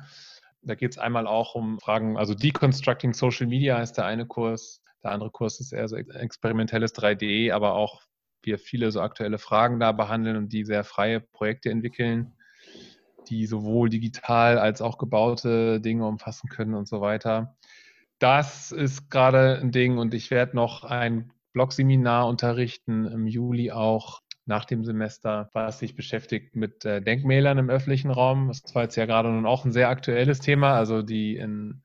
Da 0.63 0.77
geht 0.77 0.93
es 0.93 0.99
einmal 0.99 1.27
auch 1.27 1.57
um 1.57 1.81
Fragen, 1.81 2.17
also 2.17 2.33
Deconstructing 2.33 3.13
Social 3.13 3.49
Media 3.49 3.83
ist 3.83 3.95
der 3.95 4.07
eine 4.07 4.25
Kurs, 4.25 4.83
der 5.03 5.11
andere 5.11 5.33
Kurs 5.33 5.59
ist 5.59 5.73
eher 5.73 5.89
so 5.89 5.97
experimentelles 5.97 6.95
3D, 6.95 7.53
aber 7.53 7.75
auch 7.75 8.03
wir 8.43 8.61
viele 8.61 8.93
so 8.93 9.01
aktuelle 9.01 9.39
Fragen 9.39 9.81
da 9.81 9.91
behandeln 9.91 10.37
und 10.37 10.53
die 10.53 10.65
sehr 10.65 10.85
freie 10.85 11.19
Projekte 11.21 11.71
entwickeln, 11.71 12.35
die 13.29 13.47
sowohl 13.47 13.89
digital 13.89 14.59
als 14.59 14.81
auch 14.81 14.97
gebaute 14.97 15.81
Dinge 15.81 16.07
umfassen 16.07 16.49
können 16.49 16.75
und 16.75 16.87
so 16.87 17.01
weiter. 17.01 17.57
Das 18.21 18.71
ist 18.71 19.11
gerade 19.11 19.59
ein 19.61 19.73
Ding 19.73 19.99
und 19.99 20.15
ich 20.15 20.31
werde 20.31 20.55
noch 20.55 20.85
ein 20.85 21.33
Blog-Seminar 21.55 22.29
unterrichten 22.29 23.07
im 23.07 23.27
Juli 23.27 23.71
auch 23.71 24.21
nach 24.47 24.67
dem 24.67 24.85
Semester, 24.85 25.49
was 25.55 25.79
sich 25.79 25.95
beschäftigt 25.95 26.55
mit 26.55 26.85
äh, 26.85 27.01
Denkmälern 27.01 27.57
im 27.57 27.71
öffentlichen 27.71 28.11
Raum. 28.11 28.49
Das 28.49 28.75
war 28.75 28.83
jetzt 28.83 28.97
ja 28.97 29.07
gerade 29.07 29.31
nun 29.31 29.47
auch 29.47 29.65
ein 29.65 29.73
sehr 29.73 29.89
aktuelles 29.89 30.41
Thema. 30.41 30.77
Also 30.77 31.01
die 31.03 31.37
in 31.37 31.83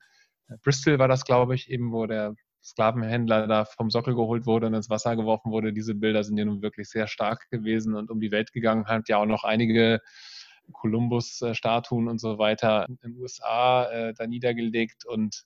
äh, 0.49 0.57
Bristol 0.61 0.99
war 0.99 1.07
das, 1.07 1.23
glaube 1.23 1.55
ich, 1.55 1.69
eben, 1.69 1.93
wo 1.93 2.05
der 2.05 2.35
Sklavenhändler 2.61 3.47
da 3.47 3.63
vom 3.63 3.89
Sockel 3.89 4.15
geholt 4.15 4.45
wurde 4.45 4.67
und 4.67 4.73
ins 4.73 4.89
Wasser 4.89 5.15
geworfen 5.15 5.51
wurde. 5.51 5.71
Diese 5.71 5.95
Bilder 5.95 6.23
sind 6.25 6.37
ja 6.37 6.43
nun 6.43 6.61
wirklich 6.61 6.89
sehr 6.89 7.07
stark 7.07 7.49
gewesen 7.49 7.95
und 7.95 8.11
um 8.11 8.19
die 8.19 8.31
Welt 8.31 8.51
gegangen. 8.51 8.85
Hat 8.87 9.07
ja 9.07 9.17
auch 9.17 9.25
noch 9.25 9.45
einige 9.45 10.01
Kolumbus-Statuen 10.73 12.09
und 12.09 12.19
so 12.19 12.37
weiter 12.37 12.85
in 12.87 12.97
den 12.97 13.15
USA 13.17 13.89
äh, 13.89 14.13
da 14.13 14.27
niedergelegt. 14.27 15.05
Und 15.05 15.45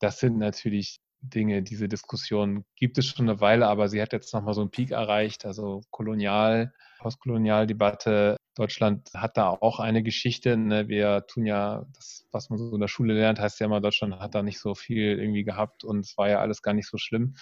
das 0.00 0.18
sind 0.18 0.38
natürlich 0.38 1.00
Dinge, 1.22 1.62
diese 1.62 1.88
Diskussion 1.88 2.64
gibt 2.76 2.98
es 2.98 3.06
schon 3.06 3.28
eine 3.28 3.40
Weile, 3.40 3.66
aber 3.66 3.88
sie 3.88 4.00
hat 4.00 4.12
jetzt 4.12 4.32
nochmal 4.32 4.54
so 4.54 4.60
einen 4.62 4.70
Peak 4.70 4.90
erreicht. 4.90 5.44
Also 5.44 5.82
Kolonial, 5.90 6.72
Postkolonialdebatte. 6.98 8.36
Deutschland 8.56 9.10
hat 9.14 9.36
da 9.36 9.50
auch 9.50 9.80
eine 9.80 10.02
Geschichte. 10.02 10.56
Ne? 10.56 10.88
Wir 10.88 11.26
tun 11.26 11.46
ja 11.46 11.86
das, 11.94 12.26
was 12.32 12.50
man 12.50 12.58
so 12.58 12.74
in 12.74 12.80
der 12.80 12.88
Schule 12.88 13.14
lernt, 13.14 13.38
heißt 13.40 13.60
ja 13.60 13.66
immer, 13.66 13.80
Deutschland 13.80 14.18
hat 14.18 14.34
da 14.34 14.42
nicht 14.42 14.60
so 14.60 14.74
viel 14.74 15.18
irgendwie 15.18 15.44
gehabt 15.44 15.84
und 15.84 16.00
es 16.00 16.16
war 16.18 16.28
ja 16.28 16.40
alles 16.40 16.62
gar 16.62 16.74
nicht 16.74 16.88
so 16.88 16.98
schlimm. 16.98 17.34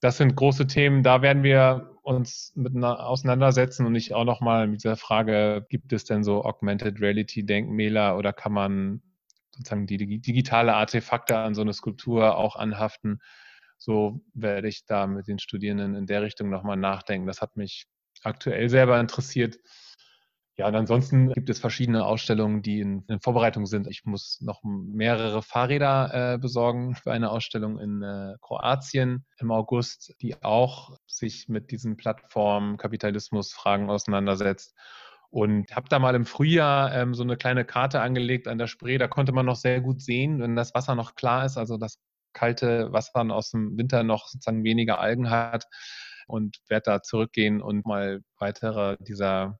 Das 0.00 0.16
sind 0.16 0.34
große 0.34 0.66
Themen, 0.66 1.02
da 1.02 1.20
werden 1.20 1.42
wir 1.42 1.98
uns 2.02 2.52
mit 2.54 2.74
auseinandersetzen 2.82 3.84
und 3.86 3.94
ich 3.94 4.14
auch 4.14 4.24
nochmal 4.24 4.66
mit 4.66 4.82
dieser 4.82 4.96
Frage, 4.96 5.66
gibt 5.68 5.92
es 5.92 6.04
denn 6.04 6.24
so 6.24 6.42
Augmented 6.42 7.00
Reality 7.00 7.44
Denkmäler 7.44 8.16
oder 8.16 8.32
kann 8.32 8.52
man 8.52 9.02
sozusagen 9.60 9.86
die 9.86 10.20
digitale 10.20 10.74
Artefakte 10.74 11.36
an 11.36 11.54
so 11.54 11.60
eine 11.60 11.72
Skulptur 11.72 12.36
auch 12.36 12.56
anhaften. 12.56 13.20
So 13.78 14.20
werde 14.34 14.68
ich 14.68 14.84
da 14.84 15.06
mit 15.06 15.28
den 15.28 15.38
Studierenden 15.38 15.94
in 15.94 16.06
der 16.06 16.22
Richtung 16.22 16.50
nochmal 16.50 16.76
nachdenken. 16.76 17.26
Das 17.26 17.40
hat 17.40 17.56
mich 17.56 17.86
aktuell 18.22 18.68
selber 18.68 18.98
interessiert. 19.00 19.56
Ja, 20.56 20.68
und 20.68 20.74
ansonsten 20.74 21.32
gibt 21.32 21.48
es 21.48 21.58
verschiedene 21.58 22.04
Ausstellungen, 22.04 22.60
die 22.60 22.80
in, 22.80 23.02
in 23.08 23.20
Vorbereitung 23.20 23.64
sind. 23.64 23.86
Ich 23.86 24.04
muss 24.04 24.40
noch 24.42 24.60
mehrere 24.62 25.42
Fahrräder 25.42 26.34
äh, 26.34 26.38
besorgen 26.38 26.94
für 26.94 27.12
eine 27.12 27.30
Ausstellung 27.30 27.78
in 27.78 28.02
äh, 28.02 28.34
Kroatien 28.42 29.24
im 29.38 29.50
August, 29.52 30.14
die 30.20 30.42
auch 30.42 30.98
sich 31.06 31.48
mit 31.48 31.70
diesen 31.70 31.96
Plattformen, 31.96 32.76
Kapitalismus-Fragen 32.76 33.88
auseinandersetzt. 33.88 34.76
Und 35.30 35.74
habe 35.76 35.88
da 35.88 35.98
mal 35.98 36.14
im 36.14 36.26
Frühjahr 36.26 36.92
ähm, 36.94 37.14
so 37.14 37.22
eine 37.22 37.36
kleine 37.36 37.64
Karte 37.64 38.00
angelegt 38.00 38.48
an 38.48 38.58
der 38.58 38.66
Spree. 38.66 38.98
Da 38.98 39.06
konnte 39.08 39.32
man 39.32 39.46
noch 39.46 39.56
sehr 39.56 39.80
gut 39.80 40.02
sehen, 40.02 40.40
wenn 40.40 40.56
das 40.56 40.74
Wasser 40.74 40.94
noch 40.96 41.14
klar 41.14 41.44
ist, 41.44 41.56
also 41.56 41.76
das 41.76 41.98
kalte 42.32 42.92
Wasser 42.92 43.20
aus 43.32 43.50
dem 43.50 43.76
Winter 43.76 44.02
noch 44.02 44.26
sozusagen 44.28 44.64
weniger 44.64 44.98
Algen 45.00 45.30
hat. 45.30 45.66
Und 46.26 46.58
werde 46.68 46.84
da 46.86 47.02
zurückgehen 47.02 47.60
und 47.60 47.86
mal 47.86 48.20
weitere 48.38 48.96
dieser 49.00 49.58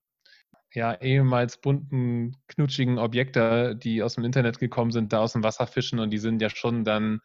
ja, 0.73 0.95
ehemals 0.95 1.61
bunten, 1.61 2.37
knutschigen 2.47 2.99
Objekte, 2.99 3.75
die 3.77 4.03
aus 4.03 4.15
dem 4.15 4.25
Internet 4.25 4.59
gekommen 4.59 4.93
sind, 4.93 5.13
da 5.13 5.19
aus 5.21 5.33
dem 5.33 5.43
Wasser 5.43 5.67
fischen 5.67 5.99
und 5.99 6.11
die 6.11 6.19
sind 6.19 6.41
ja 6.41 6.49
schon 6.51 6.85
dann 6.85 7.21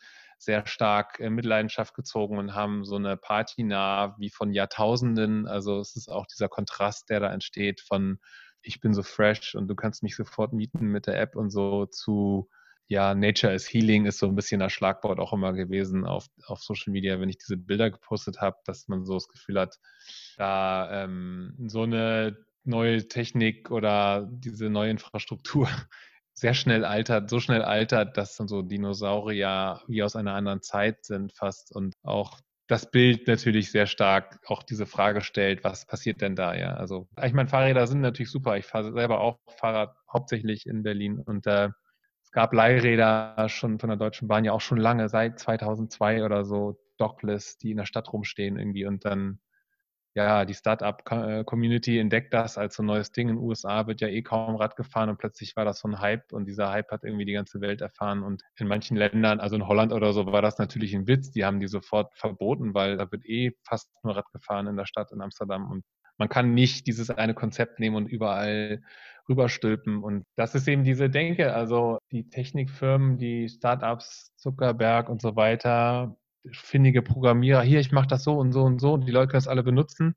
sehr 0.46 0.66
stark 0.68 1.20
in 1.20 1.34
Mitleidenschaft 1.34 1.94
gezogen 1.94 2.38
und 2.38 2.54
haben 2.54 2.86
so 2.86 2.96
eine 2.96 3.18
Patina 3.18 4.16
wie 4.20 4.30
von 4.30 4.54
Jahrtausenden. 4.54 5.48
Also 5.48 5.80
es 5.80 5.96
ist 5.96 6.10
auch 6.10 6.26
dieser 6.28 6.48
Kontrast, 6.48 7.10
der 7.10 7.20
da 7.20 7.34
entsteht 7.34 7.82
von 7.82 8.20
ich 8.62 8.80
bin 8.80 8.94
so 8.94 9.04
fresh 9.04 9.56
und 9.56 9.68
du 9.68 9.76
kannst 9.76 10.02
mich 10.02 10.16
sofort 10.16 10.54
mieten 10.54 10.88
mit 10.88 11.08
der 11.08 11.20
App 11.20 11.36
und 11.36 11.52
so 11.52 11.86
zu 11.86 12.50
ja, 12.88 13.16
Nature 13.16 13.54
is 13.54 13.72
Healing 13.72 14.06
ist 14.06 14.20
so 14.20 14.28
ein 14.28 14.36
bisschen 14.36 14.60
das 14.60 14.72
Schlagwort 14.72 15.20
auch 15.20 15.34
immer 15.34 15.54
gewesen 15.54 16.06
auf, 16.06 16.28
auf 16.46 16.62
Social 16.62 16.92
Media, 16.92 17.20
wenn 17.20 17.30
ich 17.30 17.38
diese 17.38 17.58
Bilder 17.58 17.90
gepostet 17.90 18.42
habe, 18.42 18.58
dass 18.66 18.88
man 18.88 19.06
so 19.06 19.16
das 19.16 19.28
Gefühl 19.28 19.60
hat, 19.60 19.80
da 20.38 21.04
ähm, 21.04 21.56
so 21.68 21.82
eine 21.82 22.38
neue 22.64 23.08
Technik 23.08 23.72
oder 23.72 24.28
diese 24.32 24.70
neue 24.70 24.92
Infrastruktur 24.92 25.68
sehr 26.36 26.54
schnell 26.54 26.86
altert, 26.86 27.30
so 27.30 27.40
schnell 27.40 27.62
altert, 27.62 28.18
dass 28.18 28.36
dann 28.36 28.48
so 28.48 28.62
Dinosaurier 28.62 29.82
wie 29.88 30.04
aus 30.04 30.16
einer 30.16 30.34
anderen 30.34 30.62
Zeit 30.62 31.06
sind 31.06 31.34
fast 31.34 31.74
und 31.74 31.94
auch 32.04 32.40
das 32.68 32.90
Bild 32.90 33.28
natürlich 33.28 33.72
sehr 33.72 33.86
stark 33.86 34.40
auch 34.48 34.64
diese 34.64 34.86
Frage 34.86 35.22
stellt, 35.22 35.64
was 35.64 35.86
passiert 35.86 36.22
denn 36.22 36.36
da, 36.36 36.56
ja? 36.56 36.74
Also 36.74 37.08
ich 37.24 37.34
meine, 37.34 37.48
Fahrräder 37.48 37.86
sind 37.88 38.02
natürlich 38.02 38.32
super. 38.32 38.58
Ich 38.58 38.66
fahre 38.66 38.92
selber 38.92 39.20
auch 39.22 39.38
Fahrrad 39.58 39.96
hauptsächlich 40.12 40.66
in 40.66 40.84
Berlin 40.84 41.20
und 41.20 41.46
äh, 41.48 41.70
es 42.24 42.32
gab 42.32 42.54
Leihräder 42.54 43.48
schon 43.50 43.80
von 43.80 43.90
der 43.90 43.98
Deutschen 43.98 44.28
Bahn 44.28 44.46
ja 44.46 44.52
auch 44.52 44.62
schon 44.62 44.80
lange, 44.80 45.10
seit 45.10 45.40
2002 45.40 46.26
oder 46.26 46.44
so, 46.44 46.80
Dockless, 46.98 47.58
die 47.58 47.72
in 47.72 47.78
der 47.78 47.86
Stadt 47.86 48.12
rumstehen 48.12 48.58
irgendwie 48.58 48.86
und 48.86 49.06
dann 49.06 49.40
ja, 50.16 50.46
die 50.46 50.54
Startup-Community 50.54 52.00
entdeckt 52.00 52.34
das 52.34 52.58
als 52.58 52.76
so 52.76 52.84
ein 52.84 52.86
neues 52.86 53.12
Ding. 53.12 53.28
In 53.28 53.36
den 53.36 53.44
USA 53.44 53.86
wird 53.86 54.00
ja 54.00 54.08
eh 54.08 54.22
kaum 54.22 54.56
Rad 54.56 54.78
gefahren 54.78 55.10
und 55.10 55.18
plötzlich 55.18 55.56
war 55.58 55.66
das 55.66 55.80
so 55.80 55.90
ein 55.90 56.00
Hype 56.00 56.32
und 56.32 56.46
dieser 56.46 56.72
Hype 56.72 56.90
hat 56.92 57.04
irgendwie 57.04 57.26
die 57.26 57.34
ganze 57.34 57.60
Welt 57.60 57.82
erfahren. 57.82 58.24
Und 58.24 58.42
in 58.56 58.68
manchen 58.68 58.96
Ländern, 58.96 59.42
also 59.42 59.58
in 59.58 59.68
Holland 59.68 59.92
oder 59.92 60.14
so, 60.14 60.26
war 60.28 60.42
das 60.42 60.58
natürlich 60.58 60.96
ein 60.96 61.08
Witz. 61.08 61.32
Die 61.32 61.44
haben 61.44 61.60
die 61.60 61.68
sofort 61.68 62.18
verboten, 62.18 62.74
weil 62.74 62.96
da 62.96 63.12
wird 63.12 63.26
eh 63.26 63.52
fast 63.68 63.92
nur 64.04 64.16
Rad 64.16 64.32
gefahren 64.32 64.68
in 64.68 64.78
der 64.78 64.86
Stadt 64.86 65.12
in 65.12 65.22
Amsterdam 65.22 65.70
und 65.70 65.84
man 66.18 66.30
kann 66.30 66.54
nicht 66.54 66.88
dieses 66.88 67.10
eine 67.10 67.34
Konzept 67.34 67.82
nehmen 67.82 67.98
und 67.98 68.08
überall 68.08 68.82
rüberstülpen. 69.28 70.02
Und 70.02 70.24
das 70.38 70.56
ist 70.56 70.68
eben 70.68 70.86
diese 70.86 71.10
Denke. 71.10 71.54
Also 71.54 72.00
die 72.12 72.30
Technikfirmen, 72.30 73.18
die 73.18 73.50
Startups, 73.50 74.32
Zuckerberg 74.38 75.10
und 75.10 75.22
so 75.22 75.36
weiter, 75.36 76.16
findige 76.52 77.02
Programmierer, 77.02 77.62
hier, 77.62 77.80
ich 77.80 77.92
mache 77.92 78.08
das 78.08 78.24
so 78.24 78.38
und 78.38 78.52
so 78.52 78.64
und 78.64 78.80
so, 78.80 78.94
und 78.94 79.06
die 79.06 79.12
Leute 79.12 79.30
können 79.30 79.40
es 79.40 79.48
alle 79.48 79.64
benutzen. 79.64 80.16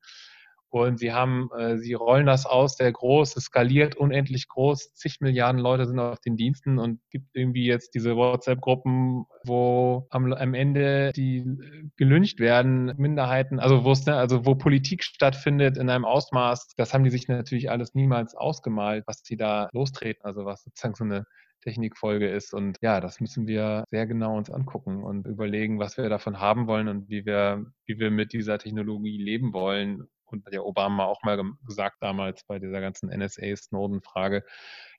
Und 0.71 0.99
sie 0.99 1.13
haben, 1.15 1.49
äh, 1.57 1.79
sie 1.79 1.95
rollen 1.95 2.27
das 2.27 2.45
aus, 2.45 2.77
der 2.77 2.93
groß, 2.93 3.37
es 3.37 3.45
skaliert 3.45 3.97
unendlich 3.97 4.49
groß, 4.49 4.93
zig 4.93 5.21
Milliarden 5.21 5.59
Leute 5.59 5.87
sind 5.87 5.99
auf 5.99 6.21
den 6.21 6.37
Diensten 6.37 6.79
und 6.79 7.01
gibt 7.11 7.35
irgendwie 7.35 7.65
jetzt 7.65 7.95
diese 7.95 8.17
WhatsApp-Gruppen, 8.17 9.25
wo 9.45 10.07
am, 10.11 10.31
am, 10.35 10.53
Ende 10.53 11.13
die 11.17 11.43
gelüncht 11.97 12.39
werden, 12.39 12.93
Minderheiten, 12.99 13.61
also 13.61 13.85
wo 13.85 13.95
ne, 13.95 14.17
also 14.17 14.45
wo 14.45 14.57
Politik 14.57 15.05
stattfindet 15.05 15.79
in 15.79 15.89
einem 15.89 16.05
Ausmaß, 16.05 16.75
das 16.77 16.93
haben 16.93 17.05
die 17.05 17.11
sich 17.11 17.29
natürlich 17.29 17.71
alles 17.71 17.95
niemals 17.95 18.35
ausgemalt, 18.35 19.05
was 19.07 19.23
sie 19.25 19.39
da 19.39 19.71
lostreten, 19.73 20.27
also 20.27 20.45
was 20.45 20.65
sozusagen 20.65 20.95
so 20.95 21.05
eine 21.05 21.25
Technikfolge 21.61 22.29
ist. 22.29 22.55
Und 22.55 22.79
ja, 22.83 23.01
das 23.01 23.21
müssen 23.21 23.47
wir 23.47 23.85
sehr 23.91 24.07
genau 24.07 24.37
uns 24.37 24.51
angucken 24.51 25.03
und 25.05 25.27
überlegen, 25.27 25.79
was 25.79 25.97
wir 25.97 26.09
davon 26.09 26.41
haben 26.41 26.67
wollen 26.67 26.89
und 26.89 27.09
wie 27.09 27.27
wir, 27.27 27.67
wie 27.87 27.99
wir 27.99 28.11
mit 28.11 28.33
dieser 28.33 28.59
Technologie 28.59 29.19
leben 29.23 29.53
wollen. 29.53 30.09
Und 30.27 30.45
hat 30.45 30.53
ja 30.53 30.61
Obama 30.61 31.05
auch 31.05 31.23
mal 31.23 31.43
gesagt 31.67 31.97
damals 32.01 32.45
bei 32.45 32.59
dieser 32.59 32.81
ganzen 32.81 33.09
NSA-Snowden-Frage, 33.09 34.45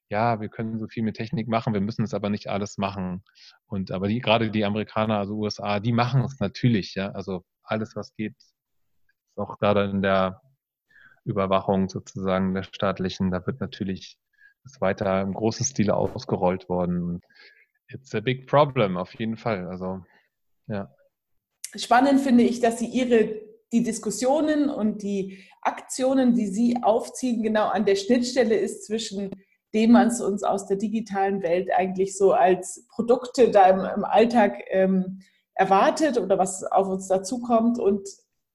ja, 0.09 0.41
wir 0.41 0.49
können 0.49 0.79
so 0.79 0.87
viel 0.87 1.03
mit 1.03 1.17
Technik 1.17 1.47
machen, 1.47 1.73
wir 1.73 1.81
müssen 1.81 2.03
es 2.03 2.15
aber 2.15 2.29
nicht 2.29 2.47
alles 2.47 2.77
machen. 2.77 3.23
Und 3.67 3.91
aber 3.91 4.07
die, 4.07 4.19
gerade 4.19 4.49
die 4.49 4.65
Amerikaner, 4.65 5.19
also 5.19 5.35
USA, 5.35 5.79
die 5.79 5.91
machen 5.91 6.23
es 6.23 6.39
natürlich, 6.39 6.95
ja. 6.95 7.11
Also 7.11 7.43
alles, 7.63 7.95
was 7.95 8.15
geht, 8.15 8.35
ist 8.37 8.55
auch 9.37 9.59
gerade 9.59 9.85
in 9.85 10.01
der 10.01 10.41
Überwachung 11.25 11.89
sozusagen 11.89 12.53
der 12.55 12.63
staatlichen, 12.63 13.29
da 13.31 13.45
wird 13.45 13.61
natürlich 13.61 14.17
ist 14.69 14.81
weiter 14.81 15.21
im 15.21 15.33
großen 15.33 15.65
Stile 15.65 15.95
ausgerollt 15.95 16.69
worden. 16.69 17.21
It's 17.87 18.13
a 18.13 18.19
big 18.19 18.47
problem, 18.47 18.97
auf 18.97 19.13
jeden 19.15 19.37
Fall. 19.37 19.67
Also, 19.67 20.01
ja. 20.67 20.93
Spannend 21.75 22.21
finde 22.21 22.43
ich, 22.43 22.59
dass 22.59 22.79
Sie 22.79 22.87
Ihre, 22.87 23.41
die 23.71 23.83
Diskussionen 23.83 24.69
und 24.69 25.01
die 25.01 25.43
Aktionen, 25.61 26.35
die 26.35 26.47
Sie 26.47 26.77
aufziehen, 26.81 27.41
genau 27.43 27.67
an 27.67 27.85
der 27.85 27.95
Schnittstelle 27.95 28.55
ist 28.55 28.85
zwischen 28.85 29.31
dem, 29.73 29.93
was 29.93 30.21
uns 30.21 30.43
aus 30.43 30.67
der 30.67 30.77
digitalen 30.77 31.43
Welt 31.43 31.69
eigentlich 31.75 32.17
so 32.17 32.31
als 32.31 32.87
Produkte 32.89 33.51
da 33.51 33.67
im, 33.69 33.79
im 33.97 34.03
Alltag 34.03 34.63
ähm, 34.69 35.21
erwartet 35.53 36.17
oder 36.17 36.37
was 36.37 36.63
auf 36.63 36.87
uns 36.87 37.07
dazukommt 37.07 37.79
und 37.79 38.07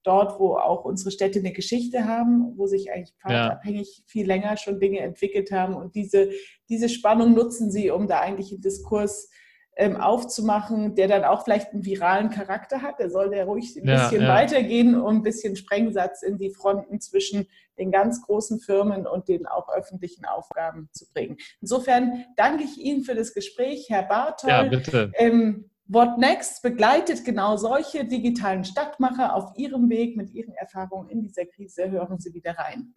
dort, 0.05 0.39
wo 0.39 0.55
auch 0.55 0.85
unsere 0.85 1.11
Städte 1.11 1.39
eine 1.39 1.51
Geschichte 1.51 2.05
haben, 2.05 2.53
wo 2.57 2.67
sich 2.67 2.91
eigentlich 2.91 3.15
pfadabhängig 3.21 3.97
ja. 3.97 4.03
viel 4.07 4.25
länger 4.25 4.57
schon 4.57 4.79
Dinge 4.79 4.99
entwickelt 4.99 5.51
haben. 5.51 5.75
Und 5.75 5.95
diese, 5.95 6.29
diese 6.69 6.89
Spannung 6.89 7.33
nutzen 7.33 7.71
sie, 7.71 7.89
um 7.89 8.07
da 8.07 8.19
eigentlich 8.19 8.51
einen 8.51 8.61
Diskurs 8.61 9.29
ähm, 9.77 9.97
aufzumachen, 9.97 10.95
der 10.95 11.07
dann 11.07 11.23
auch 11.23 11.43
vielleicht 11.43 11.73
einen 11.73 11.85
viralen 11.85 12.29
Charakter 12.29 12.81
hat. 12.81 12.99
Der 12.99 13.09
soll 13.09 13.35
ja 13.35 13.43
ruhig 13.43 13.75
ein 13.75 13.87
ja, 13.87 13.95
bisschen 13.95 14.21
ja. 14.21 14.29
weitergehen, 14.29 14.99
um 14.99 15.17
ein 15.17 15.23
bisschen 15.23 15.55
Sprengsatz 15.55 16.21
in 16.21 16.37
die 16.37 16.53
Fronten 16.53 17.01
zwischen 17.01 17.47
den 17.77 17.91
ganz 17.91 18.21
großen 18.21 18.59
Firmen 18.59 19.05
und 19.05 19.27
den 19.27 19.45
auch 19.45 19.67
öffentlichen 19.69 20.25
Aufgaben 20.25 20.89
zu 20.93 21.05
bringen. 21.11 21.37
Insofern 21.61 22.25
danke 22.37 22.63
ich 22.63 22.77
Ihnen 22.77 23.03
für 23.03 23.15
das 23.15 23.33
Gespräch, 23.33 23.87
Herr 23.89 24.03
Bartol. 24.03 24.49
Ja, 24.49 24.63
bitte. 24.63 25.11
Ähm, 25.15 25.69
What 25.87 26.17
Next 26.17 26.63
begleitet 26.63 27.23
genau 27.25 27.57
solche 27.57 28.05
digitalen 28.05 28.65
Stadtmacher 28.65 29.35
auf 29.35 29.55
ihrem 29.55 29.87
Weg 29.87 30.17
mit 30.17 30.33
ihren 30.33 30.55
Erfahrungen 30.55 31.09
in 31.09 31.21
dieser 31.21 31.45
Krise. 31.45 31.91
Hören 31.91 32.17
Sie 32.17 32.33
wieder 32.33 32.57
rein. 32.57 32.91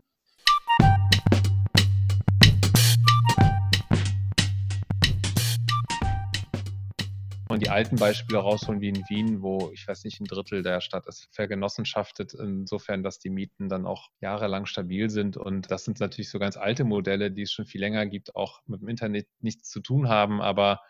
Und 7.51 7.63
die 7.63 7.69
alten 7.69 7.97
Beispiele 7.97 8.39
rausholen 8.39 8.81
wie 8.81 8.89
in 8.89 9.05
Wien, 9.11 9.43
wo 9.43 9.71
ich 9.75 9.87
weiß 9.87 10.05
nicht, 10.05 10.19
ein 10.21 10.25
Drittel 10.25 10.63
der 10.63 10.81
Stadt 10.81 11.07
ist 11.07 11.29
vergenossenschaftet, 11.31 12.33
insofern, 12.33 13.03
dass 13.03 13.19
die 13.19 13.29
Mieten 13.29 13.69
dann 13.69 13.85
auch 13.85 14.09
jahrelang 14.21 14.65
stabil 14.65 15.11
sind. 15.11 15.37
Und 15.37 15.71
das 15.71 15.85
sind 15.85 16.01
natürlich 16.01 16.31
so 16.31 16.39
ganz 16.39 16.57
alte 16.57 16.85
Modelle, 16.85 17.31
die 17.31 17.43
es 17.43 17.53
schon 17.53 17.67
viel 17.67 17.83
länger 17.83 18.07
gibt, 18.07 18.35
auch 18.35 18.63
mit 18.67 18.81
dem 18.81 18.89
Internet 18.89 19.29
nichts 19.41 19.69
zu 19.69 19.81
tun 19.81 20.09
haben, 20.09 20.41
aber 20.41 20.81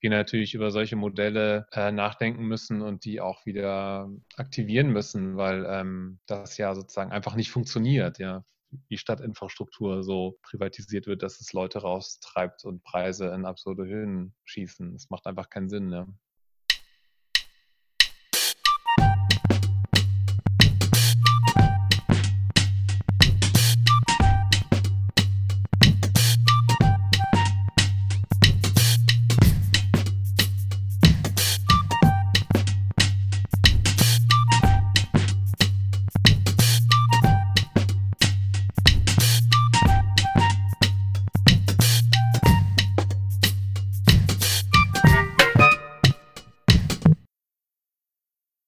wir 0.00 0.10
natürlich 0.10 0.54
über 0.54 0.70
solche 0.70 0.96
Modelle 0.96 1.66
äh, 1.72 1.92
nachdenken 1.92 2.44
müssen 2.44 2.82
und 2.82 3.04
die 3.04 3.20
auch 3.20 3.46
wieder 3.46 4.10
aktivieren 4.36 4.90
müssen, 4.90 5.36
weil 5.36 5.66
ähm, 5.68 6.20
das 6.26 6.58
ja 6.58 6.74
sozusagen 6.74 7.12
einfach 7.12 7.34
nicht 7.34 7.50
funktioniert, 7.50 8.18
ja. 8.18 8.44
Die 8.90 8.98
Stadtinfrastruktur 8.98 10.02
so 10.02 10.38
privatisiert 10.42 11.06
wird, 11.06 11.22
dass 11.22 11.40
es 11.40 11.52
Leute 11.52 11.78
raustreibt 11.80 12.64
und 12.64 12.82
Preise 12.82 13.28
in 13.28 13.46
absurde 13.46 13.86
Höhen 13.86 14.34
schießen. 14.44 14.92
Das 14.92 15.08
macht 15.08 15.26
einfach 15.26 15.48
keinen 15.48 15.68
Sinn. 15.68 15.90
Ja. 15.92 16.06